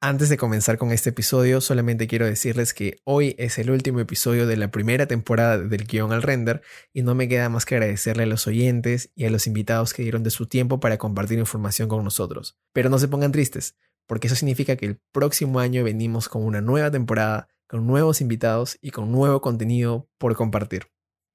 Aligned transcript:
Antes 0.00 0.28
de 0.28 0.36
comenzar 0.36 0.78
con 0.78 0.92
este 0.92 1.10
episodio, 1.10 1.60
solamente 1.60 2.06
quiero 2.06 2.24
decirles 2.24 2.72
que 2.72 3.00
hoy 3.02 3.34
es 3.36 3.58
el 3.58 3.68
último 3.68 3.98
episodio 3.98 4.46
de 4.46 4.56
la 4.56 4.70
primera 4.70 5.06
temporada 5.06 5.58
del 5.58 5.86
guion 5.88 6.12
al 6.12 6.22
render 6.22 6.62
y 6.92 7.02
no 7.02 7.16
me 7.16 7.26
queda 7.26 7.48
más 7.48 7.66
que 7.66 7.74
agradecerle 7.74 8.22
a 8.22 8.26
los 8.26 8.46
oyentes 8.46 9.10
y 9.16 9.24
a 9.24 9.30
los 9.30 9.48
invitados 9.48 9.92
que 9.92 10.04
dieron 10.04 10.22
de 10.22 10.30
su 10.30 10.46
tiempo 10.46 10.78
para 10.78 10.98
compartir 10.98 11.40
información 11.40 11.88
con 11.88 12.04
nosotros. 12.04 12.56
Pero 12.72 12.90
no 12.90 13.00
se 13.00 13.08
pongan 13.08 13.32
tristes, 13.32 13.76
porque 14.06 14.28
eso 14.28 14.36
significa 14.36 14.76
que 14.76 14.86
el 14.86 15.00
próximo 15.10 15.58
año 15.58 15.82
venimos 15.82 16.28
con 16.28 16.44
una 16.44 16.60
nueva 16.60 16.92
temporada, 16.92 17.48
con 17.66 17.84
nuevos 17.84 18.20
invitados 18.20 18.78
y 18.80 18.92
con 18.92 19.10
nuevo 19.10 19.40
contenido 19.40 20.08
por 20.16 20.36
compartir. 20.36 20.86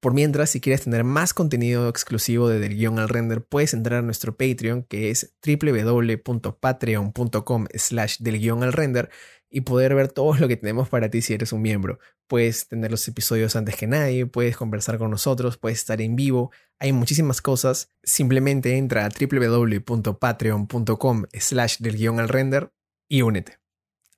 Por 0.04 0.12
mientras, 0.12 0.50
si 0.50 0.60
quieres 0.60 0.82
tener 0.82 1.02
más 1.02 1.32
contenido 1.32 1.88
exclusivo 1.88 2.50
de 2.50 2.58
Del 2.58 2.76
Guión 2.76 2.98
al 2.98 3.08
Render, 3.08 3.42
puedes 3.42 3.72
entrar 3.72 4.00
a 4.00 4.02
nuestro 4.02 4.36
Patreon 4.36 4.82
que 4.82 5.08
es 5.08 5.34
www.patreon.com 5.42 7.66
slash 7.72 8.18
del 8.18 8.38
guion 8.38 8.62
al 8.62 8.74
render 8.74 9.08
y 9.48 9.62
poder 9.62 9.94
ver 9.94 10.08
todo 10.08 10.34
lo 10.34 10.46
que 10.46 10.58
tenemos 10.58 10.90
para 10.90 11.08
ti 11.08 11.22
si 11.22 11.32
eres 11.32 11.54
un 11.54 11.62
miembro. 11.62 11.98
Puedes 12.26 12.68
tener 12.68 12.90
los 12.90 13.08
episodios 13.08 13.56
antes 13.56 13.76
que 13.76 13.86
nadie, 13.86 14.26
puedes 14.26 14.58
conversar 14.58 14.98
con 14.98 15.10
nosotros, 15.10 15.56
puedes 15.56 15.78
estar 15.78 16.02
en 16.02 16.16
vivo, 16.16 16.52
hay 16.78 16.92
muchísimas 16.92 17.40
cosas. 17.40 17.88
Simplemente 18.02 18.76
entra 18.76 19.06
a 19.06 19.08
www.patreon.com 19.08 21.24
slash 21.32 21.78
del 21.78 21.96
guion 21.96 22.20
al 22.20 22.28
render 22.28 22.74
y 23.08 23.22
únete. 23.22 23.58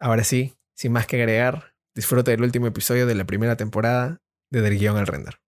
Ahora 0.00 0.24
sí, 0.24 0.56
sin 0.74 0.90
más 0.90 1.06
que 1.06 1.14
agregar, 1.14 1.76
disfruta 1.94 2.32
del 2.32 2.42
último 2.42 2.66
episodio 2.66 3.06
de 3.06 3.14
la 3.14 3.24
primera 3.24 3.56
temporada 3.56 4.20
de 4.50 4.62
Del 4.62 4.80
Guión 4.80 4.96
al 4.96 5.06
Render. 5.06 5.45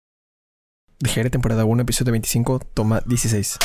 Dejaré 1.00 1.30
temporada 1.30 1.64
1, 1.64 1.82
episodio 1.82 2.10
25, 2.10 2.58
toma 2.74 3.00
16. 3.06 3.58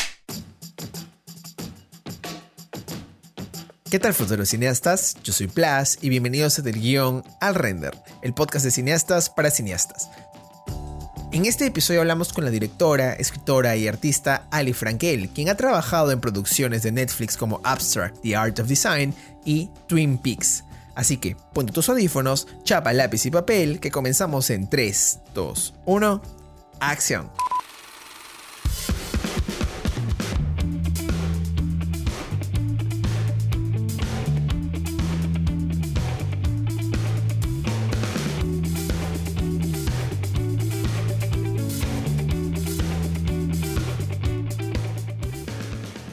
¿Qué 3.90 3.98
tal, 3.98 4.14
futuros 4.14 4.50
cineastas? 4.50 5.18
Yo 5.24 5.34
soy 5.34 5.48
Plas 5.48 5.98
y 6.02 6.10
bienvenidos 6.10 6.60
a 6.60 6.62
Del 6.62 6.80
Guión 6.80 7.24
al 7.42 7.56
Render, 7.56 7.98
el 8.22 8.36
podcast 8.36 8.66
de 8.66 8.72
cineastas 8.72 9.32
para 9.32 9.50
cineastas. 9.50 10.12
En 11.32 11.48
este 11.48 11.66
episodio 11.66 12.02
hablamos 12.02 12.32
con 12.34 12.46
la 12.46 12.52
directora, 12.52 13.14
escritora 13.14 13.76
y 13.76 13.88
artista 13.88 14.48
Ali 14.52 14.74
Frankel, 14.74 15.30
quien 15.30 15.50
ha 15.50 15.58
trabajado 15.58 16.12
en 16.12 16.22
producciones 16.22 16.84
de 16.84 16.92
Netflix 16.92 17.36
como 17.36 17.62
Abstract, 17.64 18.22
The 18.22 18.36
Art 18.36 18.60
of 18.60 18.68
Design 18.68 19.16
y 19.44 19.72
Twin 19.88 20.20
Peaks. 20.20 20.66
Así 20.94 21.18
que 21.18 21.36
ponte 21.52 21.74
tus 21.74 21.90
audífonos, 21.90 22.48
chapa 22.64 22.94
lápiz 22.94 23.26
y 23.26 23.32
papel, 23.32 23.80
que 23.80 23.90
comenzamos 23.90 24.52
en 24.52 24.70
3, 24.70 25.20
2, 25.34 25.74
1 25.88 26.43
acción. 26.90 27.32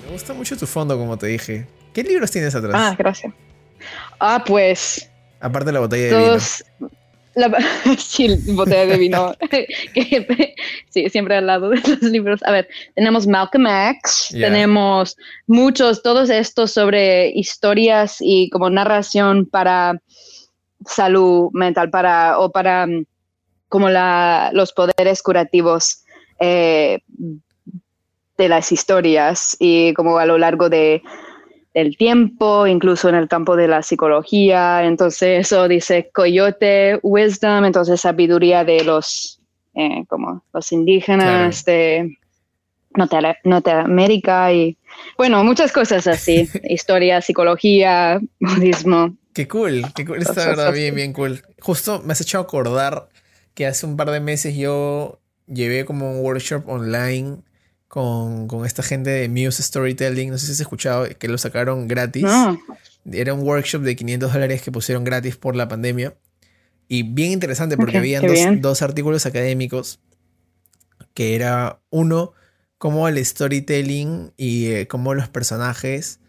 Me 0.04 0.12
gusta 0.12 0.34
mucho 0.34 0.56
tu 0.56 0.66
fondo, 0.66 0.96
como 0.98 1.16
te 1.16 1.26
dije. 1.26 1.66
¿Qué 1.92 2.02
libros 2.02 2.30
tienes 2.30 2.54
atrás? 2.54 2.74
Ah, 2.74 2.94
gracias. 2.98 3.32
Ah, 4.18 4.42
pues. 4.46 5.08
Aparte 5.40 5.66
de 5.66 5.72
la 5.72 5.80
botella 5.80 6.16
de 6.16 6.22
vino. 6.78 6.90
La, 7.34 7.50
sí, 7.98 8.28
botella 8.52 8.86
de 8.86 8.98
vino. 8.98 9.34
sí, 10.88 11.08
siempre 11.08 11.36
al 11.36 11.46
lado 11.46 11.70
de 11.70 11.76
los 11.76 12.02
libros. 12.02 12.42
A 12.44 12.52
ver, 12.52 12.68
tenemos 12.94 13.26
Malcolm 13.26 13.66
X, 13.66 14.28
tenemos 14.32 15.16
muchos, 15.46 16.02
todos 16.02 16.30
estos 16.30 16.72
sobre 16.72 17.30
historias 17.30 18.16
y 18.20 18.50
como 18.50 18.70
narración 18.70 19.46
para 19.46 20.00
salud 20.86 21.50
mental, 21.52 21.90
para, 21.90 22.38
o 22.38 22.50
para 22.50 22.86
mm, 22.86 23.04
como 23.68 23.88
la, 23.88 24.50
los 24.52 24.72
poderes 24.72 25.22
curativos 25.22 26.02
eh, 26.40 26.98
de 28.38 28.48
las 28.48 28.72
historias 28.72 29.56
y 29.60 29.92
como 29.94 30.18
a 30.18 30.26
lo 30.26 30.38
largo 30.38 30.68
de 30.68 31.02
del 31.74 31.96
tiempo, 31.96 32.66
incluso 32.66 33.08
en 33.08 33.14
el 33.14 33.28
campo 33.28 33.56
de 33.56 33.68
la 33.68 33.82
psicología. 33.82 34.84
Entonces 34.84 35.46
eso 35.46 35.68
dice 35.68 36.10
coyote, 36.12 36.98
wisdom, 37.02 37.64
entonces 37.64 38.00
sabiduría 38.00 38.64
de 38.64 38.84
los, 38.84 39.40
eh, 39.74 40.04
como 40.08 40.44
los 40.52 40.72
indígenas 40.72 41.64
de 41.64 42.16
Norteamérica 43.44 44.52
y 44.52 44.76
bueno, 45.16 45.44
muchas 45.44 45.72
cosas 45.72 46.06
así, 46.06 46.48
historia, 46.64 47.20
psicología, 47.20 48.20
budismo. 48.40 49.16
Qué 49.32 49.46
cool, 49.46 49.84
qué 49.94 50.04
cool, 50.04 50.18
está 50.18 50.46
verdad 50.46 50.72
bien, 50.72 50.94
bien 50.94 51.12
cool. 51.12 51.42
Justo 51.60 52.02
me 52.04 52.12
has 52.12 52.20
hecho 52.20 52.40
acordar 52.40 53.08
que 53.54 53.66
hace 53.66 53.86
un 53.86 53.96
par 53.96 54.10
de 54.10 54.20
meses 54.20 54.56
yo 54.56 55.20
llevé 55.46 55.84
como 55.84 56.10
un 56.12 56.24
workshop 56.24 56.68
online 56.68 57.38
con, 57.90 58.64
esta 58.64 58.84
gente 58.84 59.10
de 59.10 59.28
Muse 59.28 59.64
Storytelling. 59.64 60.30
No 60.30 60.38
sé 60.38 60.46
si 60.46 60.52
has 60.52 60.60
escuchado 60.60 61.08
que 61.18 61.26
lo 61.26 61.36
sacaron 61.38 61.88
gratis. 61.88 62.24
Era 63.10 63.34
un 63.34 63.40
workshop 63.40 63.82
de 63.82 63.96
500 63.96 64.32
dólares 64.32 64.62
que 64.62 64.70
pusieron 64.70 65.02
gratis 65.02 65.36
por 65.36 65.56
la 65.56 65.66
pandemia. 65.66 66.14
Y 66.86 67.02
bien 67.02 67.32
interesante 67.32 67.76
porque 67.76 67.98
había 67.98 68.20
dos, 68.60 68.82
artículos 68.82 69.26
académicos 69.26 69.98
que 71.14 71.34
era 71.34 71.80
uno, 71.90 72.32
cómo 72.78 73.08
el 73.08 73.24
storytelling 73.24 74.32
y 74.36 74.66
eh, 74.66 74.86
cómo 74.86 75.14
los 75.14 75.28
personajes 75.28 76.20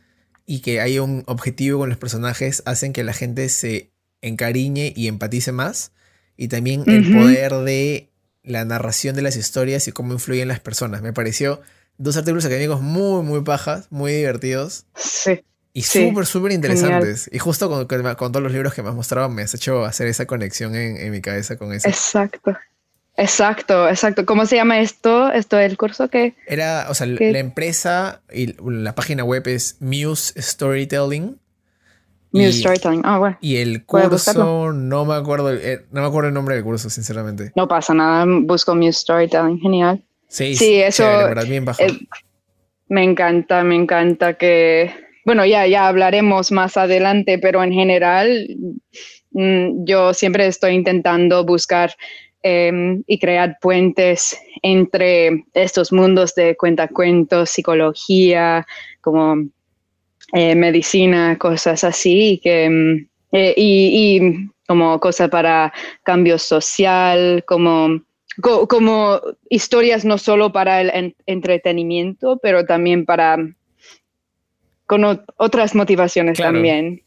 y 0.48 0.62
que 0.62 0.82
hay 0.82 0.98
un 0.98 1.24
objetivo 1.28 1.80
con 1.80 1.90
los 1.90 2.00
personajes 2.00 2.64
hacen 2.66 2.92
que 2.92 3.04
la 3.04 3.14
gente 3.14 3.48
se 3.50 3.92
encariñe 4.22 4.94
y 4.96 5.08
empatice 5.08 5.52
más. 5.52 5.92
Y 6.38 6.48
también 6.48 6.84
el 6.88 7.14
poder 7.14 7.54
de 7.54 8.11
la 8.44 8.66
narración 8.66 9.16
de 9.16 9.22
las 9.22 9.36
historias 9.36 9.88
y 9.88 9.92
cómo 9.92 10.14
influyen 10.14 10.48
las 10.48 10.60
personas. 10.60 11.02
Me 11.02 11.14
pareció 11.14 11.62
dos 11.98 12.18
artículos 12.18 12.46
académicos 12.46 12.82
muy, 12.82 13.24
muy 13.24 13.42
pajas, 13.42 13.88
muy 13.90 14.14
divertidos. 14.14 14.86
Sí. 14.96 15.44
Y 15.74 15.84
súper, 15.84 16.26
súper 16.26 16.52
interesantes. 16.52 17.30
Y 17.32 17.40
justo 17.40 17.70
con, 17.70 17.88
con, 17.88 18.32
todos 18.32 18.44
los 18.44 18.52
libros 18.52 18.74
que 18.74 18.84
me 18.84 18.90
has 18.90 18.96
mostrado, 18.96 19.30
me 19.30 19.44
has 19.44 19.54
hecho 19.54 19.86
hacer 19.86 20.08
esa 20.08 20.26
conexión 20.26 20.76
en, 20.76 21.10
mi 21.12 21.22
cabeza 21.22 21.58
con 21.58 21.72
eso. 21.74 21.88
Exacto. 21.88 22.58
Exacto, 23.16 23.88
exacto. 23.88 24.26
¿Cómo 24.26 24.46
se 24.46 24.56
llama 24.56 24.80
esto? 24.82 25.32
¿Esto 25.32 25.60
es 25.60 25.70
el 25.70 25.78
curso 25.78 26.10
que...? 26.10 26.36
Era, 26.48 26.88
o 26.90 26.94
sea, 26.94 27.08
la 27.08 27.40
empresa 27.40 28.22
y 28.34 28.56
la 28.64 28.96
página 28.96 29.24
web 29.24 29.48
es 29.48 29.78
Muse 29.80 30.42
Storytelling. 30.42 31.40
New 32.34 32.52
Storytelling. 32.52 33.02
Ah, 33.04 33.20
bueno. 33.20 33.38
Y 33.42 33.58
el 33.58 33.86
curso, 33.86 34.72
no 34.72 35.06
me 35.06 35.16
acuerdo, 35.16 35.54
eh, 35.54 35.86
no 35.92 36.02
me 36.02 36.08
acuerdo 36.08 36.30
el 36.30 36.34
nombre 36.34 36.56
del 36.56 36.64
curso, 36.64 36.90
sinceramente. 36.90 37.52
No 37.56 37.68
pasa 37.68 37.94
nada, 37.94 38.26
busco 38.28 38.76
New 38.76 38.92
Storytelling, 38.92 39.60
genial. 39.60 40.04
Sí, 40.28 40.56
sí, 40.56 40.76
eso. 40.76 41.04
bien 41.48 41.66
bajo. 41.66 41.84
Eh, 41.84 42.00
me 42.88 43.04
encanta, 43.04 43.64
me 43.64 43.76
encanta 43.76 44.34
que, 44.36 44.92
bueno, 45.26 45.46
ya, 45.46 45.68
ya 45.68 45.88
hablaremos 45.88 46.52
más 46.52 46.78
adelante, 46.78 47.38
pero 47.38 47.64
en 47.64 47.74
general, 47.74 48.48
mm, 49.32 49.86
yo 49.86 50.14
siempre 50.14 50.48
estoy 50.48 50.76
intentando 50.76 51.46
buscar 51.46 51.94
em, 52.44 53.04
y 53.08 53.20
crear 53.20 53.58
puentes 53.62 54.36
entre 54.64 55.46
estos 55.54 55.92
mundos 55.92 56.34
de 56.34 56.56
cuentacuentos, 56.58 57.52
psicología, 57.52 58.66
como 59.02 59.36
eh, 60.34 60.56
medicina, 60.56 61.38
cosas 61.38 61.84
así, 61.84 62.40
que, 62.44 62.70
mm, 62.70 63.08
eh, 63.34 63.54
y, 63.58 64.50
como 64.68 65.00
cosas 65.00 65.30
para 65.30 65.74
cambio 66.04 66.38
social, 66.38 67.44
como, 67.46 68.02
como 68.42 69.20
historias 69.50 70.06
no 70.06 70.18
solo 70.18 70.54
para 70.54 70.80
el 70.80 71.16
entretenimiento, 71.26 72.40
pero 72.42 72.66
también 72.66 73.06
para 73.06 73.38
con 74.92 75.24
otras 75.38 75.74
motivaciones 75.74 76.38
también. 76.38 77.02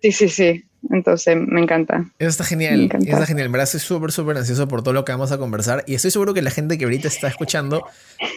Sí, 0.00 0.12
sí, 0.12 0.28
sí. 0.28 0.64
Entonces, 0.90 1.36
me 1.36 1.60
encanta. 1.60 2.04
Eso 2.18 2.28
está 2.28 2.44
genial. 2.44 2.88
Eso 2.92 3.12
está 3.12 3.26
genial. 3.26 3.46
En 3.46 3.52
verdad, 3.52 3.64
estoy 3.64 3.80
súper, 3.80 4.12
súper 4.12 4.36
ansioso 4.36 4.68
por 4.68 4.82
todo 4.82 4.94
lo 4.94 5.04
que 5.04 5.12
vamos 5.12 5.32
a 5.32 5.38
conversar. 5.38 5.82
Y 5.86 5.94
estoy 5.94 6.10
seguro 6.10 6.34
que 6.34 6.42
la 6.42 6.50
gente 6.50 6.78
que 6.78 6.84
ahorita 6.84 7.08
está 7.08 7.28
escuchando 7.28 7.86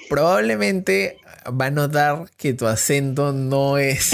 probablemente 0.09 1.17
va 1.49 1.67
a 1.67 1.71
notar 1.71 2.25
que 2.37 2.53
tu 2.53 2.67
acento 2.67 3.31
no 3.31 3.77
es 3.77 4.11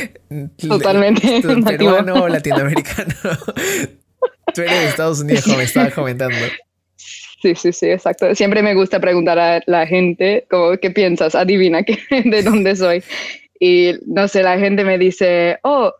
totalmente 0.68 1.42
peruano 1.64 2.24
o 2.24 2.28
latinoamericano. 2.28 3.14
Tú 4.54 4.62
eres 4.62 4.80
de 4.80 4.88
Estados 4.88 5.20
Unidos, 5.20 5.44
como 5.44 5.56
me 5.56 5.64
estabas 5.64 5.94
comentando. 5.94 6.36
Sí, 6.96 7.54
sí, 7.56 7.72
sí, 7.72 7.86
exacto. 7.90 8.34
Siempre 8.34 8.62
me 8.62 8.74
gusta 8.74 9.00
preguntar 9.00 9.38
a 9.38 9.60
la 9.66 9.86
gente, 9.86 10.46
como, 10.48 10.76
¿qué 10.78 10.90
piensas? 10.90 11.34
Adivina 11.34 11.84
de 12.10 12.42
dónde 12.42 12.76
soy. 12.76 13.02
Y 13.58 13.94
no 14.06 14.28
sé, 14.28 14.42
la 14.42 14.58
gente 14.58 14.84
me 14.84 14.96
dice, 14.96 15.58
oh, 15.62 15.92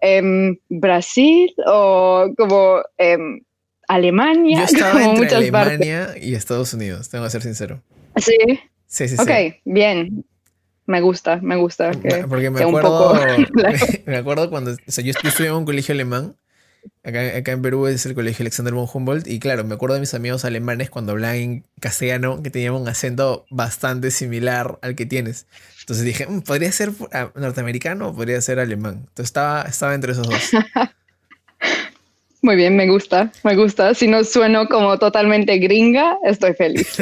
en 0.00 0.60
Brasil 0.68 1.52
o 1.66 2.32
como 2.36 2.82
en 2.98 3.46
Alemania. 3.86 4.58
Yo 4.58 4.64
estaba 4.64 5.04
entre 5.04 5.34
Alemania 5.34 6.14
y 6.20 6.34
Estados 6.34 6.74
Unidos, 6.74 7.08
tengo 7.10 7.24
que 7.24 7.30
ser 7.30 7.42
sincero. 7.42 7.82
Sí. 8.16 8.36
Sí, 8.90 9.06
sí, 9.06 9.14
Ok, 9.18 9.30
bien. 9.64 10.24
me 10.86 11.00
gusta, 11.00 11.38
me 11.40 11.54
gusta. 11.54 11.92
Que 11.92 12.24
Porque 12.28 12.50
me 12.50 12.60
acuerdo, 12.60 13.14
me 14.06 14.16
acuerdo 14.16 14.50
cuando, 14.50 14.72
o 14.72 14.76
sea, 14.90 15.04
yo, 15.04 15.12
estudié 15.12 15.48
en 15.50 15.54
un 15.54 15.64
colegio 15.64 15.94
alemán, 15.94 16.34
acá, 17.04 17.36
acá, 17.36 17.52
en 17.52 17.62
Perú 17.62 17.86
es 17.86 18.04
el 18.04 18.14
colegio 18.14 18.42
Alexander 18.42 18.74
von 18.74 18.88
Humboldt, 18.92 19.28
y 19.28 19.38
claro, 19.38 19.62
me 19.62 19.74
acuerdo 19.76 19.94
de 19.94 20.00
mis 20.00 20.12
amigos 20.12 20.44
alemanes 20.44 20.90
cuando 20.90 21.12
hablaban 21.12 21.36
en 21.36 21.64
castellano, 21.78 22.42
que 22.42 22.50
tenían 22.50 22.74
un 22.74 22.88
acento 22.88 23.46
bastante 23.48 24.10
similar 24.10 24.80
al 24.82 24.96
que 24.96 25.06
tienes. 25.06 25.46
Entonces 25.78 26.04
dije, 26.04 26.26
mm, 26.26 26.40
podría 26.40 26.72
ser 26.72 26.90
ah, 27.12 27.30
norteamericano 27.36 28.08
o 28.08 28.14
podría 28.16 28.40
ser 28.40 28.58
alemán. 28.58 29.04
Entonces 29.08 29.26
estaba, 29.26 29.62
estaba 29.62 29.94
entre 29.94 30.12
esos 30.12 30.26
dos. 30.26 30.50
Muy 32.42 32.56
bien, 32.56 32.74
me 32.74 32.88
gusta, 32.88 33.30
me 33.44 33.54
gusta. 33.54 33.94
Si 33.94 34.08
no 34.08 34.24
sueno 34.24 34.66
como 34.66 34.98
totalmente 34.98 35.58
gringa, 35.58 36.18
estoy 36.24 36.54
feliz. 36.54 36.96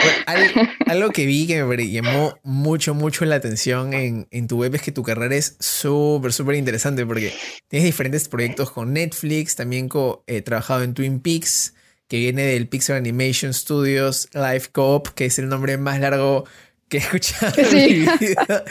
algo, 0.86 1.10
que 1.10 1.26
vi 1.26 1.46
que 1.46 1.62
me 1.62 1.90
llamó 1.90 2.38
mucho, 2.42 2.94
mucho 2.94 3.24
la 3.24 3.36
atención 3.36 3.92
en, 3.94 4.26
en 4.30 4.48
tu 4.48 4.58
web 4.58 4.74
es 4.74 4.82
que 4.82 4.92
tu 4.92 5.02
carrera 5.02 5.34
es 5.34 5.56
súper, 5.60 6.32
súper 6.32 6.56
interesante 6.56 7.04
porque 7.06 7.32
tienes 7.68 7.86
diferentes 7.86 8.28
proyectos 8.28 8.70
con 8.70 8.92
Netflix, 8.92 9.56
también 9.56 9.88
he 10.26 10.36
eh, 10.36 10.42
trabajado 10.42 10.82
en 10.82 10.94
Twin 10.94 11.20
Peaks, 11.20 11.74
que 12.08 12.18
viene 12.18 12.42
del 12.42 12.68
Pixar 12.68 12.96
Animation 12.96 13.54
Studios 13.54 14.28
Live 14.32 14.64
Coop, 14.72 15.08
que 15.14 15.26
es 15.26 15.38
el 15.38 15.48
nombre 15.48 15.76
más 15.78 16.00
largo 16.00 16.44
que 16.88 16.98
he 16.98 17.00
escuchado 17.00 17.52
en 17.56 17.74
mi 17.74 17.86
vida. 18.00 18.64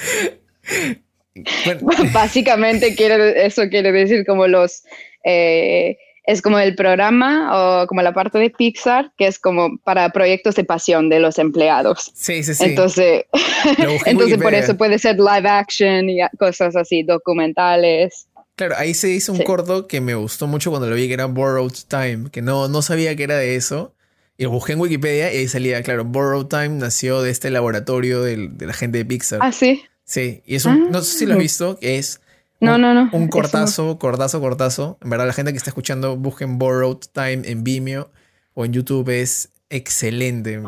Básicamente 2.14 2.96
quiere, 2.96 3.46
eso 3.46 3.70
quiere 3.70 3.92
decir 3.92 4.26
como 4.26 4.48
los... 4.48 4.84
Eh, 5.24 5.98
es 6.30 6.44
como 6.44 6.60
el 6.60 6.76
programa 6.76 7.82
o 7.82 7.88
como 7.88 8.04
la 8.04 8.14
parte 8.14 8.38
de 8.38 8.52
Pixar 8.52 9.12
que 9.18 9.26
es 9.26 9.40
como 9.40 9.80
para 9.80 10.12
proyectos 10.12 10.54
de 10.54 10.64
pasión 10.64 11.10
de 11.10 11.20
los 11.20 11.40
empleados. 11.40 12.12
Sí, 12.14 12.44
sí, 12.44 12.54
sí. 12.54 12.66
Entonces, 12.66 13.24
entonces 14.06 14.38
por 14.38 14.54
eso 14.54 14.78
puede 14.78 15.00
ser 15.00 15.18
live 15.18 15.50
action 15.50 16.08
y 16.08 16.20
cosas 16.38 16.76
así, 16.76 17.02
documentales. 17.02 18.28
Claro, 18.56 18.76
ahí 18.78 18.94
se 18.94 19.10
hizo 19.10 19.34
un 19.34 19.40
corto 19.40 19.88
que 19.88 20.02
me 20.02 20.14
gustó 20.14 20.46
mucho 20.46 20.70
cuando 20.70 20.88
lo 20.88 20.96
vi, 20.96 21.08
que 21.08 21.16
era 21.16 21.26
Borrowed 21.26 21.74
Time, 21.88 22.30
que 22.32 22.44
no, 22.44 22.68
no 22.68 22.84
sabía 22.84 23.16
que 23.16 23.24
era 23.24 23.38
de 23.38 23.56
eso. 23.56 23.96
Y 24.38 24.44
lo 24.44 24.52
busqué 24.52 24.74
en 24.74 24.82
Wikipedia 24.82 25.34
y 25.34 25.38
ahí 25.38 25.48
salía, 25.48 25.82
claro, 25.82 26.06
Borrowed 26.06 26.46
Time 26.46 26.70
nació 26.70 27.24
de 27.24 27.32
este 27.32 27.50
laboratorio 27.50 28.22
de, 28.22 28.52
la 28.60 28.74
gente 28.74 29.00
de 29.00 29.06
Pixar. 29.06 29.40
Ah, 29.42 29.52
sí. 29.52 29.82
Sí, 30.04 30.44
y 30.46 30.56
es 30.56 30.66
un, 30.66 30.92
no 30.92 31.02
sé 31.02 31.20
si 31.20 31.26
lo 31.26 31.34
has 31.34 31.38
ah. 31.38 31.42
visto, 31.42 31.80
que 31.80 31.98
es 31.98 32.22
no, 32.60 32.78
no, 32.78 32.94
no. 32.94 33.10
Un 33.14 33.28
cortazo, 33.28 33.98
cortazo, 34.00 34.42
cortazo. 34.42 34.98
En 35.02 35.10
verdad, 35.10 35.28
la 35.28 35.34
gente 35.34 35.52
que 35.52 35.58
está 35.58 35.70
escuchando, 35.70 36.18
busquen 36.18 36.58
Borrowed 36.58 37.00
Time 37.14 37.42
en 37.46 37.64
Vimeo 37.64 38.12
o 38.54 38.66
en 38.66 38.74
YouTube. 38.74 39.10
Es 39.10 39.50
excelente. 39.70 40.62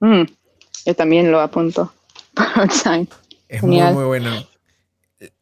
Mm, 0.00 0.24
yo 0.86 0.94
también 0.94 1.30
lo 1.30 1.40
apunto. 1.40 1.92
Borrowed 2.36 2.82
Time. 2.82 3.06
Es 3.48 3.62
muy, 3.62 3.80
muy 3.80 4.04
bueno. 4.04 4.46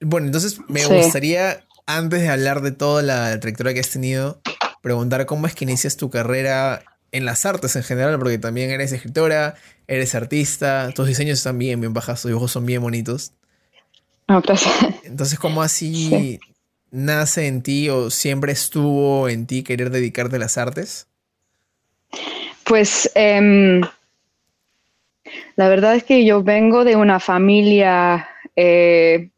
Bueno, 0.01 0.27
entonces 0.27 0.61
me 0.69 0.85
gustaría, 0.85 1.65
antes 1.87 2.21
de 2.21 2.29
hablar 2.29 2.61
de 2.61 2.73
toda 2.73 3.03
la 3.03 3.39
trayectoria 3.41 3.73
que 3.73 3.81
has 3.81 3.91
tenido, 3.91 4.43
preguntar 4.83 5.25
cómo 5.27 5.47
es 5.47 5.55
que 5.55 5.65
inicias 5.65 5.97
tu 5.97 6.11
carrera 6.11 6.83
en 7.13 7.25
las 7.25 7.47
artes 7.47 7.77
en 7.77 7.83
general, 7.83 8.19
porque 8.19 8.39
también 8.39 8.71
eres 8.71 8.93
escritora, 8.93 9.55
eres 9.87 10.15
artista, 10.15 10.91
tus 10.95 11.07
diseños 11.09 11.39
están 11.39 11.59
bien, 11.59 11.81
bien 11.81 11.93
bajas, 11.93 12.23
tus 12.23 12.29
dibujos 12.29 12.53
son 12.53 12.67
bien 12.67 12.83
bonitos. 12.83 13.33
Entonces, 15.05 15.39
¿cómo 15.39 15.63
así 15.63 16.39
nace 16.91 17.47
en 17.47 17.63
ti 17.63 17.89
o 17.89 18.11
siempre 18.11 18.53
estuvo 18.53 19.29
en 19.29 19.47
ti 19.47 19.63
querer 19.63 19.91
dedicarte 19.91 20.37
a 20.37 20.41
las 20.41 20.59
artes? 20.59 21.09
Pues 22.65 23.11
em, 23.15 23.81
la 25.57 25.69
verdad 25.69 25.97
es 25.97 26.05
que 26.05 26.25
yo 26.25 26.43
vengo 26.43 26.85
de 26.85 26.97
una 26.97 27.19
familia 27.21 28.29
eh, 28.55 29.31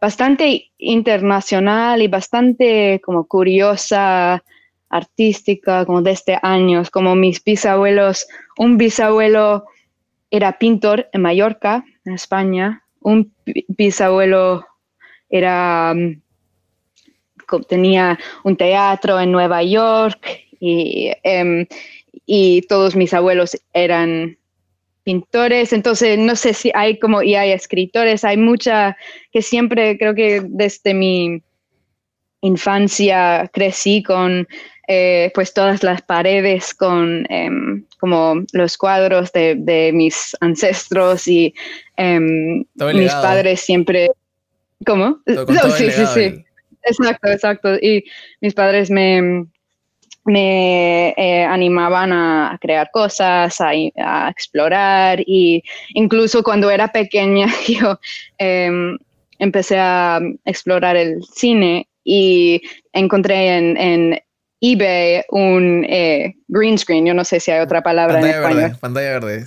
bastante 0.00 0.70
internacional 0.78 2.02
y 2.02 2.08
bastante 2.08 3.00
como 3.04 3.26
curiosa, 3.26 4.42
artística, 4.88 5.84
como 5.84 6.02
desde 6.02 6.38
años, 6.42 6.90
como 6.90 7.14
mis 7.14 7.42
bisabuelos, 7.42 8.26
un 8.56 8.76
bisabuelo 8.76 9.64
era 10.30 10.58
pintor 10.58 11.08
en 11.12 11.22
Mallorca, 11.22 11.84
en 12.04 12.14
España, 12.14 12.85
un 13.06 13.32
bisabuelo 13.68 14.66
era, 15.30 15.94
mm, 15.94 16.20
tenía 17.68 18.18
un 18.42 18.56
teatro 18.56 19.20
en 19.20 19.30
Nueva 19.30 19.62
York 19.62 20.18
em, 20.60 21.66
y, 22.26 22.62
todos 22.62 22.96
mis 22.96 23.14
abuelos 23.14 23.56
eran 23.72 24.36
pintores, 25.04 25.72
entonces 25.72 26.18
no 26.18 26.34
sé 26.34 26.52
si 26.52 26.72
hay 26.74 26.98
como, 26.98 27.22
y 27.22 27.36
hay 27.36 27.52
escritores, 27.52 28.24
hay 28.24 28.36
mucha, 28.36 28.96
que 29.30 29.40
siempre 29.40 29.96
creo 29.98 30.16
que 30.16 30.42
desde 30.44 30.92
mi 30.92 31.42
infancia 32.40 33.48
crecí 33.52 34.02
con 34.02 34.48
eh, 34.88 35.32
pues 35.34 35.52
todas 35.52 35.82
las 35.82 36.00
paredes 36.02 36.72
con 36.72 37.26
em, 37.28 37.84
como 37.98 38.44
los 38.52 38.78
cuadros 38.78 39.32
de, 39.32 39.90
mis 39.92 40.36
ancestros 40.40 41.26
y 41.26 41.54
em, 41.96 42.64
mis 42.94 43.12
padres 43.12 43.60
siempre... 43.60 44.10
¿Cómo? 44.84 45.18
sí, 45.76 45.90
sí, 45.90 46.06
sí. 46.14 46.44
Exacto, 46.82 47.28
exacto. 47.28 47.74
Y 47.76 48.04
mis 48.40 48.54
padres 48.54 48.90
me, 48.90 49.46
me 50.24 51.14
eh, 51.16 51.44
animaban 51.44 52.12
a 52.12 52.58
crear 52.60 52.90
cosas, 52.92 53.60
a, 53.60 54.28
explorar 54.28 55.20
y 55.26 55.62
incluso 55.94 56.44
cuando 56.44 56.70
era 56.70 56.88
pequeña 56.88 57.46
yo 57.66 57.98
em, 58.38 58.98
empecé 59.38 59.78
a 59.78 60.20
explorar 60.44 60.96
el 60.96 61.24
cine 61.24 61.88
y 62.04 62.60
encontré 62.92 63.56
en 63.56 64.20
eBay 64.60 65.22
un 65.30 65.84
eh, 65.88 66.36
green 66.48 66.78
screen, 66.78 67.06
yo 67.06 67.14
no 67.14 67.24
sé 67.24 67.40
si 67.40 67.50
hay 67.50 67.60
otra 67.60 67.82
palabra 67.82 68.14
pantalla 68.14 68.36
en 68.36 68.42
español. 68.42 68.62
Verde, 68.62 68.78
pantalla 68.80 69.10
verde. 69.10 69.46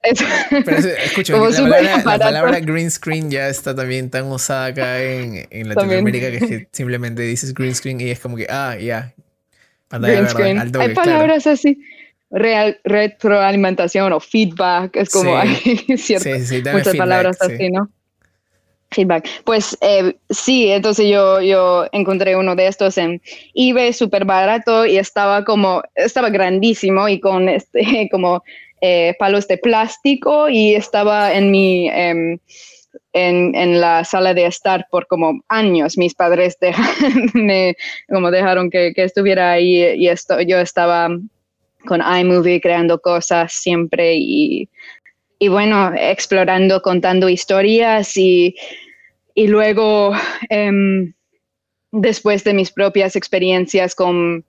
Pero 0.64 0.78
escucha, 0.78 1.36
la, 1.36 2.02
palabra, 2.04 2.60
green 2.60 2.90
screen 2.90 3.30
ya 3.30 3.48
está 3.48 3.74
también 3.74 4.08
tan 4.10 4.26
usada 4.26 4.66
acá 4.66 5.02
en, 5.02 5.46
en 5.50 5.68
Latinoamérica 5.68 6.30
que, 6.30 6.68
simplemente 6.72 7.22
dices 7.22 7.52
green 7.52 7.74
screen 7.74 8.00
y 8.00 8.10
es 8.10 8.20
como 8.20 8.36
que, 8.36 8.46
ah, 8.48 8.76
ya, 8.78 9.12
pantalla 9.88 10.20
verde. 10.22 10.80
hay 10.80 10.94
palabras 10.94 11.46
así. 11.46 11.80
Real, 12.30 12.78
retroalimentación 12.84 14.12
o 14.12 14.20
feedback, 14.20 14.96
es 14.96 15.08
como 15.08 15.36
hay 15.36 15.54
ciertas 15.96 16.52
muchas 16.72 16.94
palabras 16.94 17.40
así, 17.40 17.70
¿no? 17.70 17.90
Feedback. 18.90 19.28
Pues 19.44 19.76
eh, 19.82 20.16
sí, 20.30 20.70
entonces 20.70 21.08
yo, 21.08 21.40
yo 21.40 21.86
encontré 21.92 22.36
uno 22.36 22.56
de 22.56 22.68
estos 22.68 22.96
en 22.96 23.20
eBay 23.54 23.92
súper 23.92 24.24
barato 24.24 24.86
y 24.86 24.96
estaba 24.96 25.44
como, 25.44 25.82
estaba 25.94 26.30
grandísimo 26.30 27.08
y 27.08 27.20
con 27.20 27.48
este, 27.48 28.08
como 28.10 28.42
eh, 28.80 29.14
palos 29.18 29.46
de 29.46 29.58
plástico 29.58 30.48
y 30.48 30.74
estaba 30.74 31.34
en 31.34 31.50
mi, 31.50 31.88
em, 31.90 32.38
en, 33.12 33.54
en, 33.54 33.80
la 33.80 34.04
sala 34.04 34.32
de 34.32 34.46
estar 34.46 34.86
por 34.90 35.06
como 35.06 35.40
años. 35.48 35.98
Mis 35.98 36.14
padres 36.14 36.56
me, 37.34 37.76
como 38.08 38.30
dejaron 38.30 38.70
que, 38.70 38.92
que, 38.94 39.04
estuviera 39.04 39.52
ahí 39.52 39.96
y 39.96 40.08
esto, 40.08 40.40
yo 40.40 40.58
estaba 40.58 41.10
con 41.86 42.00
iMovie 42.00 42.60
creando 42.60 43.00
cosas 43.00 43.52
siempre 43.52 44.14
y 44.16 44.68
y 45.38 45.48
bueno, 45.48 45.92
explorando, 45.94 46.82
contando 46.82 47.28
historias 47.28 48.16
y, 48.16 48.56
y 49.34 49.46
luego, 49.46 50.12
em, 50.48 51.14
después 51.92 52.42
de 52.44 52.54
mis 52.54 52.72
propias 52.72 53.14
experiencias 53.14 53.94
con 53.94 54.44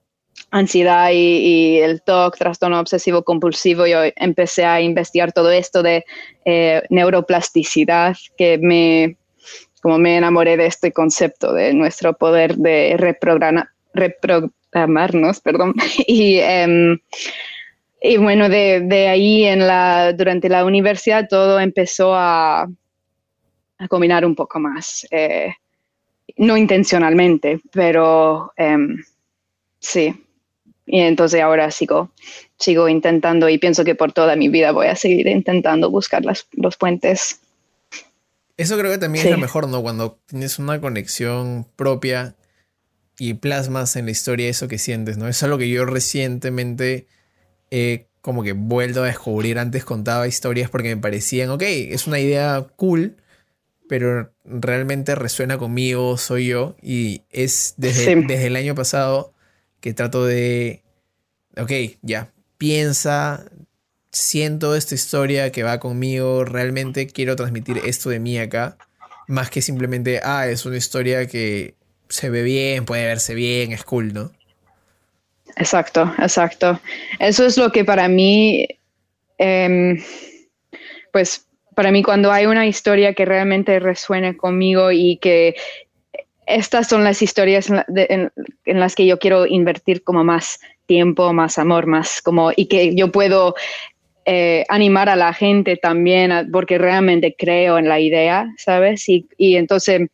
ansiedad 0.50 1.10
y, 1.12 1.78
el 1.78 2.02
TOC, 2.02 2.36
trastorno 2.36 2.80
obsesivo 2.80 3.22
compulsivo, 3.22 3.86
yo 3.86 4.00
empecé 4.16 4.64
a 4.64 4.80
investigar 4.80 5.32
todo 5.32 5.50
esto 5.50 5.82
de 5.82 6.04
eh, 6.44 6.82
neuroplasticidad, 6.90 8.16
que 8.36 8.58
me, 8.58 9.16
como 9.82 9.98
me 9.98 10.16
enamoré 10.16 10.56
de 10.56 10.66
este 10.66 10.92
concepto 10.92 11.52
de 11.52 11.72
nuestro 11.72 12.14
poder 12.14 12.56
de 12.56 12.96
reprogramarnos, 13.92 15.40
perdón. 15.40 15.74
Em, 16.08 16.98
y 18.00 18.16
bueno, 18.16 18.48
de, 18.48 19.08
ahí 19.08 19.44
en 19.44 19.66
la, 19.66 20.12
durante 20.12 20.48
la 20.48 20.64
universidad 20.64 21.28
todo 21.28 21.60
empezó 21.60 22.14
a, 22.14 22.62
a 22.62 23.88
combinar 23.88 24.24
un 24.24 24.34
poco 24.34 24.58
más. 24.58 25.06
Eh, 25.10 25.52
no 26.36 26.56
intencionalmente, 26.56 27.60
pero 27.72 28.52
em, 28.56 29.02
sí. 29.78 30.24
Y 30.86 31.00
entonces 31.00 31.40
ahora 31.40 31.70
sigo, 31.70 32.10
sigo 32.58 32.88
intentando 32.88 33.48
y 33.48 33.58
pienso 33.58 33.84
que 33.84 33.94
por 33.94 34.12
toda 34.12 34.34
mi 34.34 34.48
vida 34.48 34.72
voy 34.72 34.86
a 34.86 34.96
seguir 34.96 35.26
intentando 35.26 35.90
buscar 35.90 36.24
las, 36.24 36.48
los 36.52 36.76
puentes. 36.76 37.40
Eso 38.56 38.78
creo 38.78 38.90
que 38.90 38.98
también 38.98 39.26
es 39.26 39.30
lo 39.30 39.38
mejor, 39.38 39.68
¿no? 39.68 39.82
Cuando 39.82 40.18
tienes 40.26 40.58
una 40.58 40.80
conexión 40.80 41.66
propia 41.76 42.34
y 43.18 43.34
plasmas 43.34 43.96
en 43.96 44.06
la 44.06 44.10
historia 44.10 44.48
eso 44.48 44.68
que 44.68 44.78
sientes, 44.78 45.16
¿no? 45.16 45.28
Es 45.28 45.42
algo 45.42 45.58
que 45.58 45.68
yo 45.68 45.84
recientemente 45.84 47.06
he 47.70 48.06
como 48.20 48.42
que 48.42 48.52
vuelto 48.52 49.02
a 49.02 49.06
descubrir. 49.06 49.58
Antes 49.58 49.84
contaba 49.84 50.28
historias 50.28 50.70
porque 50.70 50.94
me 50.94 51.00
parecían, 51.00 51.50
ok, 51.50 51.62
es 51.62 52.06
una 52.06 52.20
idea 52.20 52.66
cool, 52.76 53.16
pero 53.88 54.32
realmente 54.44 55.14
resuena 55.14 55.58
conmigo, 55.58 56.18
soy 56.18 56.48
yo. 56.48 56.76
Y 56.82 57.22
es 57.30 57.74
desde, 57.76 58.16
desde 58.26 58.46
el 58.46 58.56
año 58.56 58.74
pasado 58.74 59.32
que 59.80 59.94
trato 59.94 60.26
de, 60.26 60.82
ok, 61.56 61.72
ya, 62.02 62.32
piensa, 62.58 63.46
siento 64.12 64.76
esta 64.76 64.94
historia 64.94 65.50
que 65.50 65.62
va 65.62 65.80
conmigo, 65.80 66.44
realmente 66.44 67.06
quiero 67.06 67.36
transmitir 67.36 67.80
esto 67.84 68.10
de 68.10 68.20
mí 68.20 68.38
acá, 68.38 68.76
más 69.26 69.50
que 69.50 69.62
simplemente, 69.62 70.20
ah, 70.22 70.46
es 70.48 70.66
una 70.66 70.76
historia 70.76 71.26
que 71.26 71.74
se 72.08 72.28
ve 72.28 72.42
bien, 72.42 72.84
puede 72.84 73.06
verse 73.06 73.34
bien, 73.34 73.72
es 73.72 73.84
cool, 73.84 74.12
¿no? 74.12 74.32
Exacto, 75.60 76.10
exacto. 76.18 76.80
Eso 77.18 77.44
es 77.44 77.58
lo 77.58 77.70
que 77.70 77.84
para 77.84 78.08
mí, 78.08 78.66
em, 79.36 80.02
pues 81.12 81.46
para 81.76 81.92
mí 81.92 82.02
cuando 82.02 82.32
hay 82.32 82.46
una 82.46 82.66
historia 82.66 83.12
que 83.12 83.26
realmente 83.26 83.78
resuene 83.78 84.36
conmigo 84.36 84.90
y 84.90 85.18
que 85.18 85.54
estas 86.46 86.88
son 86.88 87.04
las 87.04 87.20
historias 87.20 87.68
en, 87.68 88.32
las 88.64 88.94
que 88.94 89.06
yo 89.06 89.18
quiero 89.18 89.46
invertir 89.46 90.02
como 90.02 90.24
más 90.24 90.60
tiempo, 90.86 91.32
más 91.34 91.58
amor, 91.58 91.86
más 91.86 92.22
como 92.22 92.52
y 92.56 92.66
que 92.66 92.94
yo 92.94 93.12
puedo 93.12 93.54
eh, 94.24 94.64
animar 94.68 95.10
a 95.10 95.16
la 95.16 95.34
gente 95.34 95.76
también 95.76 96.50
porque 96.50 96.78
realmente 96.78 97.36
creo 97.38 97.78
en 97.78 97.86
la 97.86 98.00
idea, 98.00 98.50
¿sabes? 98.56 99.06
Y, 99.10 99.28
y 99.36 99.56
entonces 99.56 100.08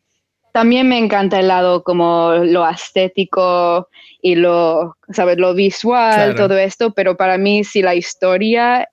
también 0.57 0.89
me 0.89 0.97
encanta 0.97 1.39
el 1.39 1.49
lado 1.49 1.83
como 1.83 2.33
lo 2.33 2.67
estético 2.67 3.89
y 4.23 4.33
lo, 4.33 4.97
¿sabes? 5.11 5.37
Lo 5.37 5.53
visual, 5.53 6.33
todo 6.33 6.57
esto, 6.57 6.95
pero 6.95 7.15
para 7.15 7.37
mí 7.37 7.63
si 7.63 7.83
la 7.83 7.93
historia 7.93 8.89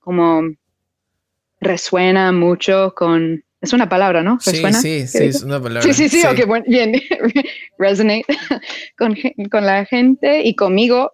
como 0.00 0.42
resuena 1.62 2.30
mucho 2.30 2.92
con... 2.94 3.42
Es 3.58 3.72
una 3.72 3.88
palabra, 3.88 4.22
¿no? 4.22 4.36
¿Resuena? 4.44 4.78
Sí, 4.78 5.06
sí, 5.06 5.18
sí, 5.18 5.24
es 5.24 5.42
una 5.42 5.62
palabra. 5.62 5.80
Sí, 5.80 5.94
sí, 5.94 6.10
sí, 6.10 6.26
ok, 6.26 6.46
bueno, 6.46 6.66
bien. 6.68 6.92
Resonate 7.78 8.26
con, 8.98 9.16
con 9.50 9.64
la 9.64 9.86
gente 9.86 10.42
y 10.42 10.54
conmigo. 10.56 11.12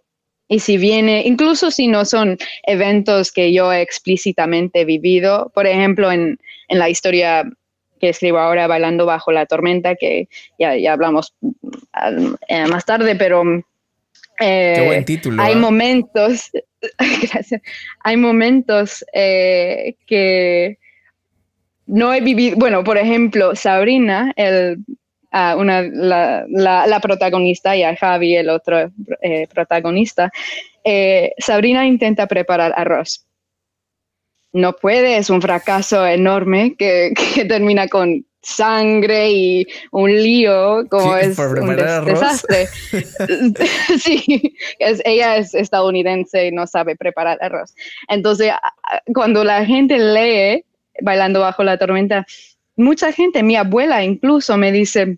Y 0.49 0.59
si 0.59 0.77
viene, 0.77 1.23
incluso 1.25 1.71
si 1.71 1.87
no 1.87 2.05
son 2.05 2.37
eventos 2.65 3.31
que 3.31 3.53
yo 3.53 3.73
he 3.73 3.81
explícitamente 3.81 4.85
vivido, 4.85 5.53
por 5.55 5.69
ejemplo, 5.69 6.11
en, 6.11 6.37
en 6.67 6.79
la 6.81 6.91
historia 6.91 7.45
que 8.05 8.11
escribo 8.11 8.39
ahora, 8.39 8.67
Bailando 8.67 9.07
bajo 9.07 9.33
la 9.33 9.47
tormenta, 9.47 9.95
que 9.95 10.29
ya, 10.59 10.77
ya 10.77 10.93
hablamos 10.93 11.35
eh, 12.49 12.67
más 12.67 12.85
tarde, 12.85 13.17
pero 13.17 13.43
eh, 14.41 14.75
Qué 14.77 14.85
buen 14.85 15.05
título. 15.07 15.43
Hay 15.43 15.55
¿eh? 15.55 15.57
momentos, 15.57 16.51
gracias, 16.99 17.63
hay 18.01 18.17
momentos 18.19 19.03
que 19.15 20.79
no 21.87 22.13
he 22.13 22.21
vivido, 22.21 22.59
bueno, 22.59 22.85
por 22.85 22.99
ejemplo, 22.99 23.57
Sabrina, 23.57 24.35
el, 24.37 24.85
ah, 25.33 25.57
una, 25.57 25.81
la, 25.81 26.45
la, 26.87 27.01
protagonista, 27.01 27.75
y 27.75 27.85
a 27.85 27.97
Javi, 27.97 28.37
el 28.37 28.51
otro 28.51 28.91
protagonista, 29.55 30.31
Sabrina 31.39 31.87
intenta 31.87 32.27
preparar 32.27 32.75
arroz 32.77 33.25
no 34.55 34.73
puede, 34.73 35.19
es 35.19 35.29
un 35.29 35.43
fracaso 35.43 36.07
enorme 36.07 36.75
que, 36.79 37.13
termina 37.47 37.89
con 37.89 38.25
sangre 38.41 39.31
y 39.31 39.67
un 39.91 40.11
lío, 40.11 40.87
como 40.91 41.17
es 41.17 41.39
un 41.39 41.77
desastre. 42.05 42.69
sí, 43.99 44.55
ella 44.79 45.37
es 45.39 45.55
estadounidense 45.55 46.47
y 46.47 46.53
no 46.53 46.67
sabe 46.67 46.95
preparar 46.95 47.39
arroz. 47.41 47.75
Entonces, 48.09 48.53
cuando 49.15 49.45
la 49.45 49.65
gente 49.65 49.99
lee 49.99 50.65
Bailando 51.01 51.41
bajo 51.41 51.65
la 51.65 51.77
tormenta, 51.77 52.25
mucha 52.77 53.11
gente, 53.13 53.43
mi 53.43 53.57
abuela 53.57 54.05
incluso 54.05 54.57
me 54.57 54.71
dice, 54.71 55.17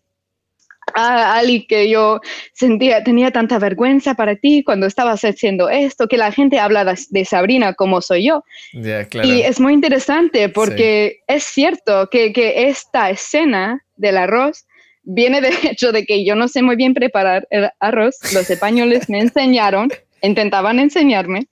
a 0.95 1.37
Ali 1.37 1.67
que 1.67 1.89
yo 1.89 2.21
sentía, 2.53 3.03
tenía 3.05 3.31
tanta 3.31 3.59
vergüenza 3.59 4.15
para 4.15 4.37
ti 4.37 4.63
cuando 4.65 4.87
estabas 4.87 5.23
haciendo 5.23 5.69
esto, 5.69 6.07
que 6.09 6.17
la 6.17 6.33
gente 6.33 6.59
habla 6.59 6.85
de, 6.85 7.25
Sabrina 7.25 7.75
como 7.75 8.01
soy 8.01 8.27
yo. 8.27 8.45
Y 8.73 9.43
es 9.43 9.61
muy 9.61 9.75
interesante 9.75 10.49
porque 10.49 11.21
es 11.27 11.45
cierto 11.45 12.09
que, 12.11 12.33
que, 12.33 12.69
esta 12.69 13.11
escena 13.11 13.83
del 13.97 14.17
arroz 14.17 14.67
viene 15.03 15.41
de 15.41 15.51
hecho 15.71 15.93
de 15.93 16.05
que 16.05 16.25
yo 16.25 16.35
no 16.35 16.49
sé 16.49 16.63
muy 16.63 16.77
bien 16.77 16.95
preparar 16.95 17.47
el 17.51 17.71
arroz, 17.81 18.17
los 18.35 18.49
españoles 18.51 19.09
me 19.09 19.21
enseñaron, 19.21 19.91
intentaban 20.23 20.79
enseñarme, 20.79 21.47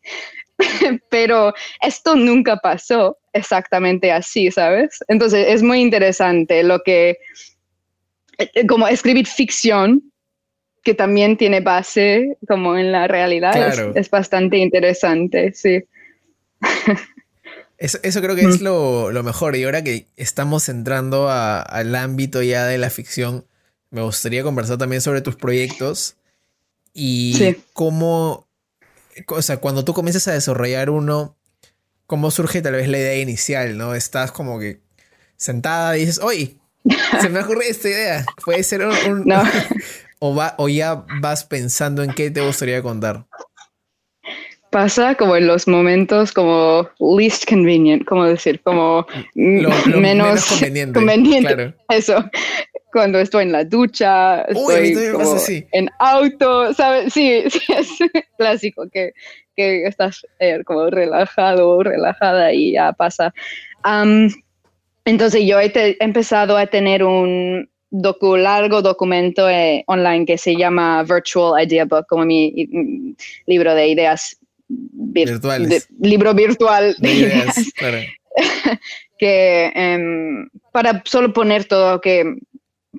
pero 1.10 1.54
esto 1.80 2.16
nunca 2.16 2.56
pasó 2.56 3.18
exactamente 3.32 4.12
así, 4.12 4.50
¿sabes? 4.50 4.98
Entonces 5.08 5.46
es 5.48 5.62
muy 5.62 5.80
interesante 5.80 6.62
lo 6.62 6.80
que 6.80 7.16
como 8.68 8.88
escribir 8.88 9.26
ficción 9.26 10.12
que 10.84 10.94
también 10.94 11.36
tiene 11.36 11.60
base 11.60 12.36
como 12.46 12.76
en 12.76 12.92
la 12.92 13.08
realidad. 13.08 13.96
Es, 13.96 14.10
bastante 14.10 14.58
interesante, 14.58 15.52
sí. 15.54 15.82
Eso, 17.78 18.20
creo 18.22 18.36
que 18.36 18.42
es 18.42 18.60
mm. 18.60 18.64
lo, 18.64 19.22
mejor. 19.24 19.56
Y 19.56 19.64
ahora 19.64 19.82
que 19.82 20.06
estamos 20.16 20.68
entrando 20.68 21.28
al 21.28 21.94
ámbito 21.94 22.42
ya 22.42 22.66
de 22.66 22.78
la 22.78 22.90
ficción, 22.90 23.46
me 23.90 24.02
gustaría 24.02 24.42
conversar 24.42 24.78
también 24.78 25.02
sobre 25.02 25.22
tus 25.22 25.36
proyectos 25.36 26.16
y 26.92 27.56
cómo, 27.72 28.46
o 29.28 29.42
sea, 29.42 29.56
cuando 29.56 29.84
tú 29.84 29.92
comienzas 29.92 30.28
a 30.28 30.32
desarrollar 30.32 30.90
uno, 30.90 31.36
cómo 32.06 32.30
surge 32.30 32.62
tal 32.62 32.74
vez 32.74 32.88
la 32.88 32.98
idea 32.98 33.18
inicial, 33.18 33.76
¿no? 33.76 33.94
Estás 33.94 34.32
como 34.32 34.58
que 34.58 34.80
sentada 35.36 35.96
y 35.96 36.00
dices, 36.00 36.20
oye, 36.20 36.58
se 37.20 37.28
me 37.28 37.40
ocurre 37.40 37.68
esta 37.68 37.88
idea. 37.88 38.24
Puede 38.44 38.62
ser 38.62 38.86
un. 38.86 39.32
o, 40.18 40.34
va, 40.34 40.54
o 40.58 40.68
ya 40.68 41.04
vas 41.20 41.44
pensando 41.44 42.02
en 42.02 42.12
qué 42.12 42.30
te 42.30 42.40
gustaría 42.40 42.82
contar. 42.82 43.24
Pasa 44.70 45.14
como 45.14 45.36
en 45.36 45.46
los 45.46 45.68
momentos 45.68 46.32
como 46.32 46.88
least 46.98 47.48
convenient, 47.48 48.04
como 48.06 48.24
decir, 48.24 48.60
como 48.62 49.06
menos, 49.34 50.60
conveniente. 50.92 51.74
Eso. 51.88 52.24
Cuando 52.92 53.18
estoy 53.20 53.44
en 53.44 53.52
la 53.52 53.64
ducha, 53.64 54.42
estoy 54.42 55.66
en 55.72 55.88
auto, 56.00 56.74
¿sabes? 56.74 57.12
Sí, 57.12 57.44
sí, 57.50 57.60
es 57.68 57.88
clásico 58.36 58.88
que, 58.92 59.12
que 59.56 59.86
estás 59.86 60.26
eh, 60.40 60.62
como 60.64 60.90
relajado 60.90 61.68
o 61.68 61.82
relajada 61.82 62.52
y 62.52 62.72
ya 62.72 62.92
pasa. 62.92 63.32
Entonces 65.04 65.44
yo 65.44 65.60
he 65.60 65.96
empezado 66.00 66.56
a 66.56 66.66
tener 66.66 67.04
un 67.04 67.68
largo 68.38 68.82
documento 68.82 69.48
eh, 69.48 69.84
online 69.86 70.26
que 70.26 70.38
se 70.38 70.56
llama 70.56 71.02
Virtual 71.02 71.62
Idea 71.62 71.84
Book, 71.84 72.06
como 72.08 72.24
mi, 72.24 72.52
libro 73.46 73.74
de 73.74 73.88
ideas 73.88 74.36
virtuales. 74.68 75.86
libro 76.00 76.34
virtual 76.34 76.96
de, 76.98 77.12
ideas. 77.12 77.72
que 79.18 79.70
em, 79.74 80.48
para 80.72 81.02
solo 81.04 81.32
poner 81.32 81.66
todo 81.66 82.00
que 82.00 82.24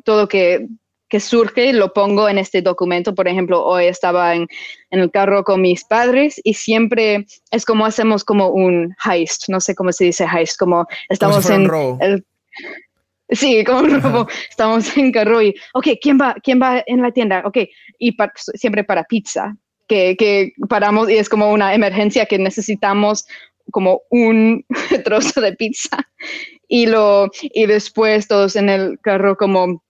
todo 0.06 0.28
que 0.28 0.68
que 1.16 1.22
surge, 1.22 1.72
lo 1.72 1.94
pongo 1.94 2.28
en 2.28 2.38
este 2.38 2.62
documento. 2.62 3.16
Por 3.16 3.30
ejemplo, 3.30 3.64
hoy 3.64 3.86
estaba 3.86 4.36
en, 4.36 4.48
el 4.90 5.10
carro 5.12 5.46
con 5.46 5.62
mis 5.62 5.86
padres 5.86 6.42
y 6.44 6.56
siempre 6.56 7.26
es 7.52 7.64
como 7.64 7.86
hacemos 7.86 8.26
como 8.26 8.50
un 8.50 8.94
heist, 9.06 9.48
no 9.48 9.62
sé 9.62 9.76
cómo 9.76 9.94
se 9.94 10.04
dice 10.04 10.26
heist, 10.26 10.60
como 10.60 10.86
estamos 11.08 11.50
en... 11.50 11.72
El, 12.02 12.26
sí, 13.30 13.64
como 13.64 13.80
un 13.80 14.02
robo. 14.02 14.28
Estamos 14.50 14.98
en 14.98 15.14
carro 15.14 15.42
y, 15.42 15.56
ok, 15.74 15.88
¿quién 16.02 16.20
va, 16.20 16.36
quién 16.44 16.62
va 16.62 16.84
en 16.86 17.02
la 17.02 17.12
tienda? 17.12 17.44
Ok, 17.46 17.60
y 17.98 18.18
siempre 18.56 18.84
para 18.84 19.06
pizza, 19.06 19.56
que, 19.88 20.18
que 20.18 20.52
paramos 20.68 21.10
y 21.10 21.16
es 21.16 21.30
como 21.30 21.50
una 21.50 21.74
emergencia 21.74 22.26
que 22.26 22.38
necesitamos 22.38 23.26
como 23.72 24.02
un 24.10 24.66
trozo 25.06 25.40
de 25.40 25.54
pizza 25.54 25.98
y 26.68 26.88
lo 26.88 27.30
y 27.42 27.68
después 27.68 28.28
todos 28.28 28.58
en 28.58 28.68
el 28.68 29.00
carro 29.00 29.38
como 29.38 29.82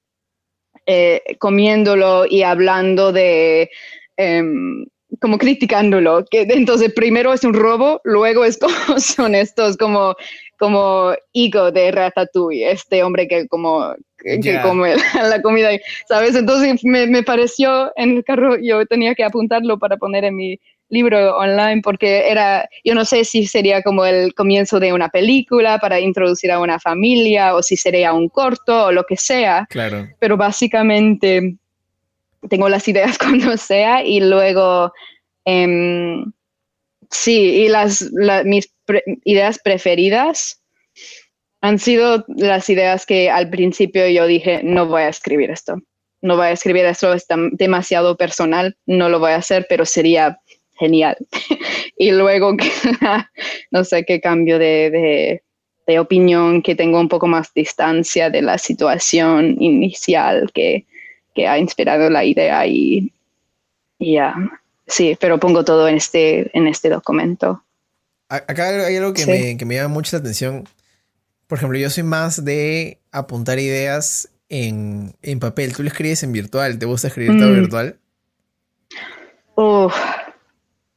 eh, 0.85 1.21
comiéndolo 1.39 2.25
y 2.25 2.43
hablando 2.43 3.11
de, 3.11 3.69
em, 4.17 4.85
como 5.19 5.37
criticándolo, 5.37 6.25
que 6.29 6.41
entonces 6.41 6.93
primero 6.93 7.33
es 7.33 7.43
un 7.43 7.53
robo, 7.53 8.01
luego 8.03 8.45
es 8.45 8.57
como 8.87 8.99
son 8.99 9.35
estos 9.35 9.77
como, 9.77 10.15
como 10.57 11.13
higo 11.33 11.71
de 11.71 11.91
Ratatouille, 11.91 12.71
este 12.71 13.03
hombre 13.03 13.27
que 13.27 13.47
como 13.47 13.95
que 14.17 14.59
come 14.63 14.95
la 15.29 15.41
comida, 15.41 15.69
¿sabes? 16.07 16.35
Entonces 16.35 16.83
me, 16.83 17.05
me 17.07 17.23
pareció 17.23 17.91
en 17.95 18.17
el 18.17 18.23
carro, 18.23 18.57
yo 18.57 18.85
tenía 18.85 19.13
que 19.13 19.23
apuntarlo 19.23 19.77
para 19.77 19.97
poner 19.97 20.23
en 20.23 20.35
mi 20.35 20.59
libro 20.89 21.37
online 21.37 21.81
porque 21.83 22.29
era, 22.29 22.67
yo 22.83 22.93
no 22.93 23.05
sé 23.05 23.25
si 23.25 23.47
sería 23.47 23.81
como 23.81 24.05
el 24.05 24.33
comienzo 24.33 24.79
de 24.79 24.93
una 24.93 25.09
película 25.09 25.79
para 25.79 25.99
introducir 25.99 26.51
a 26.51 26.59
una 26.59 26.79
familia 26.79 27.55
o 27.55 27.63
si 27.63 27.75
sería 27.75 28.13
un 28.13 28.29
corto 28.29 28.85
o 28.85 28.91
lo 28.91 29.03
que 29.03 29.17
sea. 29.17 29.65
Claro. 29.69 30.07
Pero 30.19 30.37
básicamente 30.37 31.57
tengo 32.49 32.69
las 32.69 32.87
ideas 32.87 33.17
cuando 33.19 33.57
sea 33.57 34.03
y 34.03 34.19
luego, 34.19 34.93
em, 35.45 36.31
sí, 37.09 37.63
y 37.63 37.67
las, 37.67 38.09
mis 38.45 38.71
ideas 39.23 39.59
preferidas 39.63 40.61
han 41.61 41.79
sido 41.79 42.25
las 42.27 42.69
ideas 42.69 43.05
que 43.05 43.29
al 43.29 43.49
principio 43.49 44.07
yo 44.07 44.27
dije, 44.27 44.61
no 44.63 44.85
voy 44.85 45.01
a 45.01 45.09
escribir 45.09 45.49
esto, 45.49 45.77
no 46.21 46.37
voy 46.37 46.47
a 46.47 46.51
escribir 46.51 46.85
esto, 46.85 47.11
es 47.13 47.25
demasiado 47.53 48.17
personal, 48.17 48.77
no 48.85 49.09
lo 49.09 49.19
voy 49.19 49.31
a 49.31 49.37
hacer, 49.37 49.65
pero 49.67 49.83
sería 49.83 50.39
genial. 50.75 51.17
y 51.97 52.11
luego, 52.11 52.55
no 53.71 53.83
sé 53.83 54.05
qué 54.05 54.19
cambio 54.21 54.59
de, 54.59 55.41
opinión, 55.99 56.61
que 56.61 56.75
tengo 56.75 56.99
un 56.99 57.09
poco 57.09 57.27
más 57.27 57.53
distancia 57.53 58.29
de 58.29 58.41
la 58.41 58.57
situación 58.57 59.55
inicial 59.59 60.51
que, 60.53 60.85
ha 61.47 61.59
inspirado 61.59 62.09
la 62.09 62.23
idea 62.23 62.65
y 62.65 63.11
ya, 63.99 64.33
sí, 64.87 65.17
pero 65.19 65.37
pongo 65.37 65.65
todo 65.65 65.87
en 65.89 65.97
este, 65.97 66.49
en 66.57 66.67
este 66.67 66.89
documento. 66.89 67.61
Acá 68.29 68.69
hay 68.85 68.95
algo 68.95 69.13
que, 69.13 69.25
me, 69.25 69.57
que 69.57 69.65
me 69.65 69.75
llama 69.75 69.93
mucho 69.93 70.15
la 70.15 70.21
atención. 70.21 70.63
Por 71.47 71.57
ejemplo, 71.57 71.77
yo 71.77 71.89
soy 71.89 72.03
más 72.03 72.43
de 72.43 72.99
apuntar 73.11 73.59
ideas 73.59 74.29
en, 74.49 75.13
papel. 75.39 75.75
Tú 75.75 75.83
lo 75.83 75.89
escribes 75.89 76.23
en 76.23 76.31
virtual. 76.31 76.79
¿Te 76.79 76.85
gusta 76.85 77.07
escribir 77.07 77.37
todo 77.37 77.49
mm. 77.49 77.59
virtual? 77.59 77.97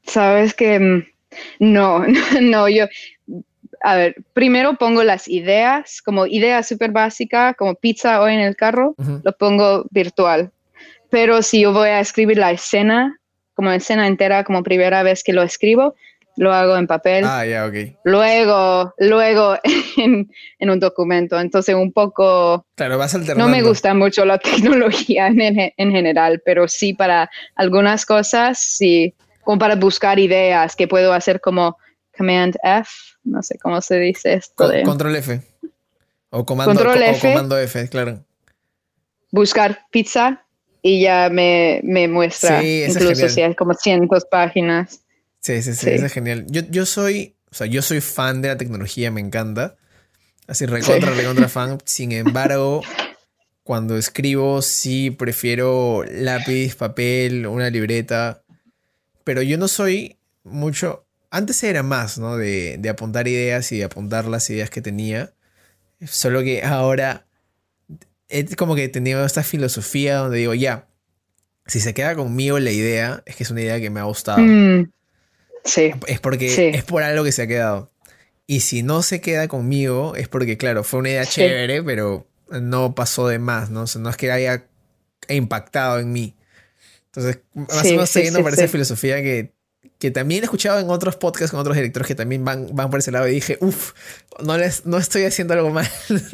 Sabes 0.08 0.54
que 0.54 0.78
mm, 0.78 1.06
no, 1.60 2.04
no, 2.40 2.68
yo, 2.68 2.86
a 3.82 3.96
ver, 3.96 4.16
primero 4.32 4.74
pongo 4.74 5.04
las 5.04 5.28
ideas, 5.28 6.02
como 6.02 6.26
idea 6.26 6.62
súper 6.62 6.90
básica, 6.90 7.54
como 7.54 7.74
pizza 7.74 8.20
hoy 8.20 8.34
en 8.34 8.40
el 8.40 8.56
carro, 8.56 8.94
lo 9.22 9.32
pongo 9.32 9.84
virtual. 9.90 10.50
Pero 11.10 11.42
si 11.42 11.62
yo 11.62 11.72
voy 11.72 11.88
a 11.88 12.00
escribir 12.00 12.38
la 12.38 12.50
escena, 12.50 13.18
como 13.54 13.70
escena 13.70 14.06
entera, 14.06 14.44
como 14.44 14.62
primera 14.62 15.02
vez 15.02 15.22
que 15.24 15.32
lo 15.32 15.42
escribo, 15.42 15.94
lo 16.36 16.52
hago 16.52 16.76
en 16.76 16.86
papel. 16.86 17.24
Ah, 17.26 17.44
ya, 17.44 17.66
ok. 17.66 17.96
Luego, 18.04 18.94
luego 18.98 19.56
en, 19.96 20.30
un 20.60 20.80
documento. 20.80 21.38
Entonces, 21.38 21.74
un 21.74 21.92
poco. 21.92 22.64
Claro, 22.76 22.98
vas 22.98 23.14
alternando. 23.14 23.44
No 23.44 23.50
me 23.50 23.62
gusta 23.62 23.94
mucho 23.94 24.24
la 24.24 24.38
tecnología 24.38 25.26
en, 25.28 25.72
en, 25.76 25.90
general, 25.90 26.40
pero 26.44 26.68
sí 26.68 26.94
para 26.94 27.28
algunas 27.56 28.06
cosas, 28.06 28.58
sí, 28.58 29.14
como 29.48 29.58
para 29.58 29.76
buscar 29.76 30.18
ideas 30.18 30.76
que 30.76 30.86
puedo 30.86 31.10
hacer 31.14 31.40
como 31.40 31.78
Command 32.14 32.54
F, 32.62 32.90
no 33.24 33.42
sé 33.42 33.56
cómo 33.56 33.80
se 33.80 33.98
dice 33.98 34.34
esto. 34.34 34.70
Control 34.84 35.16
F. 35.16 35.40
O 36.28 36.44
comando, 36.44 36.92
F, 36.92 37.28
comando 37.30 37.58
F, 37.58 37.88
claro. 37.88 38.22
Buscar 39.30 39.86
pizza 39.90 40.44
y 40.82 41.00
ya 41.00 41.30
me, 41.32 41.80
me 41.82 42.08
muestra, 42.08 42.62
incluso 42.62 43.26
si 43.30 43.40
hay 43.40 43.54
como 43.54 43.72
cientos 43.72 44.26
páginas. 44.30 45.00
Sí, 45.40 45.62
sí, 45.62 45.72
sí, 45.72 45.88
es 45.92 46.12
genial. 46.12 46.44
Yo, 46.48 46.60
yo 46.68 46.84
soy, 46.84 47.34
o 47.50 47.54
sea, 47.54 47.66
yo 47.66 47.80
soy 47.80 48.02
fan 48.02 48.42
de 48.42 48.48
la 48.48 48.58
tecnología, 48.58 49.10
me 49.10 49.22
encanta. 49.22 49.76
Así 50.46 50.66
recontra, 50.66 51.12
recontra 51.12 51.48
fan. 51.48 51.78
Sin 51.86 52.12
embargo, 52.12 52.82
cuando 53.62 53.96
escribo 53.96 54.60
sí 54.60 55.10
prefiero 55.10 56.04
lápiz, 56.06 56.74
papel, 56.74 57.46
una 57.46 57.70
libreta. 57.70 58.42
Pero 59.28 59.42
yo 59.42 59.58
no 59.58 59.68
soy 59.68 60.16
mucho. 60.42 61.04
Antes 61.28 61.62
era 61.62 61.82
más, 61.82 62.16
¿no? 62.16 62.38
De, 62.38 62.78
de 62.78 62.88
apuntar 62.88 63.28
ideas 63.28 63.70
y 63.73 63.76
de 63.76 63.85
apuntar 63.85 64.25
las 64.25 64.49
ideas 64.49 64.70
que 64.70 64.80
tenía. 64.80 65.35
Solo 66.06 66.42
que 66.42 66.62
ahora 66.62 67.26
es 68.30 68.56
como 68.56 68.75
que 68.75 68.88
tenido 68.88 69.23
esta 69.26 69.42
filosofía 69.42 70.16
donde 70.16 70.38
digo, 70.38 70.54
ya, 70.54 70.88
si 71.66 71.78
se 71.80 71.92
queda 71.92 72.14
conmigo 72.14 72.58
la 72.58 72.70
idea, 72.70 73.23
es 73.26 73.37
que 73.37 73.44
es 73.44 73.50
una 73.50 73.61
idea 73.61 73.78
que 73.78 73.90
me 73.90 74.00
ha 74.00 74.04
gustado. 74.04 74.38
Mm. 74.38 74.90
Es 76.06 76.20
porque 76.20 76.70
es 76.70 76.85
por 76.85 77.02
algo 77.02 77.23
que 77.23 77.32
se 77.32 77.42
ha 77.42 77.47
quedado. 77.47 77.92
Y 78.47 78.61
si 78.61 78.82
no 78.82 79.02
se 79.02 79.20
queda 79.20 79.47
conmigo, 79.47 80.14
es 80.16 80.26
porque, 80.28 80.56
claro, 80.56 80.85
fue 80.85 81.00
una 81.00 81.11
idea 81.11 81.26
chévere, 81.26 81.82
pero 81.82 82.26
no 82.49 82.94
pasó 82.94 83.28
de 83.28 83.38
más, 83.38 83.68
¿no? 83.68 83.85
no 83.99 84.08
es 84.08 84.16
que 84.16 84.32
haya 84.32 84.64
impactado 85.28 85.99
en 85.99 86.12
mí. 86.12 86.35
Entonces, 87.18 87.42
más 87.54 87.85
o 87.85 87.88
menos 87.88 88.11
siguiendo 88.11 88.42
por 88.42 88.52
esa 88.52 88.68
filosofía 88.68 89.16
que, 89.22 89.52
que 89.98 90.11
también 90.11 90.42
he 90.42 90.44
escuchado 90.44 90.78
en 90.78 90.88
otros 90.90 91.16
podcasts 91.16 91.50
con 91.50 91.61
otros 91.61 91.76
directores 91.76 92.07
que 92.07 92.14
también 92.14 92.44
van, 92.44 92.68
van 92.72 92.90
por 92.90 93.00
ese 93.00 93.11
lado 93.11 93.26
y 93.28 93.33
dije, 93.33 93.59
uff, 93.61 93.92
no, 94.42 94.57
no 94.85 94.98
estoy 94.98 95.24
haciendo 95.24 95.54
algo 95.54 95.70
mal. 95.70 95.88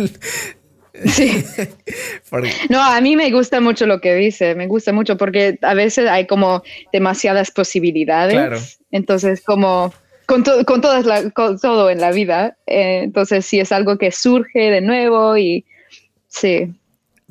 Sí. 1.07 1.45
No, 2.69 2.83
a 2.83 3.01
mí 3.01 3.17
me 3.17 3.31
gusta 3.31 3.61
mucho 3.61 3.87
lo 3.87 4.01
que 4.01 4.15
dice, 4.15 4.55
me 4.55 4.67
gusta 4.67 4.93
mucho 4.93 5.17
porque 5.17 5.59
a 5.63 5.75
veces 5.75 6.09
hay 6.09 6.27
como 6.27 6.63
demasiadas 6.93 7.51
posibilidades. 7.51 8.79
Entonces, 8.91 9.41
como 9.41 9.93
con, 10.27 10.45
con, 10.65 10.81
todas 10.81 11.05
todo 11.61 11.91
en 11.91 12.01
la 12.01 12.13
vida, 12.13 12.57
eh, 12.67 13.03
entonces 13.05 13.47
si 13.47 13.61
es 13.61 13.73
algo 13.73 13.99
que 13.99 14.11
surge 14.13 14.71
de 14.71 14.81
nuevo 14.81 15.37
y 15.37 15.65
sí. 16.29 16.75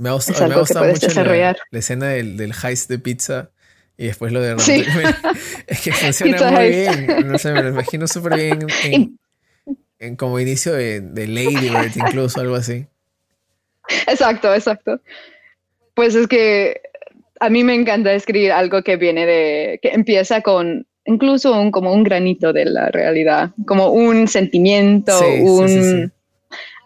Me 0.04 0.10
ha, 0.10 0.14
gustado, 0.16 0.50
mucho 0.50 1.24
la, 1.24 1.56
escena 1.72 2.08
del, 2.10 2.36
del 2.36 2.52
heist 2.62 2.90
de 2.90 3.00
pizza 3.00 3.52
y 3.98 4.08
después 4.08 4.34
lo 4.34 4.42
de... 4.42 4.60
Sí. 4.60 4.84
es 5.68 5.82
que 5.82 5.94
funciona 5.94 6.52
muy 6.52 6.68
bien, 6.68 7.08
no 7.26 7.38
sé, 7.38 7.54
me 7.54 7.64
lo 7.64 7.70
imagino 7.70 8.06
súper 8.06 8.36
bien 8.36 8.68
en, 10.00 10.16
como 10.18 10.42
inicio 10.42 10.74
de, 10.74 11.00
de 11.00 11.26
Lady 11.28 11.70
Bird 11.70 11.96
incluso, 11.96 12.42
algo 12.42 12.56
así. 12.56 12.86
Exacto, 14.06 14.54
exacto. 14.54 15.00
Pues 15.94 16.16
es 16.16 16.28
que 16.28 16.82
a 17.40 17.50
mí 17.50 17.64
me 17.64 17.74
encanta 17.74 18.12
escribir 18.12 18.52
algo 18.52 18.84
que 18.84 18.98
viene 18.98 19.26
de, 19.26 19.80
que 19.82 19.92
empieza 19.92 20.42
con 20.42 20.86
incluso 21.06 21.58
un, 21.58 21.72
como 21.72 21.94
un 21.94 22.04
granito 22.04 22.52
de 22.52 22.66
la 22.66 22.90
realidad, 22.90 23.52
como 23.66 23.88
un 23.88 24.28
sentimiento, 24.28 25.18
un 25.40 26.12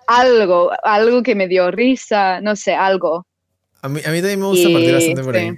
algo, 0.08 0.72
algo 0.84 1.24
que 1.24 1.36
me 1.36 1.48
dio 1.48 1.70
risa, 1.72 2.42
no 2.42 2.56
sé, 2.56 2.74
algo. 2.74 3.28
A 3.82 3.90
mí, 3.90 4.02
a 4.06 4.12
mí 4.12 4.18
también 4.20 4.40
me 4.40 4.48
gusta 4.48 4.70
partir 4.70 4.94
bastante 4.94 5.24
por 5.24 5.36
ahí. 5.36 5.54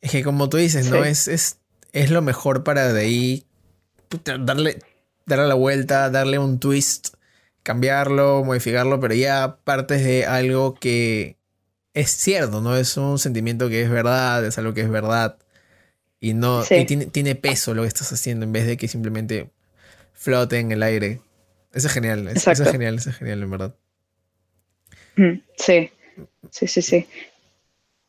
Es 0.00 0.10
que 0.10 0.22
como 0.22 0.48
tú 0.48 0.56
dices, 0.56 0.90
¿no? 0.90 1.04
Es, 1.04 1.28
es, 1.28 1.60
es 1.92 2.10
lo 2.10 2.22
mejor 2.22 2.64
para 2.64 2.92
de 2.92 3.00
ahí 3.00 3.44
darle, 4.40 4.78
darle 5.24 5.46
la 5.46 5.54
vuelta, 5.54 6.10
darle 6.10 6.38
un 6.38 6.58
twist 6.58 7.16
cambiarlo, 7.66 8.44
modificarlo, 8.44 9.00
pero 9.00 9.12
ya 9.14 9.58
partes 9.64 10.04
de 10.04 10.24
algo 10.24 10.76
que 10.76 11.36
es 11.94 12.10
cierto, 12.10 12.60
¿no? 12.60 12.76
Es 12.76 12.96
un 12.96 13.18
sentimiento 13.18 13.68
que 13.68 13.82
es 13.82 13.90
verdad, 13.90 14.46
es 14.46 14.56
algo 14.56 14.72
que 14.72 14.82
es 14.82 14.88
verdad. 14.88 15.36
Y 16.20 16.34
no 16.34 16.62
tiene, 16.62 17.34
peso 17.34 17.74
lo 17.74 17.82
que 17.82 17.88
estás 17.88 18.12
haciendo 18.12 18.44
en 18.44 18.52
vez 18.52 18.66
de 18.66 18.76
que 18.76 18.86
simplemente 18.86 19.50
flote 20.12 20.60
en 20.60 20.70
el 20.70 20.84
aire. 20.84 21.20
Eso 21.72 21.88
es 21.88 21.92
genial, 21.92 22.28
eso, 22.28 22.50
es 22.50 22.70
genial, 22.70 22.96
eso 22.96 23.10
es 23.10 23.16
genial, 23.16 23.42
en 23.42 23.50
verdad. 23.50 23.74
Sí, 25.56 25.90
sí, 26.50 26.66
sí, 26.66 26.82
sí. 26.82 27.06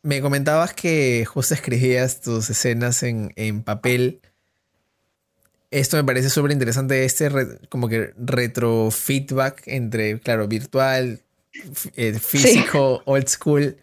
Me 0.04 0.22
comentabas 0.22 0.74
que 0.74 1.26
justo 1.26 1.54
escribías 1.54 2.22
tus 2.22 2.50
escenas 2.50 3.04
en, 3.04 3.34
en 3.36 3.64
papel 3.64 4.22
esto 5.72 5.98
me 5.98 6.04
parece 6.04 6.30
súper 6.30 6.52
interesante, 6.52 7.04
este 7.04 7.30
como 7.70 7.90
que 7.90 8.14
retrofeedback 8.18 9.64
entre, 9.66 10.20
claro, 10.20 10.48
virtual, 10.48 11.22
eh, 11.96 12.14
físico, 12.14 13.02
old 13.06 13.28
school. 13.28 13.78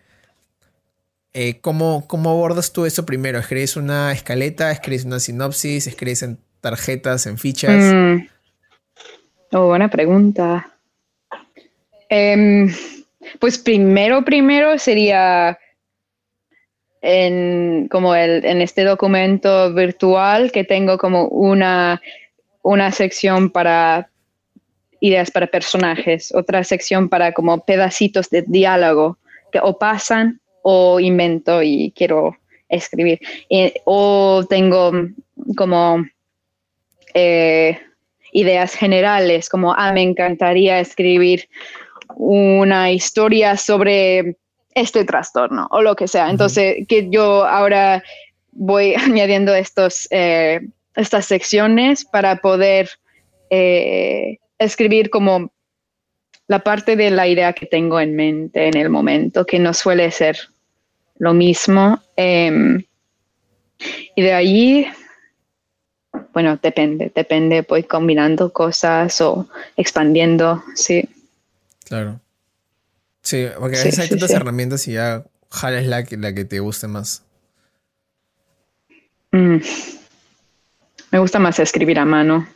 Eh, 1.34 1.60
¿cómo, 1.60 2.06
abordas 2.10 2.72
tú 2.72 2.86
eso 2.86 3.04
primero? 3.04 3.38
¿Escribes 3.38 3.76
una 3.76 4.12
escaleta? 4.12 4.70
¿Escribes 4.70 5.04
una 5.04 5.20
sinopsis? 5.20 5.86
¿Escribes 5.86 6.22
en 6.22 6.38
tarjetas, 6.60 7.26
en 7.26 7.38
fichas? 7.38 7.94
Mm. 7.94 8.28
Oh, 9.52 9.66
buena 9.66 9.88
pregunta. 9.88 10.72
Em, 12.08 12.72
pues 13.38 13.58
primero, 13.58 14.24
primero 14.24 14.78
sería 14.78 15.58
en, 17.02 17.88
como 17.88 18.16
en 18.16 18.62
este 18.62 18.84
documento 18.84 19.72
virtual 19.74 20.50
que 20.50 20.64
tengo 20.64 20.98
como 20.98 21.28
una, 21.28 22.00
una 22.62 22.90
sección 22.92 23.50
para 23.50 24.10
ideas 25.00 25.30
para 25.30 25.46
personajes, 25.46 26.32
otra 26.34 26.64
sección 26.64 27.10
para 27.10 27.32
como 27.32 27.62
pedacitos 27.64 28.30
de 28.30 28.42
diálogo 28.46 29.18
que 29.52 29.60
o 29.62 29.78
pasan 29.78 30.40
o 30.62 30.98
invento 30.98 31.62
y 31.62 31.92
quiero 31.94 32.38
escribir. 32.70 33.20
o 33.84 34.44
tengo 34.48 34.92
como 35.56 36.04
eh, 37.12 37.78
ideas 38.34 38.74
generales, 38.74 39.48
como, 39.48 39.72
ah, 39.72 39.92
me 39.92 40.02
encantaría 40.02 40.80
escribir 40.80 41.48
una 42.16 42.90
historia 42.90 43.56
sobre 43.56 44.36
este 44.74 45.04
trastorno 45.04 45.68
o 45.70 45.80
lo 45.80 45.94
que 45.94 46.08
sea. 46.08 46.28
Entonces, 46.28 46.86
que 46.88 47.08
yo 47.08 47.46
ahora 47.46 48.02
voy 48.52 48.94
añadiendo 48.98 49.54
estos, 49.54 50.06
eh, 50.10 50.60
estas 50.96 51.26
secciones 51.26 52.04
para 52.04 52.36
poder 52.36 52.90
eh, 53.50 54.38
escribir 54.58 55.10
como 55.10 55.52
la 56.48 56.58
parte 56.58 56.96
de 56.96 57.10
la 57.10 57.26
idea 57.28 57.52
que 57.52 57.66
tengo 57.66 58.00
en 58.00 58.16
mente 58.16 58.66
en 58.66 58.76
el 58.76 58.90
momento, 58.90 59.46
que 59.46 59.60
no 59.60 59.72
suele 59.72 60.10
ser 60.10 60.36
lo 61.18 61.32
mismo. 61.32 62.00
Em, 62.16 62.82
y 64.16 64.22
de 64.22 64.32
allí, 64.32 64.86
bueno, 66.34 66.58
depende, 66.60 67.12
depende, 67.14 67.62
voy 67.62 67.84
combinando 67.84 68.52
cosas 68.52 69.20
o 69.20 69.48
expandiendo, 69.76 70.62
sí. 70.74 71.08
Claro. 71.84 72.20
Sí, 73.22 73.46
porque 73.58 73.78
a 73.78 73.84
veces 73.84 74.00
hay 74.00 74.08
tantas 74.08 74.32
herramientas 74.32 74.86
y 74.88 74.94
ya 74.94 75.24
jalas 75.50 75.86
la 75.86 76.04
que, 76.04 76.16
la 76.16 76.34
que 76.34 76.44
te 76.44 76.58
guste 76.58 76.88
más. 76.88 77.22
Mm. 79.30 79.58
Me 81.12 81.18
gusta 81.18 81.38
más 81.38 81.58
escribir 81.60 81.98
a 82.00 82.04
mano. 82.04 82.46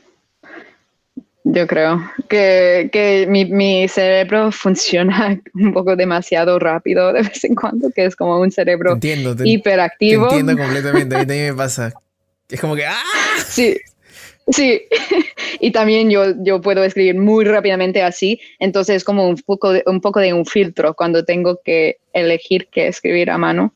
Yo 1.45 1.67
creo 1.67 2.03
que, 2.29 3.27
mi, 3.29 3.89
cerebro 3.89 4.51
funciona 4.53 5.41
un 5.55 5.73
poco 5.73 5.97
demasiado 5.97 6.59
rápido 6.59 7.13
de 7.13 7.23
vez 7.23 7.45
en 7.45 7.55
cuando, 7.55 7.91
que 7.91 8.05
es 8.05 8.17
como 8.17 8.41
un 8.41 8.51
cerebro 8.51 8.99
hiperactivo. 9.45 10.25
entiendo 10.25 10.59
completamente, 10.59 11.15
a 11.15 11.21
mí 11.21 11.27
también 11.27 11.51
me 11.53 11.55
pasa. 11.55 11.95
Es 12.49 12.61
como 12.61 12.75
que 12.75 12.87
¡ah! 12.87 13.03
Sí, 13.47 13.77
sí. 14.51 14.83
y 15.61 15.71
también 15.71 16.11
yo, 16.11 16.35
yo 16.39 16.61
puedo 16.61 16.83
escribir 16.85 17.17
muy 17.17 17.45
rápidamente 17.45 18.03
así, 18.03 18.41
entonces 18.59 18.97
es 18.97 19.05
como 19.05 19.29
un 19.29 19.37
poco, 19.37 19.73
de, 19.73 19.83
un 19.87 20.01
poco 20.01 20.21
de 20.21 20.33
un 20.33 20.47
filtro 20.47 20.95
cuando 20.95 21.25
tengo 21.25 21.61
que 21.65 21.99
elegir 22.13 22.69
qué 22.71 22.89
escribir 22.89 23.31
a 23.31 23.39
mano. 23.39 23.75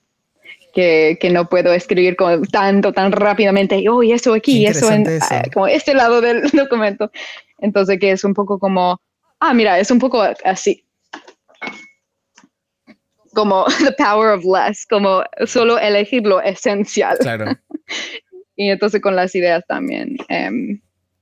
Que, 0.74 1.18
no 1.30 1.50
puedo 1.50 1.70
escribir 1.74 2.16
como 2.16 2.40
tanto, 2.46 2.94
tan 2.94 3.12
rápidamente, 3.12 3.78
y 3.78 3.88
oh, 3.88 4.02
eso 4.02 4.32
aquí, 4.32 4.64
eso 4.64 4.90
en 4.90 5.04
ah, 5.20 5.42
como 5.52 5.66
este 5.66 5.92
lado 5.92 6.22
del 6.22 6.48
documento. 6.52 7.11
Entonces, 7.58 7.98
que 8.00 8.12
es 8.12 8.24
un 8.24 8.32
poco 8.32 8.58
como, 8.58 8.98
ah, 9.38 9.52
mira, 9.52 9.78
es 9.78 9.90
un 9.90 9.98
poco 9.98 10.22
así. 10.44 10.82
Como 13.35 13.66
the 13.85 13.92
power 13.98 14.30
of 14.30 14.44
less, 14.46 14.87
como 14.87 15.22
solo 15.44 15.78
elegir 15.78 16.22
lo 16.22 16.40
esencial. 16.40 17.18
Claro. 17.18 17.54
Y 18.56 18.70
entonces 18.70 19.00
con 19.00 19.16
las 19.16 19.34
ideas 19.34 19.64
también. 19.66 20.16
Em, 20.28 20.80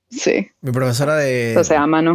sí. 0.09 0.49
Mi 0.61 0.71
profesora 0.71 1.15
de, 1.15 1.55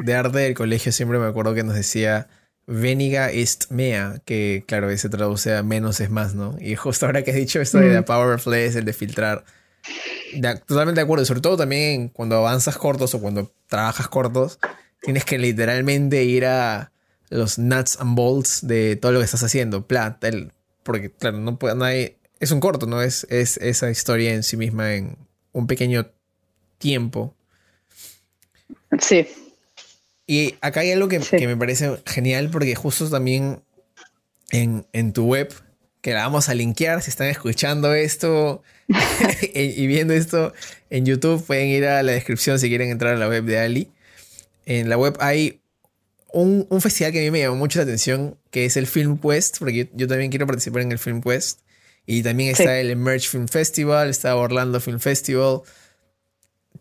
de 0.04 0.14
arte 0.14 0.38
del 0.38 0.54
colegio 0.54 0.92
siempre 0.92 1.18
me 1.18 1.26
acuerdo 1.26 1.54
que 1.54 1.62
nos 1.62 1.74
decía 1.74 2.28
Veniga 2.68 3.30
est 3.30 3.70
mea, 3.70 4.20
que 4.24 4.64
claro, 4.66 4.96
se 4.98 5.08
traduce 5.08 5.54
a 5.54 5.62
menos 5.62 6.00
es 6.00 6.10
más, 6.10 6.34
¿no? 6.34 6.56
Y 6.60 6.74
justo 6.74 7.06
ahora 7.06 7.22
que 7.22 7.30
has 7.30 7.36
dicho 7.36 7.60
esto 7.60 7.78
de 7.78 7.94
the 7.94 8.02
power 8.02 8.34
of 8.34 8.46
less, 8.48 8.74
el 8.74 8.84
de 8.84 8.92
filtrar, 8.92 9.44
totalmente 10.66 11.00
de 11.00 11.04
acuerdo. 11.04 11.24
Sobre 11.24 11.40
todo 11.40 11.56
también 11.56 12.08
cuando 12.08 12.36
avanzas 12.36 12.76
cortos 12.76 13.14
o 13.14 13.20
cuando 13.20 13.52
trabajas 13.68 14.08
cortos, 14.08 14.58
tienes 15.00 15.24
que 15.24 15.38
literalmente 15.38 16.24
ir 16.24 16.44
a 16.44 16.90
los 17.30 17.56
nuts 17.56 18.00
and 18.00 18.16
bolts 18.16 18.66
de 18.66 18.96
todo 18.96 19.12
lo 19.12 19.20
que 19.20 19.26
estás 19.26 19.44
haciendo. 19.44 19.86
Plat, 19.86 20.24
porque 20.82 21.12
claro, 21.12 21.38
no, 21.38 21.60
puede, 21.60 21.76
no 21.76 21.84
hay, 21.84 22.15
es 22.40 22.50
un 22.50 22.60
corto, 22.60 22.86
¿no? 22.86 23.02
Es, 23.02 23.26
es 23.30 23.56
esa 23.58 23.90
historia 23.90 24.34
en 24.34 24.42
sí 24.42 24.56
misma 24.56 24.94
en 24.94 25.16
un 25.52 25.66
pequeño 25.66 26.10
tiempo. 26.78 27.34
Sí. 29.00 29.26
Y 30.26 30.56
acá 30.60 30.80
hay 30.80 30.92
algo 30.92 31.08
que, 31.08 31.20
que 31.20 31.46
me 31.46 31.56
parece 31.56 32.02
genial 32.06 32.50
porque 32.50 32.74
justo 32.74 33.08
también 33.08 33.62
en, 34.50 34.86
en 34.92 35.12
tu 35.12 35.26
web 35.26 35.52
que 36.00 36.12
la 36.12 36.22
vamos 36.22 36.48
a 36.48 36.54
linkear. 36.54 37.02
Si 37.02 37.10
están 37.10 37.28
escuchando 37.28 37.94
esto 37.94 38.62
y 39.54 39.86
viendo 39.86 40.14
esto 40.14 40.52
en 40.90 41.04
YouTube, 41.04 41.44
pueden 41.44 41.68
ir 41.68 41.84
a 41.86 42.02
la 42.02 42.12
descripción 42.12 42.58
si 42.58 42.68
quieren 42.68 42.90
entrar 42.90 43.14
a 43.14 43.18
la 43.18 43.28
web 43.28 43.44
de 43.44 43.58
Ali. 43.58 43.90
En 44.66 44.88
la 44.88 44.98
web 44.98 45.16
hay 45.20 45.60
un, 46.32 46.80
festival 46.80 47.12
que 47.12 47.20
a 47.20 47.22
mí 47.22 47.30
me 47.30 47.40
llamó 47.40 47.56
mucho 47.56 47.78
la 47.78 47.84
atención, 47.84 48.38
que 48.50 48.66
es 48.66 48.76
el 48.76 48.86
Film 48.86 49.18
Quest, 49.18 49.58
porque 49.58 49.90
yo, 49.94 50.06
también 50.06 50.30
quiero 50.30 50.46
participar 50.46 50.82
en 50.82 50.92
el 50.92 50.98
Film 50.98 51.22
Quest. 51.22 51.60
Y 52.06 52.22
también 52.22 52.50
está 52.50 52.78
el 52.78 52.90
Emerge 52.90 53.28
Film 53.28 53.48
Festival, 53.48 54.08
está 54.08 54.36
Orlando 54.36 54.80
Film 54.80 55.00
Festival. 55.00 55.62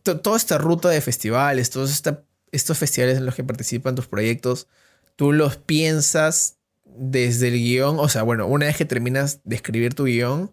toda 0.04 0.38
esta 0.38 0.58
ruta 0.60 0.90
de 0.90 1.02
festivales, 1.02 1.72
todos 1.72 2.04
estos 2.52 2.78
festivales 2.78 3.18
en 3.18 3.26
los 3.26 3.36
que 3.36 3.44
participan 3.44 3.96
tus 3.96 4.08
proyectos, 4.08 4.68
tú 5.16 5.34
los 5.34 5.58
piensas 5.58 6.58
desde 6.86 7.48
el 7.50 7.56
guion, 7.56 8.00
o 8.00 8.08
sea, 8.08 8.24
bueno, 8.24 8.48
una 8.48 8.68
vez 8.68 8.78
que 8.78 8.86
terminas 8.86 9.40
de 9.44 9.56
escribir 9.56 9.96
tu 9.96 10.06
guion, 10.06 10.52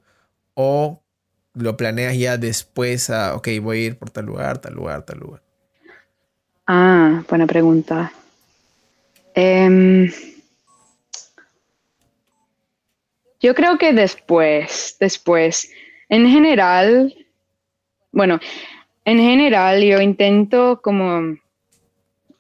o 0.55 1.03
lo 1.55 1.77
planeas 1.77 2.17
ya 2.17 2.39
después 2.39 3.11
a, 3.11 3.35
ok, 3.37 3.49
voy 3.61 3.79
a 3.79 3.81
ir 3.87 3.99
por 3.99 4.11
tal 4.11 4.27
lugar, 4.27 4.59
tal 4.59 4.75
lugar, 4.75 5.03
tal 5.03 5.19
lugar. 5.19 5.43
Ah, 6.67 7.23
buena 7.29 7.47
pregunta. 7.47 8.13
Em, 9.35 10.11
yo 13.43 13.55
creo 13.55 13.77
que 13.77 13.93
después, 13.93 14.97
después, 15.01 15.71
en 16.09 16.29
general, 16.29 17.15
bueno, 18.13 18.39
en 19.05 19.19
general 19.19 19.83
yo 19.83 20.01
intento 20.01 20.81
como 20.83 21.37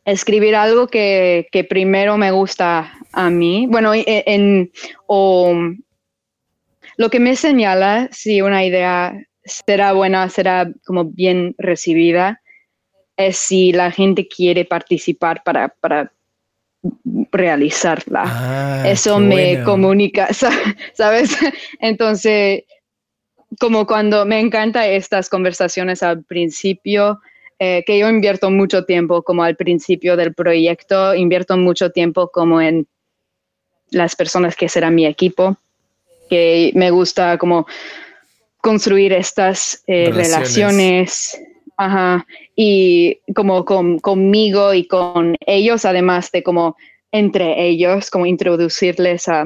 escribir 0.05 0.55
algo 0.55 0.87
que, 0.87 1.49
que 1.51 1.65
primero 1.65 2.17
me 2.17 2.31
gusta 2.31 2.93
a 3.12 3.31
mí, 3.31 3.67
bueno, 3.69 3.95
e, 3.95 4.05
en, 4.07 4.71
o 5.07 5.55
lo 6.97 7.11
que 7.11 7.21
me 7.21 7.35
señala 7.35 8.09
si 8.12 8.41
una 8.41 8.65
idea 8.65 9.12
será 9.45 9.93
buena, 9.93 10.29
será 10.29 10.71
como 10.87 11.07
bien 11.07 11.55
recibida, 11.59 12.41
es 13.17 13.37
si 13.37 13.73
la 13.73 13.91
gente 13.91 14.29
quiere 14.29 14.65
participar 14.65 15.43
para, 15.43 15.69
para 15.81 16.12
realizarla. 17.31 18.25
Ah, 18.27 18.83
Eso 18.87 19.18
me 19.18 19.62
comunica, 19.62 20.29
¿sabes? 20.95 21.37
Entonces, 21.81 22.64
como 23.59 23.87
cuando 23.87 24.25
me 24.25 24.40
encanta 24.40 24.87
estas 24.87 25.29
conversaciones 25.29 26.03
al 26.03 26.25
principio, 26.25 27.21
eh, 27.59 27.85
que 27.87 27.99
yo 27.99 28.09
invierto 28.09 28.51
mucho 28.51 28.85
tiempo 28.85 29.23
como 29.23 29.45
al 29.45 29.57
principio 29.57 30.16
del 30.16 30.35
proyecto, 30.35 31.14
invierto 31.14 31.57
mucho 31.57 31.90
tiempo 31.90 32.29
como 32.29 32.61
en 32.61 32.87
las 33.90 34.16
personas 34.16 34.57
que 34.57 34.68
serán 34.68 34.95
mi 34.95 35.07
equipo, 35.07 35.57
que 36.29 36.73
me 36.75 36.90
gusta 36.90 37.38
como 37.38 37.66
construir 38.61 39.12
estas 39.12 39.83
eh, 39.87 40.11
relaciones. 40.12 41.38
Y 42.57 43.18
como 43.35 43.64
conmigo 43.64 44.75
y 44.75 44.87
con 44.87 45.37
ellos, 45.47 45.85
además 45.85 46.31
de 46.33 46.42
como 46.42 46.77
entre 47.11 47.66
ellos, 47.66 48.11
como 48.11 48.27
introducirles 48.27 49.29
a, 49.29 49.45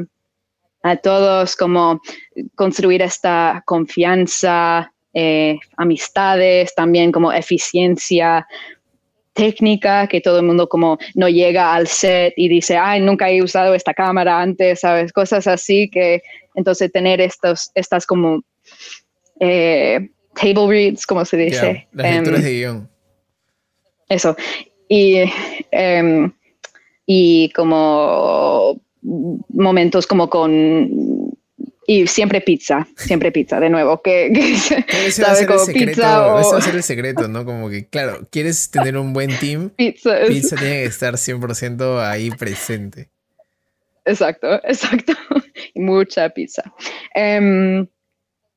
a 0.83 0.96
todos, 0.96 1.57
como 1.57 2.01
construir 2.55 3.03
esta 3.03 3.62
confianza, 3.66 4.92
eh, 5.12 5.59
amistades, 5.77 6.75
también 6.75 7.11
como 7.11 7.33
eficiencia, 7.33 8.46
técnica, 9.37 10.09
que 10.09 10.20
todo 10.20 10.38
el 10.38 10.46
mundo 10.46 10.68
como 10.68 10.99
no 11.14 11.29
llega 11.29 11.75
al 11.75 11.87
set 11.87 12.33
y 12.37 12.49
dice, 12.49 12.77
ay, 12.77 13.01
nunca 13.01 13.31
he 13.31 13.42
usado 13.42 13.75
esta 13.75 13.94
cámara 13.94 14.40
antes, 14.40 14.81
¿sabes? 14.81 15.12
Cosas 15.12 15.46
así 15.46 15.90
que 15.90 16.22
entonces 16.55 16.90
tener 16.90 17.20
estos, 17.20 17.70
estas 17.75 18.07
como 18.07 18.42
eh, 19.38 20.09
table 20.40 20.68
reads, 20.68 21.07
como 21.07 21.25
se 21.25 21.37
dice. 21.37 21.88
las 21.92 22.14
lecturas 22.14 22.42
de 22.42 22.49
em, 22.49 22.57
guion. 22.57 22.90
Eso. 24.09 24.37
Y, 24.88 25.25
em, 25.70 26.33
y 27.07 27.51
como 27.51 28.81
momentos 29.49 30.07
como 30.07 30.29
con 30.29 31.27
y 31.88 32.07
siempre 32.09 32.40
pizza, 32.40 32.87
siempre 32.96 33.31
pizza, 33.31 33.61
de 33.61 33.70
nuevo, 33.70 34.03
que, 34.03 34.57
sabe 35.12 35.46
como 35.46 35.66
pizza 35.66 36.35
o... 36.35 36.40
Eso 36.40 36.53
va 36.53 36.59
a 36.59 36.62
ser 36.62 36.75
el 36.75 36.83
secreto, 36.83 37.29
¿no? 37.29 37.44
Como 37.44 37.70
que, 37.70 37.87
claro, 37.88 38.27
quieres 38.31 38.70
tener 38.70 38.96
un 38.96 39.12
buen 39.12 39.31
team, 39.38 39.70
pizza, 39.77 40.18
pizza 40.27 40.57
tiene 40.57 40.83
que 40.83 40.85
estar 40.87 41.14
100% 41.14 42.01
ahí 42.01 42.31
presente. 42.31 43.11
Exacto, 44.05 44.55
exacto. 44.64 45.12
Mucha 45.75 46.29
pizza. 46.31 46.62
Em, 47.14 47.87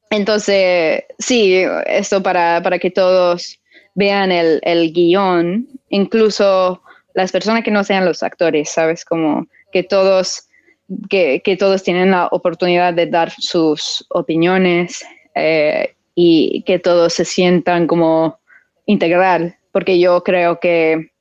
entonces, 0.10 1.04
sí, 1.18 1.64
esto 1.86 2.24
para, 2.24 2.62
para 2.62 2.80
que 2.80 2.92
todos 2.92 3.60
vean 3.96 4.32
el, 4.32 4.60
el 4.64 4.94
guion, 4.94 5.68
incluso 5.90 6.82
las 7.14 7.32
personas 7.32 7.64
que 7.64 7.72
no 7.72 7.84
sean 7.84 8.06
los 8.06 8.24
actores, 8.24 8.70
¿sabes? 8.70 9.04
Como 9.06 9.48
que 9.72 9.84
todos 9.84 10.50
que, 11.10 11.58
todos 11.60 11.84
tienen 11.84 12.12
la 12.12 12.28
oportunidad 12.28 12.94
de 12.94 13.08
dar 13.08 13.32
sus 13.38 14.06
opiniones 14.10 15.04
eh, 15.36 15.96
y 16.16 16.64
que 16.64 16.80
todos 16.80 17.14
se 17.14 17.26
sientan 17.26 17.88
como 17.88 18.40
integral, 18.86 19.58
porque 19.72 20.00
yo 20.00 20.24
creo 20.24 20.60
que, 20.60 21.12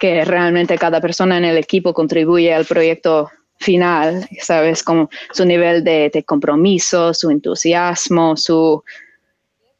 que 0.00 0.24
realmente 0.24 0.78
cada 0.78 1.00
persona 1.00 1.36
en 1.38 1.44
el 1.44 1.58
equipo 1.58 1.92
contribuye 1.92 2.52
al 2.52 2.64
proyecto 2.64 3.30
final, 3.58 4.28
¿sabes? 4.40 4.82
Como 4.82 5.10
su 5.32 5.44
nivel 5.44 5.84
de, 5.84 6.10
de 6.12 6.22
compromiso, 6.22 7.12
su 7.14 7.30
entusiasmo, 7.30 8.36
su, 8.36 8.82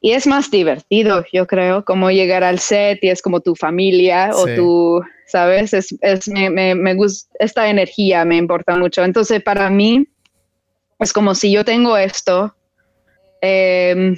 y 0.01 0.13
es 0.13 0.27
más 0.27 0.51
divertido, 0.51 1.25
yo 1.33 1.47
creo, 1.47 1.85
como 1.85 2.11
llegar 2.11 2.45
al 2.45 2.61
set 2.61 2.99
y 3.03 3.09
es 3.09 3.21
como 3.21 3.41
tu 3.41 3.57
familia 3.57 4.31
o 4.35 4.47
tu, 4.47 5.03
¿sabes? 5.27 5.75
Es, 5.75 5.95
es 6.01 6.29
me, 6.29 6.51
me, 6.51 6.75
me, 6.75 6.95
gusta, 6.95 7.29
esta 7.41 7.69
energía 7.69 8.25
me 8.25 8.37
importa 8.37 8.77
mucho. 8.77 9.03
Entonces, 9.03 9.43
para 9.43 9.71
mí, 9.71 10.07
es 11.01 11.13
como 11.13 11.35
si 11.35 11.51
yo 11.51 11.65
tengo 11.65 11.97
esto, 11.97 12.55
que 13.41 14.15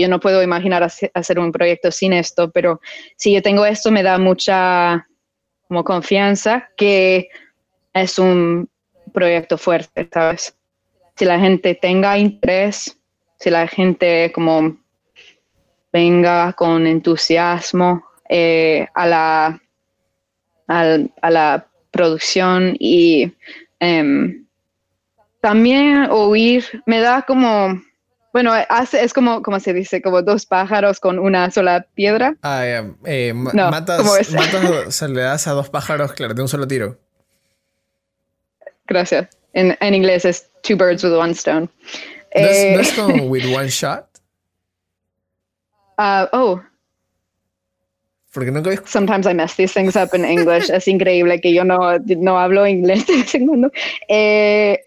yo 0.00 0.08
no 0.08 0.20
puedo 0.20 0.42
imaginar 0.42 0.82
hacer 1.14 1.38
un 1.38 1.52
proyecto 1.52 1.90
sin 1.90 2.12
esto, 2.12 2.50
pero 2.50 2.80
si 3.16 3.32
yo 3.32 3.42
tengo 3.42 3.64
esto 3.64 3.90
me 3.90 4.02
da 4.02 4.18
mucha 4.18 5.06
como 5.68 5.84
confianza 5.84 6.68
que 6.76 7.28
es 7.92 8.18
un 8.18 8.68
proyecto 9.16 9.56
fuerte, 9.56 10.06
¿sabes? 10.12 10.54
Si 11.16 11.24
la 11.24 11.40
gente 11.40 11.74
tenga 11.74 12.18
interés, 12.18 12.98
si 13.40 13.48
la 13.48 13.66
gente 13.66 14.30
como 14.30 14.76
venga 15.90 16.52
con 16.52 16.86
entusiasmo 16.86 18.04
eh, 18.28 18.86
a, 18.94 19.06
la, 19.06 19.60
a, 20.68 21.30
la 21.30 21.66
producción 21.90 22.76
y 22.78 23.32
em, 23.80 24.44
también 25.40 26.08
oír 26.10 26.64
me 26.84 27.00
da 27.00 27.22
como 27.22 27.80
bueno, 28.34 28.52
hace, 28.68 29.02
es 29.02 29.14
como, 29.14 29.40
como 29.40 29.58
se 29.60 29.72
dice, 29.72 30.02
como 30.02 30.20
dos 30.20 30.44
pájaros 30.44 31.00
con 31.00 31.18
una 31.18 31.50
sola 31.50 31.86
piedra. 31.94 32.36
Ah, 32.42 32.66
eh, 32.66 33.32
matas, 33.32 34.04
matas, 34.30 35.08
le 35.08 35.22
das 35.22 35.46
a 35.46 35.52
dos 35.52 35.70
pájaros, 35.70 36.12
claro, 36.12 36.34
de 36.34 36.42
un 36.42 36.48
solo 36.48 36.68
tiro. 36.68 36.98
Gracias. 38.86 39.28
En, 39.52 39.76
en 39.80 39.94
inglés 39.94 40.24
es 40.24 40.48
two 40.62 40.76
birds 40.76 41.02
with 41.02 41.12
one 41.12 41.32
stone. 41.32 41.68
¿No, 42.34 42.42
es, 42.42 42.90
eh, 42.90 42.92
como 42.96 43.24
with 43.28 43.44
one 43.54 43.68
shot? 43.68 44.06
Uh, 45.98 46.26
oh. 46.32 46.62
Porque 48.32 48.50
vi... 48.50 48.76
Sometimes 48.84 49.26
I 49.26 49.32
mess 49.32 49.56
these 49.56 49.72
things 49.72 49.96
up 49.96 50.14
in 50.14 50.24
English. 50.24 50.68
es 50.68 50.86
increíble 50.88 51.40
que 51.40 51.54
yo 51.54 51.64
no, 51.64 51.98
no 51.98 52.38
hablo 52.38 52.66
inglés 52.66 53.06
de 53.06 53.16
vez 53.16 53.34
en 53.34 53.46
cuando. 53.46 53.72
Eh, 54.08 54.78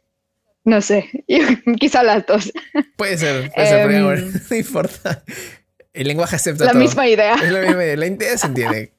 no 0.66 0.82
sé, 0.82 1.10
quizá 1.80 2.04
las 2.04 2.28
dos. 2.28 2.54
Puede 2.96 3.18
ser, 3.18 3.52
puede 3.52 3.68
ser, 3.68 3.88
pero 3.88 4.14
em, 4.14 4.34
no 4.52 4.56
importa. 4.56 5.24
El 5.94 6.08
lenguaje 6.08 6.36
acepta 6.36 6.66
la 6.66 6.74
misma 6.76 7.08
idea. 7.08 7.34
Es 7.34 7.52
la 7.52 7.62
misma 7.62 7.84
idea, 7.84 7.98
la 7.98 8.06
idea 8.06 8.38
se 8.38 8.48
entiende. 8.48 8.92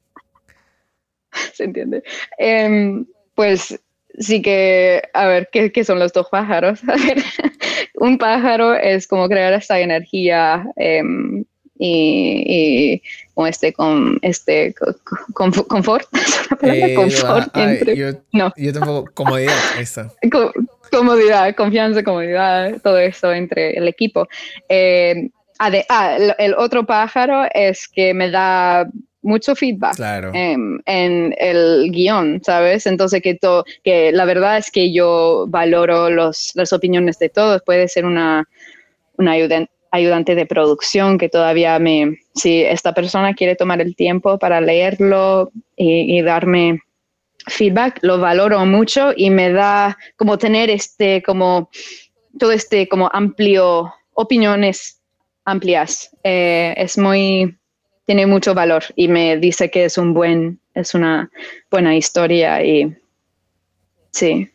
Se 1.53 1.63
entiende. 1.63 2.03
Em, 2.39 3.07
pues 3.37 3.79
sí 4.19 4.43
que, 4.43 5.03
a 5.15 5.27
ver, 5.27 5.49
¿qué, 5.53 5.73
¿qué, 5.73 5.85
son 5.85 5.99
los 5.99 6.13
dos 6.13 6.29
pájaros? 6.31 6.81
Un 7.95 8.19
pájaro 8.19 8.75
es 8.75 9.07
como 9.07 9.29
crear 9.29 9.53
esta 9.53 9.81
energía 9.81 10.65
um, 10.77 11.45
y, 11.79 12.45
y, 12.47 13.03
con 13.35 13.47
este, 13.47 13.73
con 13.73 14.19
este 14.23 14.75
con, 15.33 15.51
confort, 15.53 16.07
eh, 16.63 16.95
confort 16.95 17.57
entre, 17.57 17.97
yo, 17.97 18.11
no. 18.33 18.53
yo 18.57 18.73
tampoco, 18.73 19.11
comodidad, 19.15 19.55
comodidad, 20.91 21.55
confianza, 21.57 22.03
comodidad, 22.03 22.81
todo 22.83 22.99
eso 22.99 23.33
entre 23.33 23.79
el 23.79 23.89
equipo. 23.89 24.29
Eh, 24.69 25.31
ah, 25.59 26.17
el, 26.39 26.55
otro 26.55 26.85
pájaro 26.85 27.45
es 27.55 27.89
que 27.89 28.13
me 28.13 28.31
da 28.31 28.87
mucho 29.23 29.55
feedback 29.55 29.99
en, 30.35 31.35
el 31.39 31.91
guion, 31.91 32.41
¿sabes? 32.45 32.87
Entonces 32.87 33.23
que, 33.23 33.39
que 33.85 34.13
la 34.13 34.25
verdad 34.25 34.59
es 34.59 34.71
que 34.71 34.93
yo 34.93 35.47
valoro 35.49 36.11
los, 36.11 36.53
las 36.55 36.73
opiniones 36.73 37.19
de 37.19 37.29
todos. 37.29 37.63
Puede 37.63 37.89
ser 37.89 38.07
una, 38.07 38.49
una 39.17 39.35
ayudante 39.91 40.35
de 40.35 40.47
producción 40.47 41.19
que 41.19 41.29
todavía 41.29 41.79
me, 41.79 42.19
si 42.35 42.63
esta 42.63 42.95
persona 42.95 43.35
quiere 43.35 43.57
tomar 43.57 43.81
el 43.81 43.95
tiempo 43.95 44.39
para 44.39 44.61
leerlo 44.61 45.51
y 45.77 46.21
darme 46.23 46.81
feedback, 47.47 47.99
lo 48.03 48.19
valoro 48.19 48.65
mucho 48.67 49.13
y 49.17 49.31
me 49.31 49.53
da 49.53 49.97
como 50.17 50.39
tener 50.39 50.71
este, 50.71 51.23
como 51.23 51.71
todo 52.39 52.53
este 52.53 52.89
como 52.89 53.11
amplio, 53.13 53.93
opiniones 54.15 55.01
amplias. 55.45 56.11
Eh, 56.23 56.75
es 56.77 56.99
muy, 56.99 57.59
tiene 58.11 58.27
mucho 58.27 58.55
valor 58.55 58.83
y 58.97 59.07
me 59.07 59.37
dice 59.37 59.71
que 59.71 59.85
es 59.85 59.97
un 59.97 60.15
buen, 60.15 60.59
es 60.75 60.95
una 60.95 61.31
buena 61.71 61.95
historia 61.95 62.61
y 62.61 62.93
sí. 64.11 64.51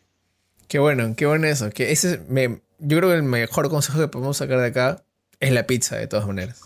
Qué 0.68 0.78
bueno, 0.78 1.14
qué 1.16 1.24
bueno 1.24 1.46
eso. 1.46 1.70
Que 1.70 1.90
ese 1.90 2.20
me, 2.28 2.60
yo 2.80 2.98
creo 2.98 3.08
que 3.08 3.16
el 3.16 3.22
mejor 3.22 3.70
consejo 3.70 3.98
que 3.98 4.08
podemos 4.08 4.36
sacar 4.36 4.58
de 4.58 4.66
acá 4.66 5.02
es 5.40 5.52
la 5.52 5.66
pizza, 5.66 5.96
de 5.96 6.06
todas 6.06 6.26
maneras. 6.26 6.60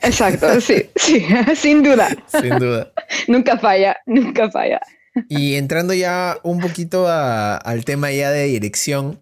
Exacto, 0.00 0.60
sí, 0.60 0.88
sí, 0.94 1.26
sin 1.56 1.82
duda. 1.82 2.08
Sin 2.40 2.56
duda. 2.60 2.92
nunca 3.26 3.58
falla, 3.58 3.96
nunca 4.06 4.48
falla. 4.48 4.80
Y 5.28 5.56
entrando 5.56 5.92
ya 5.92 6.38
un 6.44 6.60
poquito 6.60 7.08
al 7.08 7.84
tema 7.84 8.12
ya 8.12 8.30
de 8.30 8.44
dirección, 8.44 9.20